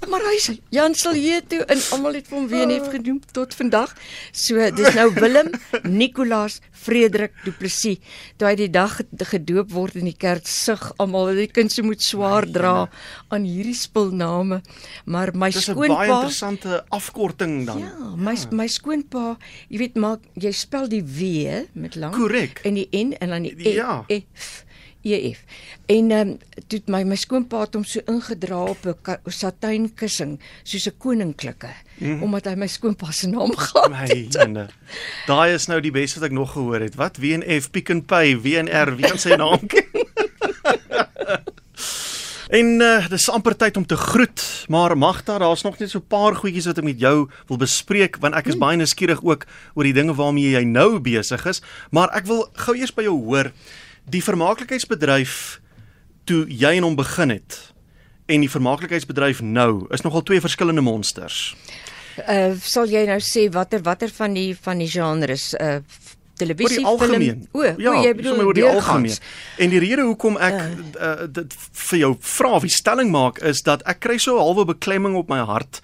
maar 0.10 0.22
hy 0.28 0.38
sê 0.44 0.58
Jan 0.74 0.94
Silje 0.96 1.42
toe 1.48 1.62
en 1.72 1.80
almal 1.96 2.14
het 2.20 2.28
hom 2.30 2.48
WNF 2.52 2.90
genoem 2.92 3.20
tot 3.32 3.54
vandag. 3.54 3.94
So 4.34 4.56
dis 4.72 4.94
nou 4.96 5.10
Willem, 5.16 5.52
Nicolaas, 6.00 6.60
Frederik 6.72 7.34
Du 7.46 7.52
Plessis. 7.52 8.00
Toe 8.38 8.48
hy 8.50 8.56
die 8.56 8.70
dag 8.74 8.96
ge- 8.98 9.26
gedoop 9.32 9.72
word 9.72 9.96
in 10.02 10.06
die 10.10 10.18
kerk, 10.18 10.48
sug 10.50 10.92
almal 10.98 11.30
dat 11.32 11.38
die 11.44 11.48
kind 11.48 11.72
se 11.72 11.82
moet 11.86 12.02
swaar 12.02 12.46
dra 12.50 12.90
aan 13.30 13.44
hierdie 13.48 13.76
spulname. 13.78 14.62
Maar 15.06 15.32
my 15.34 15.52
Dis 15.52 15.70
'n 15.70 15.76
baie 15.76 15.88
skoonpa 15.88 16.06
interessante 16.06 16.84
afkorting 16.90 17.66
dan. 17.66 17.80
Ja, 17.80 17.94
my 18.18 18.36
my 18.52 18.68
skoonpa, 18.68 19.38
jy 19.70 19.78
weet 19.78 19.96
maak 19.96 20.20
jy 20.36 20.52
spel 20.52 20.88
die 20.90 21.04
W 21.04 21.68
met 21.74 21.96
lank 21.96 22.16
Korrek. 22.16 22.60
en 22.66 22.74
die 22.74 22.88
N 22.92 23.14
en 23.20 23.30
dan 23.30 23.44
die 23.44 23.56
E 23.70 23.74
Ja. 23.76 24.04
F 24.36 24.66
EF. 25.02 25.44
En 25.86 26.12
ehm 26.12 26.28
um, 26.28 26.38
toe 26.68 26.82
my 26.86 27.04
my 27.04 27.16
skoonpa 27.16 27.60
het 27.66 27.74
hom 27.74 27.84
so 27.84 28.00
ingedra 28.06 28.64
op 28.64 28.86
'n 28.86 29.18
satijnkussing 29.26 30.40
soos 30.64 30.88
'n 30.88 30.98
koninklike 30.98 31.74
mm. 31.98 32.24
omdat 32.24 32.46
hy 32.46 32.56
my 32.56 32.68
skoonpa 32.68 33.12
se 33.12 33.28
naam 33.28 33.56
gehad 33.56 33.90
My 33.90 34.08
het. 34.08 34.34
jene. 34.34 34.70
Daai 35.28 35.54
is 35.54 35.68
nou 35.68 35.82
die 35.82 35.92
beste 35.92 36.20
wat 36.20 36.30
ek 36.30 36.36
nog 36.36 36.52
gehoor 36.52 36.80
het. 36.80 36.96
Wat 36.96 37.18
WNF, 37.18 37.72
Pick 37.72 37.94
n 37.94 38.06
Pay, 38.06 38.38
WNR, 38.38 38.96
wie 38.96 39.08
kan 39.08 39.18
sy 39.18 39.36
naam 39.36 39.68
ken? 39.68 39.86
En 42.52 42.82
uh, 42.84 43.06
dis 43.08 43.30
amper 43.32 43.56
tyd 43.56 43.78
om 43.80 43.86
te 43.88 43.96
groet, 43.96 44.42
maar 44.68 44.98
Magda, 44.98 45.38
daar's 45.40 45.62
nog 45.64 45.78
net 45.80 45.90
so 45.90 46.00
'n 46.04 46.08
paar 46.08 46.36
goedjies 46.36 46.66
wat 46.66 46.78
ek 46.78 46.84
met 46.84 47.00
jou 47.00 47.30
wil 47.48 47.58
bespreek 47.58 48.18
want 48.20 48.36
ek 48.36 48.48
is 48.52 48.58
baie 48.58 48.76
nuuskierig 48.78 49.24
ook 49.24 49.46
oor 49.74 49.84
die 49.84 49.96
dinge 49.96 50.14
waarmee 50.14 50.52
jy 50.52 50.64
nou 50.64 51.00
besig 51.00 51.46
is, 51.46 51.62
maar 51.92 52.12
ek 52.12 52.26
wil 52.26 52.50
gou 52.54 52.76
eers 52.76 52.92
by 52.92 53.04
jou 53.08 53.16
hoor 53.24 53.54
die 54.10 54.24
vermaaklikheidsbedryf 54.24 55.62
toe 56.24 56.46
jy 56.48 56.76
en 56.78 56.84
hom 56.84 56.96
begin 56.96 57.30
het 57.30 57.74
en 58.32 58.42
die 58.42 58.50
vermaaklikheidsbedryf 58.50 59.42
nou 59.42 59.88
is 59.92 60.02
nogal 60.02 60.24
twee 60.24 60.42
verskillende 60.42 60.82
monsters. 60.82 61.56
Uh 62.28 62.54
sal 62.60 62.90
jy 62.92 63.06
nou 63.08 63.20
sê 63.24 63.48
watter 63.52 63.82
watter 63.84 64.10
van 64.10 64.34
die 64.34 64.56
van 64.56 64.78
die 64.84 64.90
genres 64.92 65.54
uh 65.60 65.80
televisie 66.42 66.82
Oor 66.82 66.92
algemeen. 66.92 67.46
film? 67.46 67.48
O, 67.52 67.64
ja, 67.64 67.92
o, 67.92 68.02
jy 68.02 68.14
bedoel 68.18 68.40
oor 68.42 68.54
die 68.58 68.64
deurgangs. 68.64 68.88
algemeen. 68.90 69.18
En 69.58 69.70
die 69.70 69.82
rede 69.84 70.06
hoekom 70.08 70.38
ek 70.42 70.58
uh, 70.98 71.28
dit 71.30 71.58
vir 71.84 72.00
jou 72.00 72.16
vra 72.20 72.56
of 72.58 72.66
die 72.66 72.74
stelling 72.74 73.12
maak 73.14 73.42
is 73.46 73.62
dat 73.68 73.84
ek 73.90 74.02
kry 74.08 74.18
so 74.18 74.38
'n 74.40 74.42
halwe 74.42 74.66
beklemming 74.74 75.16
op 75.16 75.30
my 75.30 75.44
hart 75.46 75.82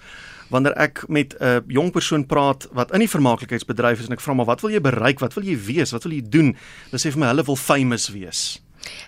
wanneer 0.50 0.72
ek 0.76 1.04
met 1.08 1.34
'n 1.40 1.44
uh, 1.44 1.60
jong 1.68 1.90
persoon 1.92 2.26
praat 2.26 2.68
wat 2.72 2.92
in 2.92 2.98
die 3.00 3.08
vermaaklikheidsbedryf 3.08 4.00
is 4.00 4.06
en 4.06 4.12
ek 4.12 4.20
vra 4.20 4.34
maar 4.34 4.46
wat 4.46 4.60
wil 4.60 4.70
jy 4.70 4.80
bereik? 4.80 5.18
Wat 5.20 5.34
wil 5.34 5.44
jy 5.44 5.56
wees? 5.56 5.90
Wat 5.90 6.02
wil 6.04 6.12
jy 6.12 6.22
doen? 6.28 6.56
Hulle 6.90 6.98
sê 7.00 7.10
vir 7.12 7.18
my 7.18 7.26
hulle 7.26 7.44
wil 7.44 7.56
famous 7.56 8.08
wees. 8.08 8.60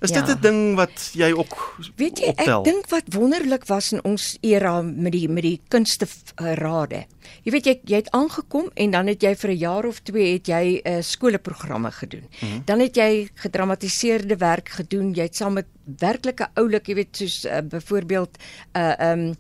Is 0.03 0.11
Ja. 0.11 0.21
dit 0.21 0.37
'n 0.37 0.41
ding 0.41 0.75
wat 0.77 1.11
jy 1.15 1.33
ook 1.33 1.81
Weet 1.97 2.19
jy, 2.19 2.27
optel? 2.27 2.59
ek 2.59 2.65
dink 2.65 2.89
wat 2.91 3.05
wonderlik 3.15 3.65
was 3.67 3.93
in 3.93 4.05
ons 4.05 4.37
era 4.43 4.83
met 4.83 5.13
die 5.13 5.29
met 5.29 5.43
die 5.43 5.61
kunste 5.69 6.07
uh, 6.43 6.53
rade. 6.55 7.07
Jy 7.45 7.53
weet 7.53 7.65
jy 7.67 7.81
jy 7.85 7.97
het 7.97 8.11
aangekom 8.11 8.71
en 8.75 8.91
dan 8.91 9.07
het 9.07 9.23
jy 9.23 9.35
vir 9.37 9.51
'n 9.51 9.57
jaar 9.59 9.87
of 9.87 10.01
twee 10.03 10.33
het 10.33 10.47
jy 10.49 10.81
'n 10.85 10.89
uh, 10.97 11.03
skoolprogramme 11.03 11.91
gedoen. 11.91 12.25
Mhm. 12.43 12.61
Dan 12.65 12.81
het 12.81 12.97
jy 12.97 13.29
gedramatiseerde 13.35 14.37
werk 14.37 14.69
gedoen. 14.69 15.15
Jy 15.15 15.23
het 15.23 15.37
saam 15.37 15.53
met 15.55 15.67
werklike 15.99 16.49
oulik, 16.55 16.87
jy 16.87 16.95
weet 16.95 17.17
soos 17.17 17.45
uh, 17.45 17.61
byvoorbeeld 17.63 18.37
'n 18.75 18.79
uh, 18.79 19.01
ehm 19.01 19.19
um, 19.19 19.35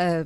uh, 0.00 0.24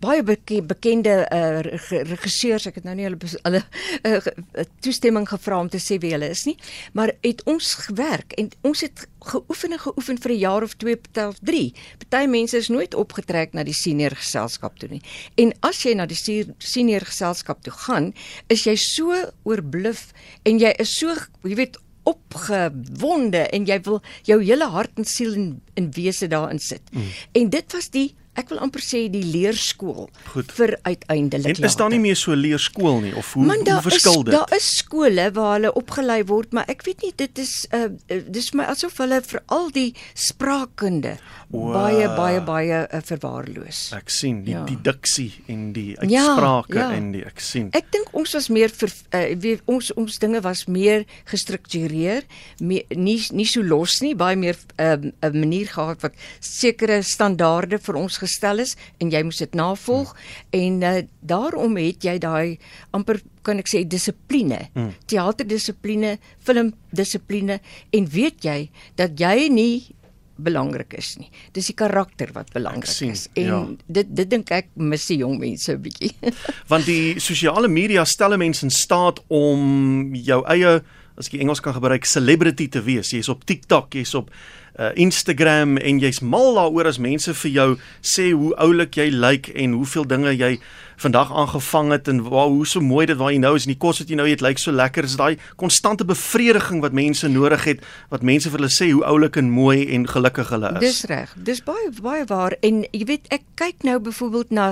baie 0.00 0.22
beke 0.22 0.62
bekende 0.62 1.14
uh, 1.32 1.60
reg- 1.66 2.06
regisseurs 2.10 2.66
ek 2.66 2.74
het 2.80 2.84
nou 2.84 2.94
nie 2.94 3.04
hulle 3.06 3.18
hulle 3.42 3.62
uh, 4.04 4.64
toestemming 4.84 5.28
gevra 5.28 5.58
om 5.60 5.68
te 5.68 5.78
sê 5.82 5.98
wie 6.02 6.12
hulle 6.14 6.28
is 6.34 6.44
nie 6.48 6.56
maar 6.92 7.12
het 7.22 7.42
ons 7.50 7.74
gewerk 7.86 8.32
en 8.40 8.50
ons 8.62 8.80
het 8.80 9.06
geoefen 9.24 9.72
en 9.72 9.78
geoefen 9.78 10.18
vir 10.18 10.32
'n 10.32 10.38
jaar 10.38 10.62
of 10.62 10.74
2 10.76 10.98
of 11.28 11.38
3 11.42 11.72
party 12.08 12.26
mense 12.26 12.56
is 12.56 12.68
nooit 12.68 12.94
opgetrek 12.94 13.52
na 13.54 13.62
die 13.64 13.74
senior 13.76 14.14
geselskap 14.16 14.78
toe 14.78 14.88
nie 14.88 15.02
en 15.36 15.52
as 15.60 15.82
jy 15.84 15.94
na 15.94 16.06
die 16.06 16.44
senior 16.58 17.04
geselskap 17.04 17.62
toe 17.62 17.72
gaan 17.86 18.12
is 18.48 18.64
jy 18.64 18.76
so 18.76 19.12
oorbluf 19.44 20.12
en 20.44 20.58
jy 20.58 20.74
is 20.78 20.98
so 20.98 21.14
jy 21.44 21.54
weet 21.54 21.78
opgewonde 22.04 23.46
en 23.48 23.64
jy 23.64 23.78
wil 23.86 24.02
jou 24.28 24.36
hele 24.42 24.66
hart 24.68 24.98
en 25.00 25.04
siel 25.08 25.34
en, 25.34 25.46
en 25.74 25.90
wese 25.96 26.28
daarin 26.28 26.58
sit. 26.60 26.82
Mm. 26.92 27.06
En 27.32 27.50
dit 27.50 27.72
was 27.72 27.90
die 27.90 28.14
ek 28.40 28.50
wil 28.52 28.60
amper 28.64 28.82
sê 28.84 29.04
die 29.12 29.22
leerskool 29.22 30.08
Goed. 30.32 30.52
vir 30.56 30.74
uiteindelik 30.82 31.58
En 31.58 31.68
is 31.68 31.76
daar 31.78 31.92
nie 31.92 32.02
meer 32.02 32.18
so 32.18 32.34
leerskool 32.34 33.00
nie 33.04 33.14
of 33.16 33.32
hoe 33.36 33.44
Man, 33.46 33.62
hoe 33.66 33.80
verskil 33.84 34.20
is, 34.20 34.24
dit? 34.24 34.34
Daar 34.34 34.56
is 34.56 34.70
skole 34.76 35.28
waar 35.36 35.52
hulle 35.58 35.72
opgelei 35.78 36.20
word, 36.28 36.52
maar 36.52 36.68
ek 36.70 36.84
weet 36.88 37.06
nie 37.06 37.12
dit 37.16 37.42
is 37.42 37.54
uh 37.74 37.88
dis 38.04 38.50
vir 38.50 38.60
my 38.62 38.68
asof 38.72 38.98
hulle 39.02 39.20
veral 39.24 39.70
die 39.74 39.90
spraakkunde 40.14 41.16
O. 41.54 41.70
baie 41.70 42.08
baie 42.16 42.40
baie 42.42 42.78
uh, 42.82 43.00
verwaarloos. 43.06 43.92
Ek 43.94 44.10
sien 44.10 44.42
die 44.42 44.54
Ja. 44.54 44.64
die 44.66 44.78
diksie 44.82 45.30
en 45.50 45.72
die 45.72 45.94
Ja, 46.10 46.24
uitsprake 46.26 46.78
ja. 46.78 46.88
en 46.96 47.12
die 47.14 47.22
ek 47.26 47.40
sien. 47.40 47.68
Ek 47.72 47.90
dink 47.94 48.10
ons 48.12 48.34
was 48.34 48.48
meer 48.50 48.74
vir 48.74 48.90
uh, 48.90 49.22
weet, 49.38 49.62
ons 49.70 49.92
ons 49.94 50.18
dinge 50.18 50.40
was 50.42 50.64
meer 50.66 51.04
gestruktureer, 51.30 52.26
meer, 52.58 52.84
nie 52.90 53.20
nie 53.30 53.46
so 53.46 53.62
los 53.62 54.00
nie, 54.02 54.14
baie 54.18 54.36
meer 54.36 54.58
'n 54.78 55.14
uh, 55.22 55.28
'n 55.30 55.38
manier 55.38 55.70
gehad 55.70 56.02
wat 56.02 56.14
sekere 56.40 57.02
standaarde 57.02 57.78
vir 57.78 57.94
ons 58.02 58.18
gestel 58.18 58.58
is 58.58 58.76
en 58.98 59.10
jy 59.10 59.22
moes 59.22 59.38
dit 59.38 59.54
navolg 59.54 60.10
hmm. 60.10 60.60
en 60.60 60.82
uh, 60.82 61.02
daarom 61.22 61.76
het 61.76 62.02
jy 62.02 62.18
daai 62.18 62.58
amper 62.92 63.22
kan 63.44 63.58
ek 63.60 63.68
sê 63.68 63.84
dissipline, 63.84 64.70
hmm. 64.74 64.94
teaterdissipline, 65.06 66.18
filmdissipline 66.40 67.60
en 67.92 68.08
weet 68.08 68.42
jy 68.44 68.70
dat 68.96 69.20
jy 69.20 69.48
nie 69.52 69.94
belangrik 70.36 70.94
is 70.98 71.14
nie. 71.20 71.30
Dis 71.52 71.70
die 71.70 71.76
karakter 71.78 72.32
wat 72.34 72.52
belangrik 72.52 72.90
sien, 72.90 73.14
is. 73.14 73.28
En 73.34 73.44
ja. 73.44 73.60
dit 73.86 74.10
dit 74.16 74.30
dink 74.30 74.50
ek 74.50 74.72
mis 74.74 75.06
die 75.06 75.20
jong 75.22 75.38
mense 75.38 75.72
'n 75.72 75.80
bietjie. 75.82 76.12
Want 76.72 76.86
die 76.86 77.20
sosiale 77.20 77.68
media 77.68 78.04
stel 78.04 78.34
'n 78.34 78.38
mens 78.38 78.62
in 78.62 78.70
staat 78.70 79.22
om 79.28 80.14
jou 80.14 80.42
eie 80.46 80.82
as 81.16 81.28
ek 81.30 81.40
Engels 81.40 81.60
kan 81.62 81.74
gebruik 81.74 82.04
celebrity 82.04 82.68
te 82.68 82.82
wees. 82.82 83.12
Jy's 83.14 83.28
op 83.28 83.44
TikTok, 83.46 83.94
jy's 83.94 84.14
op 84.14 84.30
uh, 84.78 84.90
Instagram 84.94 85.76
en 85.76 86.00
jy's 86.02 86.20
mal 86.20 86.54
daaroor 86.58 86.90
as 86.90 86.98
mense 86.98 87.34
vir 87.42 87.50
jou 87.50 87.68
sê 88.02 88.30
hoe 88.32 88.54
oulik 88.62 88.98
jy 88.98 89.10
lyk 89.14 89.50
en 89.54 89.78
hoeveel 89.78 90.06
dinge 90.08 90.34
jy 90.34 90.56
vandag 90.96 91.32
aangevang 91.34 91.90
het 91.90 92.08
en 92.08 92.22
waar 92.22 92.46
hoe 92.46 92.66
so 92.66 92.80
mooi 92.80 93.06
dit 93.06 93.18
waar 93.18 93.32
jy 93.32 93.40
nou 93.42 93.54
is 93.58 93.66
en 93.66 93.72
die 93.72 93.80
kos 93.80 94.00
wat 94.02 94.10
jy 94.10 94.18
nou 94.18 94.26
eet 94.28 94.44
lyk 94.44 94.60
so 94.62 94.72
lekker. 94.74 95.06
Dis 95.06 95.16
daai 95.18 95.38
konstante 95.60 96.06
bevrediging 96.06 96.82
wat 96.84 96.94
mense 96.94 97.28
nodig 97.28 97.64
het, 97.66 97.82
wat 98.12 98.22
mense 98.22 98.50
vir 98.50 98.62
hulle 98.62 98.72
sê 98.72 98.90
hoe 98.92 99.02
oulik 99.10 99.38
en 99.40 99.50
mooi 99.50 99.88
en 99.96 100.06
gelukkig 100.10 100.52
hulle 100.54 100.70
is. 100.78 100.84
Dis 100.84 101.02
reg. 101.10 101.34
Dis 101.50 101.62
baie 101.66 101.90
baie 101.98 102.24
waar 102.30 102.56
en 102.62 102.84
jy 102.92 103.04
weet 103.10 103.30
ek 103.34 103.46
kyk 103.60 103.86
nou 103.88 103.98
byvoorbeeld 104.06 104.54
na 104.54 104.68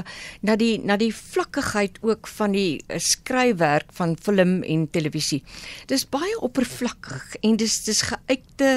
na 0.46 0.56
die 0.58 0.76
na 0.78 0.96
die 1.00 1.12
vlakkigheid 1.14 1.98
ook 2.06 2.30
van 2.38 2.54
die 2.56 2.80
uh, 2.86 2.98
skryfwerk 3.02 3.90
van 3.98 4.16
film 4.20 4.60
en 4.62 4.86
televisie. 4.90 5.42
Dis 5.90 6.06
baie 6.06 6.38
oppervlakkig 6.40 7.38
en 7.42 7.58
dis 7.60 7.78
dis 7.86 8.02
geuite 8.06 8.72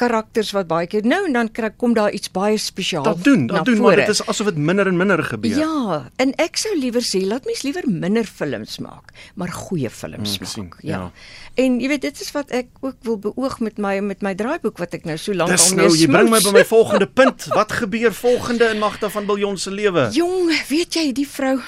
karakters 0.00 0.50
wat 0.56 0.66
baie 0.70 0.86
keer 0.90 1.06
nou 1.06 1.20
en 1.26 1.36
dan 1.36 1.50
kry 1.54 1.70
kom 1.76 1.94
daar 1.94 2.12
iets 2.14 2.30
baie 2.34 2.58
spesiaal 2.58 3.06
dat 3.06 3.24
doen, 3.24 3.46
dat 3.46 3.64
doen, 3.64 3.80
maar 3.80 3.94
vore. 3.94 4.06
dit 4.06 4.14
is 4.14 4.22
asof 4.26 4.50
dit 4.50 4.56
minder 4.56 4.86
en 4.86 4.96
minder 4.96 5.22
gebeur. 5.24 5.58
Ja, 5.58 6.10
en 6.16 6.32
ek 6.42 6.56
sou 6.60 6.74
liewer 6.78 7.04
sê 7.04 7.22
laat 7.26 7.46
mens 7.48 7.62
liewer 7.66 7.86
minder 7.88 8.24
films 8.24 8.78
maak, 8.84 9.12
maar 9.34 9.52
goeie 9.54 9.90
films 9.90 10.36
Hmm, 10.36 10.46
ek 10.46 10.52
sien, 10.52 10.68
maak. 10.68 10.78
Ja. 10.82 10.98
ja. 10.98 11.10
En 11.58 11.80
jy 11.82 11.88
weet 11.88 12.04
dit 12.06 12.20
is 12.20 12.30
wat 12.34 12.50
ek 12.54 12.68
ook 12.80 12.96
wil 13.02 13.18
beoog 13.18 13.58
met 13.60 13.78
my 13.78 13.98
met 14.00 14.22
my 14.22 14.34
draaiboek 14.38 14.78
wat 14.78 14.94
ek 14.94 15.04
nou 15.08 15.16
so 15.18 15.34
lank 15.34 15.50
Dis 15.50 15.70
al 15.70 15.76
nou, 15.76 15.88
mee 15.88 15.98
jy 15.98 16.06
bring 16.10 16.30
my 16.30 16.38
smoes. 16.38 16.52
by 16.52 16.58
my 16.58 16.64
volgende 16.64 17.06
punt. 17.06 17.48
Wat 17.58 17.72
gebeur 17.72 18.14
volgende 18.14 18.68
in 18.70 18.78
Magda 18.78 19.10
van 19.10 19.26
Biljon 19.26 19.58
se 19.58 19.70
lewe? 19.70 20.08
Jong, 20.14 20.52
weet 20.68 20.94
jy 20.94 21.12
die 21.12 21.26
vrou 21.28 21.58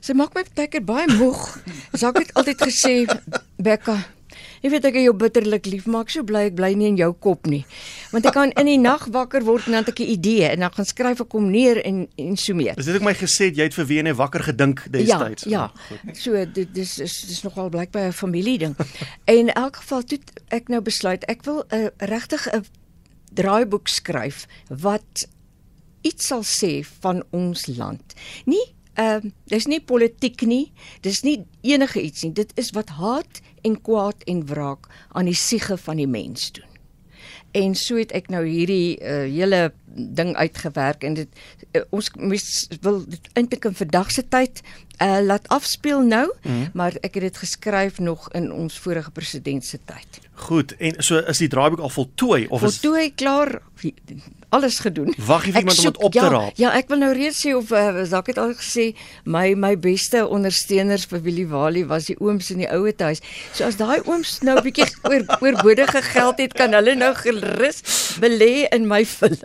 Sy 0.00 0.14
maak 0.16 0.32
my 0.34 0.44
baie 0.56 0.68
keer 0.72 0.84
baie 0.84 1.06
moeg. 1.12 1.40
Sy 1.92 2.08
het 2.16 2.30
altyd 2.38 2.62
gesê, 2.64 2.94
Bekka, 3.60 3.98
Jy 4.60 4.70
weet 4.70 4.84
ek 4.84 4.94
het 4.94 5.04
jou 5.06 5.14
bitterlik 5.16 5.66
lief, 5.66 5.86
maar 5.86 6.02
ek 6.04 6.10
so 6.10 6.22
bly 6.22 6.42
ek 6.50 6.54
bly 6.58 6.74
nie 6.76 6.88
in 6.88 6.96
jou 6.96 7.12
kop 7.12 7.46
nie. 7.46 7.62
Want 8.12 8.26
ek 8.26 8.34
kan 8.36 8.50
in 8.60 8.66
die 8.66 8.78
nag 8.78 9.06
wakker 9.08 9.40
word 9.46 9.64
en 9.66 9.72
dan 9.72 9.84
het 9.84 9.88
ek 9.88 10.00
'n 10.04 10.10
idee 10.12 10.44
en 10.52 10.60
dan 10.60 10.72
gaan 10.72 10.84
skryf 10.84 11.20
ek 11.20 11.32
hom 11.32 11.50
neer 11.50 11.80
en 11.84 12.08
en 12.18 12.36
so 12.36 12.54
meer. 12.54 12.76
Is 12.78 12.84
dit 12.84 12.94
ek 12.94 13.02
my 13.02 13.14
gesê 13.14 13.48
jy 13.54 13.62
het 13.62 13.74
vir 13.74 13.86
WNE 13.86 14.14
wakker 14.14 14.42
gedink 14.42 14.84
Ja, 14.92 15.18
destyds? 15.18 15.44
ja. 15.44 15.72
So 16.12 16.32
dit 16.44 16.74
dis 16.74 16.98
is 16.98 17.20
dis 17.26 17.42
nogal 17.42 17.68
blykbaar 17.70 18.08
'n 18.08 18.12
familie 18.12 18.58
ding. 18.58 18.76
en 19.24 19.36
in 19.36 19.52
elk 19.52 19.76
geval 19.76 20.02
toe 20.02 20.18
ek 20.50 20.68
nou 20.68 20.80
besluit 20.80 21.24
ek 21.24 21.42
wil 21.44 21.64
'n 21.72 21.90
regtig 21.98 22.46
'n 22.52 22.64
draaiboek 23.32 23.88
skryf 23.88 24.46
wat 24.68 25.26
iets 26.02 26.26
sal 26.26 26.42
sê 26.42 26.84
van 27.00 27.22
ons 27.30 27.66
land. 27.66 28.14
Nie 28.44 28.74
ehm 28.94 29.26
uh, 29.26 29.30
dis 29.46 29.66
nie 29.66 29.80
politiek 29.80 30.42
nie, 30.42 30.72
dis 31.00 31.22
nie 31.22 31.46
enige 31.62 32.00
iets 32.02 32.22
nie. 32.22 32.32
Dit 32.32 32.52
is 32.56 32.70
wat 32.70 32.88
haat 32.88 33.40
en 33.62 33.80
kwaad 33.82 34.22
en 34.24 34.46
wraak 34.46 34.86
aan 35.12 35.24
die 35.24 35.34
siege 35.34 35.76
van 35.76 35.96
die 35.96 36.06
mens 36.08 36.52
doen. 36.52 36.64
En 37.52 37.74
so 37.74 37.96
het 37.98 38.12
ek 38.14 38.28
nou 38.30 38.44
hierdie 38.46 38.94
uh, 39.02 39.24
hele 39.26 39.72
ding 39.90 40.36
uitgewerk 40.38 41.02
en 41.04 41.14
dit 41.18 41.28
uh, 41.74 41.82
ons 41.90 42.10
mis, 42.16 42.44
wil 42.80 43.00
dit 43.10 43.30
eintlik 43.34 43.64
in 43.66 43.74
vandag 43.74 44.12
se 44.14 44.22
tyd 44.28 44.60
uh, 45.02 45.18
laat 45.26 45.48
afspeel 45.48 46.00
nou, 46.06 46.28
Mhm. 46.42 46.70
maar 46.74 46.94
ek 47.00 47.14
het 47.18 47.22
dit 47.22 47.36
geskryf 47.36 47.98
nog 47.98 48.30
in 48.32 48.52
ons 48.52 48.78
vorige 48.78 49.10
president 49.10 49.64
se 49.64 49.78
tyd. 49.84 50.20
Goed, 50.46 50.76
en 50.78 51.02
so 51.02 51.18
is 51.18 51.38
die 51.42 51.48
draaiboek 51.48 51.80
al 51.80 51.90
voltooi 51.90 52.46
of 52.46 52.62
is 52.62 52.78
Voltooi 52.78 53.14
klaar 53.14 53.62
alles 54.50 54.78
gedoen. 54.82 55.14
Wag 55.26 55.44
jy 55.46 55.52
vir 55.54 55.60
iemand 55.60 55.78
om 55.78 55.84
soek- 55.84 55.96
dit 55.96 56.04
op 56.04 56.12
te 56.12 56.20
ja, 56.20 56.28
raap? 56.28 56.56
Ja, 56.60 56.70
ek 56.78 56.88
wil 56.92 56.98
nou 57.02 57.12
reeds 57.16 57.40
sê 57.46 57.54
of 57.56 57.70
uh, 57.70 58.02
Zak 58.10 58.26
het 58.32 58.38
al 58.38 58.54
gesê 58.58 58.90
my 59.24 59.54
my 59.54 59.72
beste 59.78 60.22
ondersteuners 60.26 61.06
vir 61.10 61.22
Willie 61.26 61.46
Wali 61.50 61.84
was 61.86 62.08
die 62.10 62.16
ooms 62.20 62.50
in 62.50 62.62
die 62.64 62.68
ouer 62.70 62.94
huis. 62.98 63.22
So 63.54 63.64
as 63.64 63.78
daai 63.78 64.00
ooms 64.06 64.40
nou 64.42 64.56
'n 64.58 64.64
bietjie 64.66 64.88
oor 65.10 65.24
oorbodige 65.40 66.02
geld 66.02 66.38
het, 66.42 66.52
kan 66.58 66.74
hulle 66.74 66.94
nou 66.98 67.14
gerus 67.14 67.82
belê 68.20 68.66
in 68.74 68.86
my 68.90 69.04
film. 69.06 69.38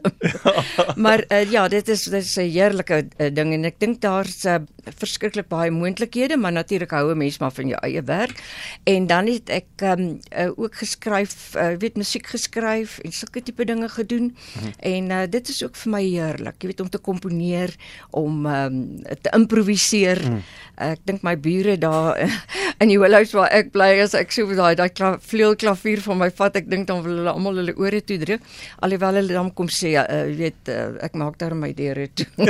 maar 1.06 1.24
uh, 1.30 1.44
ja, 1.52 1.68
dit 1.68 1.88
is 1.88 2.04
dit 2.04 2.24
is 2.24 2.36
'n 2.38 2.50
heerlike 2.50 3.06
uh, 3.18 3.30
ding 3.34 3.54
en 3.54 3.66
ek 3.66 3.80
dink 3.80 4.02
daar's 4.02 4.44
uh, 4.46 4.58
verskriklik 4.98 5.48
baie 5.48 5.72
moontlikhede, 5.72 6.38
maar 6.38 6.52
natuurlik 6.52 6.92
hou 6.92 7.12
'n 7.12 7.18
mens 7.18 7.38
maar 7.38 7.52
van 7.52 7.68
jou 7.68 7.80
eie 7.82 8.02
werk. 8.04 8.42
En 8.84 9.08
dan 9.08 9.28
het 9.28 9.50
ek 9.50 9.68
um, 9.82 10.20
uh, 10.38 10.50
ook 10.56 10.76
geskryf, 10.76 11.56
uh, 11.56 11.78
weet 11.78 11.96
musiek 11.96 12.28
geskryf 12.28 13.00
en 13.00 13.12
sulke 13.12 13.44
tipe 13.44 13.66
dinge 13.66 13.90
gedoen. 13.90 14.36
Mhm. 14.56 14.72
En 14.80 14.95
uh, 15.12 15.26
dit 15.30 15.50
is 15.50 15.64
ook 15.64 15.76
vir 15.76 15.92
my 15.92 16.02
heerlik, 16.04 16.58
jy 16.62 16.72
weet 16.72 16.84
om 16.84 16.90
te 16.90 17.02
komponeer, 17.04 17.74
om 18.12 18.46
um, 18.46 18.80
te 19.04 19.34
improviseer. 19.36 20.22
Mm. 20.24 20.42
Ek 20.86 21.04
dink 21.08 21.24
my 21.24 21.36
bure 21.40 21.78
daar 21.78 22.20
in 22.82 22.92
die 22.92 23.00
huis 23.00 23.34
waar 23.36 23.52
ek 23.52 23.72
bly, 23.76 23.92
as 24.04 24.16
ek 24.18 24.32
so 24.36 24.48
daai 24.56 24.76
daai 24.76 24.90
kla, 24.90 25.16
vleuelklavier 25.20 26.04
van 26.06 26.22
my 26.24 26.30
vat, 26.30 26.56
ek 26.62 26.70
dink 26.72 26.88
dan 26.88 27.04
wil 27.06 27.20
hulle 27.20 27.36
almal 27.36 27.62
hulle 27.62 27.76
ore 27.78 28.02
toe 28.02 28.18
druk, 28.22 28.44
alhoewel 28.86 29.22
hulle 29.22 29.34
dan 29.34 29.54
kom 29.54 29.68
sê, 29.72 29.96
uh, 30.02 30.26
jy 30.30 30.38
weet, 30.46 30.62
uh, 30.74 30.92
ek 31.06 31.20
maak 31.20 31.40
daar 31.42 31.56
my 31.56 31.74
deure 31.76 32.10
toe. 32.16 32.30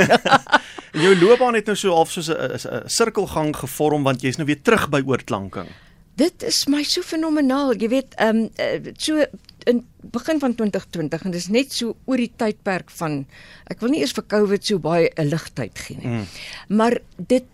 En 0.96 1.02
jou 1.02 1.12
loopbaan 1.20 1.54
het 1.58 1.66
nou 1.68 1.74
so 1.76 1.92
half 1.92 2.10
soos 2.10 2.30
'n 2.32 2.88
sirkelgang 2.88 3.52
gevorm 3.56 4.02
want 4.02 4.22
jy's 4.22 4.36
nou 4.36 4.46
weer 4.46 4.62
terug 4.62 4.88
by 4.88 5.02
oorklanking. 5.04 5.68
Dit 6.16 6.42
is 6.42 6.66
my 6.66 6.82
so 6.82 7.02
fenomenaal. 7.02 7.74
Jy 7.76 7.88
weet, 7.88 8.14
ehm 8.16 8.36
um, 8.36 8.50
uh, 8.56 8.92
so 8.96 9.26
in 9.66 9.82
begin 10.14 10.40
van 10.40 10.54
2020 10.54 11.24
en 11.26 11.34
dis 11.34 11.48
net 11.50 11.72
so 11.74 11.96
oor 12.06 12.20
die 12.22 12.32
tydperk 12.38 12.90
van 13.00 13.24
ek 13.72 13.82
wil 13.82 13.90
nie 13.90 14.02
eers 14.04 14.14
vir 14.16 14.26
COVID 14.30 14.66
so 14.66 14.78
baie 14.82 15.10
'n 15.16 15.30
ligtyd 15.30 15.78
gee 15.78 15.96
nie. 15.98 16.06
Mm. 16.06 16.26
Maar 16.78 16.98
dit 17.16 17.48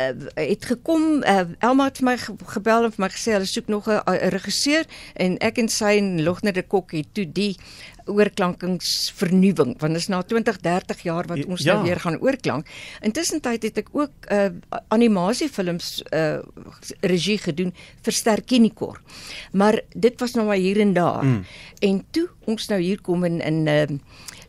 uh, 0.00 0.28
het 0.34 0.64
gekom 0.64 1.22
uh, 1.22 1.44
Elma 1.58 1.90
het 1.90 2.00
vir 2.00 2.08
my 2.08 2.16
ge 2.18 2.34
gebel 2.54 2.88
en 2.88 2.94
vir 2.94 3.04
my 3.04 3.10
gesê 3.12 3.36
hulle 3.36 3.48
soek 3.48 3.68
nog 3.68 3.88
'n 3.88 4.00
'n 4.06 4.32
regisseur 4.36 4.84
en 5.14 5.36
ek 5.38 5.58
en 5.58 5.68
sy 5.68 5.96
en 6.00 6.22
Logner 6.22 6.52
de 6.52 6.62
Kok 6.62 6.92
het 6.92 7.12
toe 7.12 7.26
die 7.32 7.56
oorklankingsvernuwing 8.06 9.74
want 9.78 9.92
dit 9.92 10.02
is 10.02 10.08
na 10.08 10.22
20 10.22 10.58
30 10.60 11.02
jaar 11.02 11.26
wat 11.26 11.44
ons 11.44 11.62
Ja. 11.62 11.72
nou 11.74 11.84
weer 11.86 12.00
gaan 12.00 12.18
oorklank. 12.20 12.66
Intussen 13.00 13.40
tyd 13.40 13.62
het 13.62 13.78
ek 13.78 13.88
ook 13.92 14.10
uh, 14.30 14.46
animasiefilms 14.88 16.02
uh, 16.10 16.38
regie 17.00 17.38
gedoen 17.38 17.74
vir 18.02 18.12
Sterkinikor. 18.12 19.00
Maar 19.52 19.80
dit 19.94 20.20
was 20.20 20.34
nou 20.34 20.46
maar 20.46 20.56
hier 20.56 20.80
en 20.80 20.92
daar. 20.92 21.24
Mm. 21.24 21.44
En 21.80 22.04
toe 22.10 22.28
ons 22.44 22.68
nou 22.68 22.80
hier 22.80 23.00
kom 23.00 23.24
in 23.24 23.40
in 23.40 23.66
uh, 23.66 23.98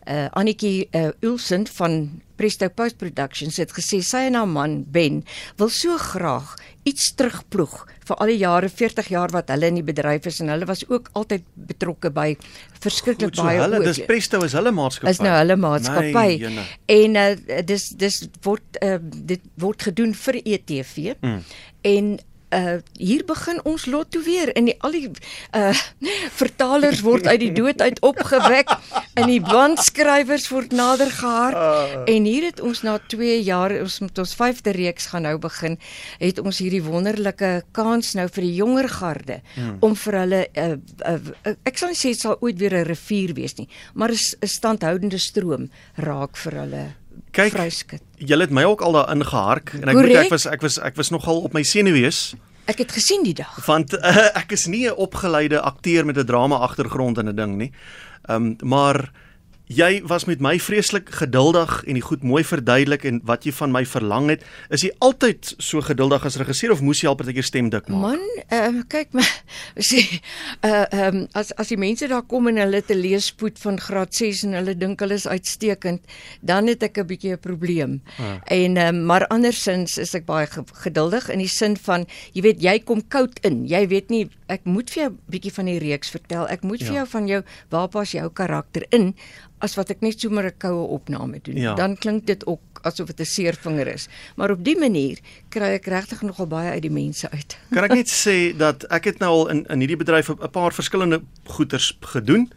uh 0.07 0.27
Annetjie 0.39 0.87
uh, 0.91 1.11
Ulsen 1.21 1.67
van 1.77 2.21
Presto 2.35 2.67
Post 2.69 2.97
Productions 2.97 3.57
het 3.61 3.71
gesê 3.75 4.01
sy 4.03 4.25
en 4.27 4.35
haar 4.39 4.49
man 4.49 4.81
Ben 4.91 5.21
wil 5.61 5.69
so 5.69 5.97
graag 6.01 6.55
iets 6.83 7.13
terugploeg 7.15 7.75
vir 8.07 8.19
al 8.19 8.31
die 8.33 8.39
jare 8.41 8.69
40 8.69 9.11
jaar 9.13 9.31
wat 9.35 9.51
hulle 9.53 9.69
in 9.71 9.79
die 9.79 9.85
bedryf 9.85 10.27
is 10.27 10.41
en 10.43 10.51
hulle 10.51 10.67
was 10.67 10.83
ook 10.89 11.09
altyd 11.19 11.45
betrokke 11.69 12.11
by 12.11 12.33
verskriklik 12.83 13.31
Goed, 13.31 13.39
so 13.39 13.47
baie 13.47 13.61
hulle, 13.61 13.79
ook. 13.79 13.87
dis 13.87 14.01
Presto 14.09 14.41
is 14.43 14.55
hulle 14.57 14.73
maatskappy. 14.75 15.13
Is 15.13 15.21
nou 15.23 15.35
hulle 15.37 15.55
maatskappy. 15.55 16.27
Jene. 16.41 16.65
En 16.97 17.19
uh, 17.21 17.61
dis 17.63 17.87
dis 17.99 18.19
word 18.43 18.81
uh, 18.83 18.97
dit 19.31 19.47
word 19.61 19.87
gedoen 19.87 20.11
vir 20.25 20.41
ETV. 20.43 21.13
Mm. 21.21 21.39
En 21.93 22.13
uh 22.53 22.77
hier 22.99 23.23
begin 23.25 23.59
ons 23.65 23.85
lot 23.85 24.11
toe 24.11 24.21
weer 24.23 24.51
en 24.55 24.65
die 24.65 24.75
al 24.79 24.91
die 24.91 25.09
uh 25.55 25.73
vertalers 26.31 27.01
word 27.01 27.27
uit 27.27 27.39
die 27.39 27.51
dood 27.55 27.81
uit 27.81 27.99
opgewek 28.05 28.69
en 29.19 29.27
die 29.27 29.41
bandskrywers 29.41 30.47
word 30.53 30.71
nader 30.71 31.11
gehard 31.11 31.55
Ah. 31.55 32.03
en 32.07 32.25
hier 32.25 32.43
het 32.49 32.59
ons 32.61 32.81
na 32.83 32.97
2 33.07 33.41
jaar 33.43 33.71
ons 33.81 33.99
met 33.99 34.17
ons 34.19 34.35
5de 34.35 34.71
reeks 34.75 35.05
gaan 35.11 35.21
nou 35.27 35.37
begin 35.37 35.77
het 36.19 36.39
ons 36.39 36.57
hierdie 36.63 36.83
wonderlike 36.83 37.63
kans 37.71 38.13
nou 38.15 38.27
vir 38.29 38.43
die 38.43 38.55
jonger 38.55 38.89
garde 38.89 39.41
Hmm. 39.55 39.77
om 39.81 39.95
vir 39.95 40.13
hulle 40.19 40.41
uh, 40.57 40.75
uh, 41.05 41.19
uh, 41.45 41.53
ek 41.65 41.77
sal 41.77 41.89
nie 41.89 41.97
sê 41.99 42.09
dit 42.13 42.19
sal 42.19 42.37
ooit 42.41 42.57
weer 42.59 42.73
'n 42.79 42.85
rivier 42.87 43.33
wees 43.33 43.55
nie 43.57 43.67
maar 43.93 44.11
'n 44.11 44.47
standhoudende 44.47 45.17
stroom 45.19 45.69
raak 45.97 46.37
vir 46.37 46.53
hulle 46.61 46.85
Kyk, 47.31 47.51
vryskut. 47.51 48.01
Jy 48.17 48.37
het 48.39 48.51
my 48.51 48.63
ook 48.63 48.81
al 48.81 48.91
daarin 48.91 49.23
gehark 49.25 49.73
en 49.73 49.87
ek 49.89 49.95
Korrek. 49.95 50.09
moet 50.11 50.23
ek 50.25 50.29
was 50.29 50.45
ek 50.45 50.61
was 50.61 50.77
ek 50.79 50.95
was 50.95 51.09
nogal 51.09 51.41
op 51.41 51.53
my 51.53 51.63
senuwees 51.63 52.35
Ek 52.65 52.77
het 52.77 52.91
gesien 52.91 53.23
die 53.23 53.33
dag. 53.33 53.65
want 53.65 53.93
uh, 53.93 54.29
ek 54.41 54.51
is 54.51 54.67
nie 54.67 54.87
'n 54.87 54.95
opgeleide 54.95 55.59
akteur 55.61 56.05
met 56.05 56.17
'n 56.17 56.25
drama 56.25 56.55
agtergrond 56.57 57.17
en 57.17 57.27
'n 57.29 57.35
ding 57.35 57.57
nie. 57.57 57.71
Ehm 58.29 58.35
um, 58.35 58.55
maar 58.69 59.11
jy 59.67 60.01
was 60.05 60.25
met 60.25 60.39
my 60.43 60.59
vreeslik 60.59 61.09
geduldig 61.09 61.83
en 61.87 61.93
die 61.93 62.01
goed 62.03 62.23
mooi 62.23 62.43
verduidelik 62.43 63.05
en 63.05 63.21
wat 63.23 63.45
jy 63.47 63.51
van 63.51 63.71
my 63.71 63.85
verlang 63.85 64.29
het. 64.29 64.43
Is 64.69 64.81
jy 64.83 64.91
altyd 64.99 65.53
so 65.57 65.81
geduldig 65.81 66.25
as 66.25 66.35
regisseur 66.37 66.71
of 66.71 66.81
moes 66.81 67.01
jy 67.01 67.07
al 67.09 67.15
partykeer 67.15 67.43
stem 67.47 67.69
dik 67.69 67.87
maak? 67.87 68.01
Man, 68.01 68.19
ehm 68.49 68.77
uh, 68.77 68.83
kyk 68.87 69.13
maar 69.13 69.29
sê 69.79 70.03
uh 70.61 70.83
ehm 70.91 71.15
um, 71.23 71.27
as 71.33 71.51
as 71.57 71.67
die 71.71 71.77
mense 71.79 72.07
daar 72.07 72.23
kom 72.27 72.47
en 72.51 72.57
hulle 72.57 72.83
'n 72.83 72.99
leespoed 72.99 73.57
van 73.59 73.79
graad 73.79 74.13
6 74.13 74.43
en 74.43 74.53
hulle 74.53 74.75
dink 74.77 74.99
hulle 74.99 75.13
is 75.15 75.27
uitstekend, 75.27 76.01
dan 76.41 76.67
het 76.67 76.83
ek 76.83 76.97
'n 76.99 77.07
bietjie 77.07 77.31
'n 77.33 77.39
probleem. 77.39 78.01
Ah. 78.19 78.37
En 78.51 78.77
ehm 78.77 78.95
um, 78.95 79.05
maar 79.05 79.27
andersins 79.27 79.97
is 79.97 80.13
ek 80.13 80.25
baie 80.25 80.47
ge- 80.47 80.63
geduldig 80.83 81.29
in 81.29 81.39
die 81.39 81.47
sin 81.47 81.77
van 81.77 82.05
jy 82.33 82.41
weet 82.41 82.61
jy 82.61 82.79
kom 82.79 83.01
koud 83.07 83.39
in. 83.43 83.65
Jy 83.65 83.87
weet 83.87 84.09
nie 84.09 84.29
ek 84.47 84.65
moet 84.65 84.89
vir 84.91 85.03
jou 85.03 85.11
'n 85.11 85.19
bietjie 85.31 85.53
van 85.53 85.65
die 85.65 85.79
reeks 85.79 86.09
vertel. 86.11 86.47
Ek 86.47 86.61
moet 86.63 86.79
vir 86.83 86.93
Ja. 86.93 86.99
jou 87.03 87.07
van 87.07 87.27
jou 87.27 87.41
waar 87.69 87.87
pas 87.87 88.11
jou 88.11 88.29
karakter 88.29 88.85
in 88.91 89.15
as 89.63 89.75
wat 89.79 89.89
ek 89.93 90.01
net 90.03 90.19
sommer 90.19 90.43
'n 90.45 90.57
koue 90.59 90.87
opname 90.91 91.39
doen. 91.41 91.55
Ja. 91.55 91.73
Dan 91.75 91.95
klink 91.97 92.25
dit 92.27 92.45
ook 92.45 92.59
asof 92.83 93.07
dit 93.07 93.19
'n 93.19 93.25
seervinger 93.25 93.87
is. 93.87 94.07
Maar 94.35 94.51
op 94.51 94.63
die 94.63 94.77
manier 94.77 95.17
kry 95.49 95.73
ek 95.79 95.85
regtig 95.87 96.21
nogal 96.21 96.47
baie 96.47 96.71
uit 96.71 96.81
die 96.81 96.91
mense 96.91 97.29
uit. 97.31 97.57
Kan 97.75 97.83
ek 97.83 97.93
net 97.95 98.09
sê 98.11 98.51
dat 98.57 98.83
ek 98.91 99.05
het 99.05 99.19
nou 99.19 99.29
al 99.31 99.47
in 99.49 99.65
in 99.69 99.79
hierdie 99.79 99.97
bedryf 99.97 100.29
'n 100.29 100.49
paar 100.51 100.73
verskillende 100.73 101.21
goeters 101.45 101.97
gedoen 102.01 102.51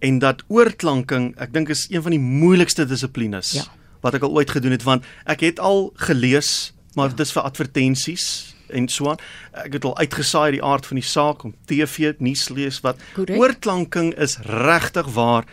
en 0.00 0.18
dat 0.18 0.42
oorklanking, 0.48 1.34
ek 1.40 1.52
dink 1.52 1.68
is 1.68 1.86
een 1.90 2.02
van 2.02 2.10
die 2.10 2.20
moeilikste 2.20 2.84
dissiplines 2.84 3.52
Ja. 3.52 3.64
wat 4.02 4.14
ek 4.14 4.22
al 4.22 4.34
ooit 4.36 4.50
gedoen 4.50 4.70
het 4.72 4.82
want 4.82 5.04
ek 5.24 5.40
het 5.40 5.58
al 5.58 5.90
gelees, 5.96 6.72
maar 6.94 7.08
dit 7.08 7.20
is 7.20 7.32
vir 7.32 7.42
advertensies 7.42 8.54
en 8.68 8.88
so 8.88 9.08
aan. 9.10 9.16
Ek 9.54 9.72
het 9.72 9.84
al 9.84 9.96
uitgesaai 9.96 10.50
die 10.50 10.62
aard 10.62 10.86
van 10.86 10.96
die 10.96 11.04
saak 11.06 11.44
om 11.44 11.54
TV 11.66 12.12
nuus 12.18 12.48
lees 12.48 12.80
wat 12.82 12.96
Korrek. 13.14 13.38
oorklanking 13.38 14.14
is 14.18 14.36
regtig 14.42 15.06
waar 15.14 15.44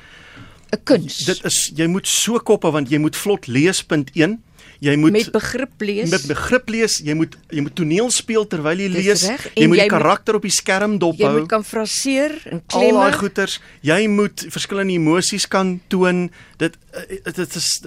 'n 0.74 0.84
kuns. 0.84 1.18
Dit 1.26 1.44
is 1.46 1.72
jy 1.76 1.88
moet 1.88 2.08
so 2.08 2.40
koppe 2.40 2.72
want 2.72 2.90
jy 2.90 2.98
moet 3.00 3.16
vlot 3.16 3.48
lees 3.48 3.84
punt 3.84 4.10
1. 4.16 4.42
Jy 4.84 4.96
moet 4.98 5.12
met 5.12 5.32
begrip 5.32 5.80
lees. 5.80 6.10
met 6.10 6.26
begrip 6.28 6.70
lees, 6.70 6.98
jy 7.00 7.14
moet 7.14 7.38
jy 7.50 7.62
moet 7.62 7.76
toneel 7.76 8.10
speel 8.12 8.44
terwyl 8.48 8.78
jy 8.78 8.90
Dis 8.92 9.06
lees. 9.06 9.22
Jy 9.56 9.68
moet 9.68 9.78
jy 9.78 9.84
die 9.84 9.92
moet- 9.92 10.02
karakter 10.02 10.36
op 10.36 10.42
die 10.42 10.52
skerm 10.52 10.98
dop 11.00 11.16
Jy 11.18 11.26
hou. 11.26 11.40
moet 11.40 11.48
kan 11.48 11.64
fraseer 11.64 12.32
en 12.46 12.62
Al 12.68 12.80
klemme. 12.80 13.00
daai 13.00 13.14
goeters, 13.14 13.60
jy 13.82 14.08
moet 14.08 14.46
verskillende 14.50 14.94
emosies 14.94 15.48
kan 15.48 15.80
toon. 15.88 16.32
Dit 16.58 16.76
eh, 16.92 17.32
dit 17.34 17.56
is 17.56 17.82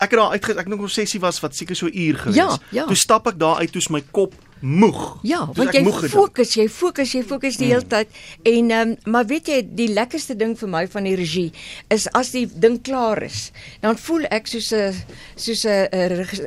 ek 0.00 0.10
het 0.10 0.18
daar 0.18 0.30
uitge 0.32 0.58
ek 0.58 0.66
dink 0.68 0.80
'n 0.82 0.88
sessie 0.88 1.20
was 1.20 1.40
wat 1.40 1.54
seker 1.54 1.76
so 1.76 1.86
uur 1.86 2.16
gewees. 2.18 2.34
Ja, 2.36 2.58
ja. 2.70 2.86
Toe 2.86 2.96
stap 2.96 3.26
ek 3.28 3.38
daar 3.38 3.56
uit, 3.60 3.70
toe's 3.72 3.88
my 3.88 4.02
kop 4.10 4.34
moeg. 4.60 5.18
Ja, 5.22 5.46
Dis 5.46 5.56
want 5.56 5.72
jy 5.72 5.84
fokus, 6.08 6.54
jy 6.54 6.68
fokus, 6.68 7.12
jy 7.12 7.22
fokus 7.22 7.56
die 7.56 7.66
Mm. 7.66 7.70
hele 7.72 7.86
tyd. 7.86 8.08
En 8.44 8.70
ehm 8.70 8.88
um, 8.90 8.96
maar 9.12 9.26
weet 9.26 9.46
jy, 9.48 9.62
die 9.74 9.88
lekkerste 9.88 10.36
ding 10.36 10.56
vir 10.58 10.68
my 10.68 10.86
van 10.88 11.04
die 11.04 11.14
regie 11.16 11.52
is 11.88 12.06
as 12.12 12.30
die 12.32 12.46
ding 12.46 12.80
klaar 12.82 13.22
is, 13.22 13.52
dan 13.80 13.96
voel 13.96 14.24
ek 14.30 14.46
soos 14.46 14.72
'n 14.72 14.94
soos 15.36 15.64
'n 15.64 15.88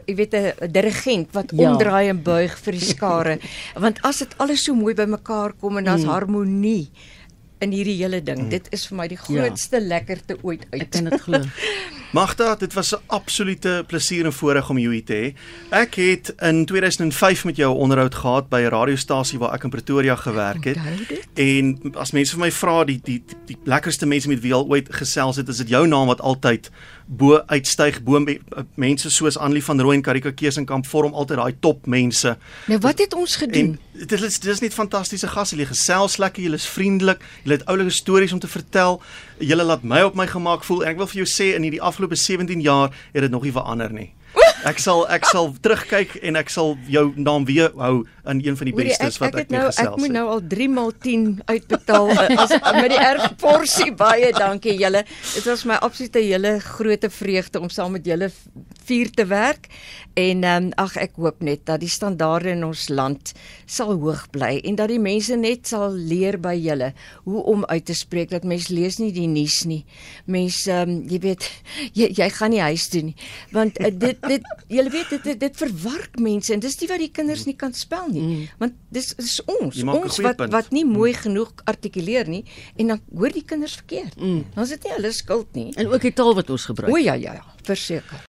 jy 0.08 0.16
weet 0.16 0.34
'n 0.34 0.72
dirigent 0.72 1.28
wat 1.34 1.52
Ja. 1.52 1.72
omdraai 1.72 2.10
en 2.10 2.22
buig 2.24 2.58
vir 2.60 2.72
die 2.74 2.86
skare. 2.86 3.40
want 3.84 4.00
as 4.04 4.20
dit 4.20 4.36
alles 4.38 4.64
so 4.64 4.74
mooi 4.76 4.94
bymekaar 4.94 5.54
kom 5.60 5.78
en 5.78 5.84
daar's 5.86 6.04
Mm. 6.04 6.10
harmonie 6.10 6.90
in 7.62 7.72
hierdie 7.72 7.98
hele 7.98 8.22
ding. 8.22 8.50
Dit 8.50 8.68
is 8.72 8.86
vir 8.88 8.98
my 8.98 9.08
die 9.08 9.18
Ja. 9.18 9.24
grootste 9.24 9.80
lekkerte 9.80 10.38
ooit 10.44 10.66
uit. 10.72 10.82
Ek 10.82 10.92
kan 10.92 11.04
dit 11.06 11.22
glo. 11.22 11.40
Magda, 12.14 12.56
dit 12.56 12.74
was 12.74 12.94
'n 12.94 13.00
absolute 13.08 13.84
plesier 13.88 14.26
en 14.26 14.34
voorreg 14.34 14.70
om 14.70 14.78
jou 14.78 14.94
hier 14.94 15.04
te 15.06 15.14
hê. 15.14 15.34
Ek 15.70 15.96
het 15.96 16.34
in 16.40 16.66
2005 16.66 17.46
met 17.46 17.56
jou 17.56 17.74
'n 17.76 17.80
onderhoud 17.80 18.16
gehad 18.16 18.50
by 18.50 18.60
'n 18.62 18.70
radiostasie 18.70 19.40
waar 19.40 19.54
ek 19.54 19.64
in 19.64 19.70
Pretoria 19.70 20.16
gewerk 20.16 20.64
het. 20.64 20.78
En 21.34 21.80
as 21.94 22.12
mense 22.12 22.32
vir 22.36 22.40
my 22.40 22.52
vra 22.52 22.84
die 22.84 23.00
die 23.04 23.24
die, 23.46 23.58
lekkerste 23.64 24.06
mense 24.06 24.28
met 24.28 24.40
wie 24.42 24.50
jy 24.52 24.56
al 24.56 24.68
ooit 24.70 24.88
gesels 24.94 25.36
het, 25.36 25.48
is 25.50 25.58
dit 25.58 25.70
jou 25.70 25.88
naam 25.88 26.08
wat 26.08 26.22
altyd 26.22 26.70
bo 27.06 27.42
uitstyg 27.46 28.04
bo 28.04 28.20
me- 28.20 28.40
mense 28.76 29.10
soos 29.10 29.38
Annelie 29.38 29.64
van 29.64 29.82
Rooyen, 29.82 30.02
Karika 30.02 30.32
Keesenkamp 30.32 30.86
vorm 30.86 31.14
altyd 31.14 31.38
daai 31.38 31.56
top 31.60 31.86
mense. 31.86 32.38
Nou 32.68 32.80
wat 32.80 33.00
het 33.00 33.14
ons 33.14 33.36
gedoen? 33.36 33.62
En 33.94 34.08
dit 34.08 34.22
is 34.22 34.40
dit 34.40 34.52
is 34.54 34.60
net 34.60 34.74
fantastiese 34.74 35.28
gasse. 35.28 35.56
Julle 35.56 35.68
gesels 35.68 36.18
lekker, 36.18 36.44
julle 36.44 36.56
is 36.56 36.68
vriendelik, 36.68 37.22
julle 37.44 37.58
het 37.58 37.66
oulike 37.66 37.90
stories 37.90 38.34
om 38.34 38.40
te 38.40 38.48
vertel. 38.48 39.02
Julle 39.44 39.64
laat 39.68 39.84
my 39.84 40.02
op 40.08 40.16
my 40.16 40.28
gemaak 40.30 40.64
voel 40.64 40.84
en 40.84 40.94
ek 40.94 41.00
wil 41.02 41.10
vir 41.12 41.24
jou 41.24 41.30
sê 41.30 41.54
in 41.58 41.66
hierdie 41.68 41.82
afgelope 41.84 42.16
17 42.20 42.62
jaar 42.64 42.94
het 43.14 43.26
dit 43.26 43.32
nog 43.32 43.44
nie 43.44 43.56
verander 43.56 43.92
nie. 43.94 44.12
Ek 44.70 44.80
sal 44.80 45.04
ek 45.12 45.28
sal 45.28 45.52
terugkyk 45.62 46.16
en 46.24 46.38
ek 46.40 46.50
sal 46.50 46.74
jou 46.90 47.04
naam 47.20 47.44
weer 47.46 47.74
hou 47.78 48.06
in 48.32 48.40
een 48.46 48.56
van 48.58 48.70
die 48.70 48.74
bestes 48.78 49.20
wat 49.22 49.36
ek 49.36 49.36
ek, 49.36 49.42
het 49.44 49.52
mee 49.52 49.60
nou 49.60 49.68
ek 49.68 49.76
gesels 49.76 50.00
moet 50.00 50.08
het. 50.08 50.16
nou 50.16 50.24
al 50.32 50.42
3 50.54 50.68
maal 50.72 50.94
10 51.06 51.26
uitbetaal 51.52 52.12
eh, 52.14 52.38
as 52.40 52.54
met 52.80 52.90
die 52.94 53.02
erg 53.04 53.26
porsie 53.42 53.92
baie 54.00 54.32
dankie 54.34 54.78
julle. 54.80 55.04
Dit 55.34 55.50
was 55.52 55.66
my 55.68 55.78
absolute 55.84 56.24
hele 56.24 56.56
groot 56.64 57.08
vreugde 57.12 57.60
om 57.60 57.70
saam 57.70 57.94
met 57.98 58.08
julle 58.08 58.32
vier 58.88 59.12
te 59.12 59.26
werk 59.30 59.70
en 60.14 60.44
ehm 60.44 60.68
um, 60.68 60.72
ag 60.78 60.96
ek 61.02 61.16
hoop 61.18 61.42
net 61.42 61.64
dat 61.66 61.82
die 61.82 61.90
standaarde 61.90 62.52
in 62.54 62.64
ons 62.66 62.86
land 62.90 63.32
sal 63.66 63.96
hoog 63.98 64.28
bly 64.36 64.60
en 64.62 64.78
dat 64.78 64.92
die 64.92 65.02
mense 65.02 65.36
net 65.40 65.66
sal 65.72 65.96
leer 65.96 66.38
by 66.42 66.54
julle 66.54 66.92
hoe 67.26 67.42
om 67.50 67.66
uit 67.72 67.86
te 67.86 67.96
spreek 67.98 68.30
dat 68.30 68.46
mense 68.46 68.74
lees 68.74 69.00
nie 69.02 69.12
die 69.16 69.28
nuus 69.28 69.64
nie. 69.70 69.82
Mense 70.26 70.72
ehm 70.72 70.92
um, 70.92 71.00
jy 71.10 71.20
weet 71.24 71.50
jy, 72.00 72.12
jy 72.14 72.30
gaan 72.38 72.54
nie 72.54 72.62
huis 72.62 72.88
toe 72.94 73.02
nie 73.10 73.16
want 73.56 73.80
uh, 73.82 73.90
dit 73.90 74.20
dit 74.28 74.52
julle 74.68 74.94
weet 74.94 75.16
dit, 75.16 75.24
dit 75.32 75.40
dit 75.40 75.62
verwark 75.64 76.20
mense 76.22 76.54
en 76.54 76.62
dis 76.62 76.80
nie 76.82 76.92
wat 76.92 77.02
die 77.02 77.12
kinders 77.14 77.48
nie 77.50 77.58
kan 77.58 77.74
spel 77.78 78.10
nie 78.12 78.24
mm. 78.24 78.46
want 78.62 78.78
dis 78.94 79.14
is 79.18 79.40
ons 79.48 79.80
Jy 79.80 79.88
ons 79.90 80.22
wat 80.26 80.38
punt. 80.42 80.54
wat 80.54 80.70
nie 80.76 80.86
mooi 80.86 81.14
genoeg 81.18 81.52
artikuleer 81.70 82.30
nie 82.30 82.44
en 82.78 82.94
dan 82.94 83.02
hoor 83.14 83.34
die 83.34 83.46
kinders 83.48 83.78
verkeerd. 83.82 84.16
Mm. 84.20 84.44
Dan 84.54 84.64
is 84.64 84.76
dit 84.76 84.86
nie 84.86 84.94
hulle 84.98 85.12
skuld 85.16 85.58
nie. 85.58 85.70
En 85.80 85.90
ook 85.90 86.06
die 86.06 86.14
taal 86.16 86.36
wat 86.38 86.50
ons 86.54 86.70
gebruik. 86.70 86.94
O 86.94 87.02
ja 87.02 87.18
ja, 87.18 87.40
ja 87.40 87.46
verseker. 87.64 88.24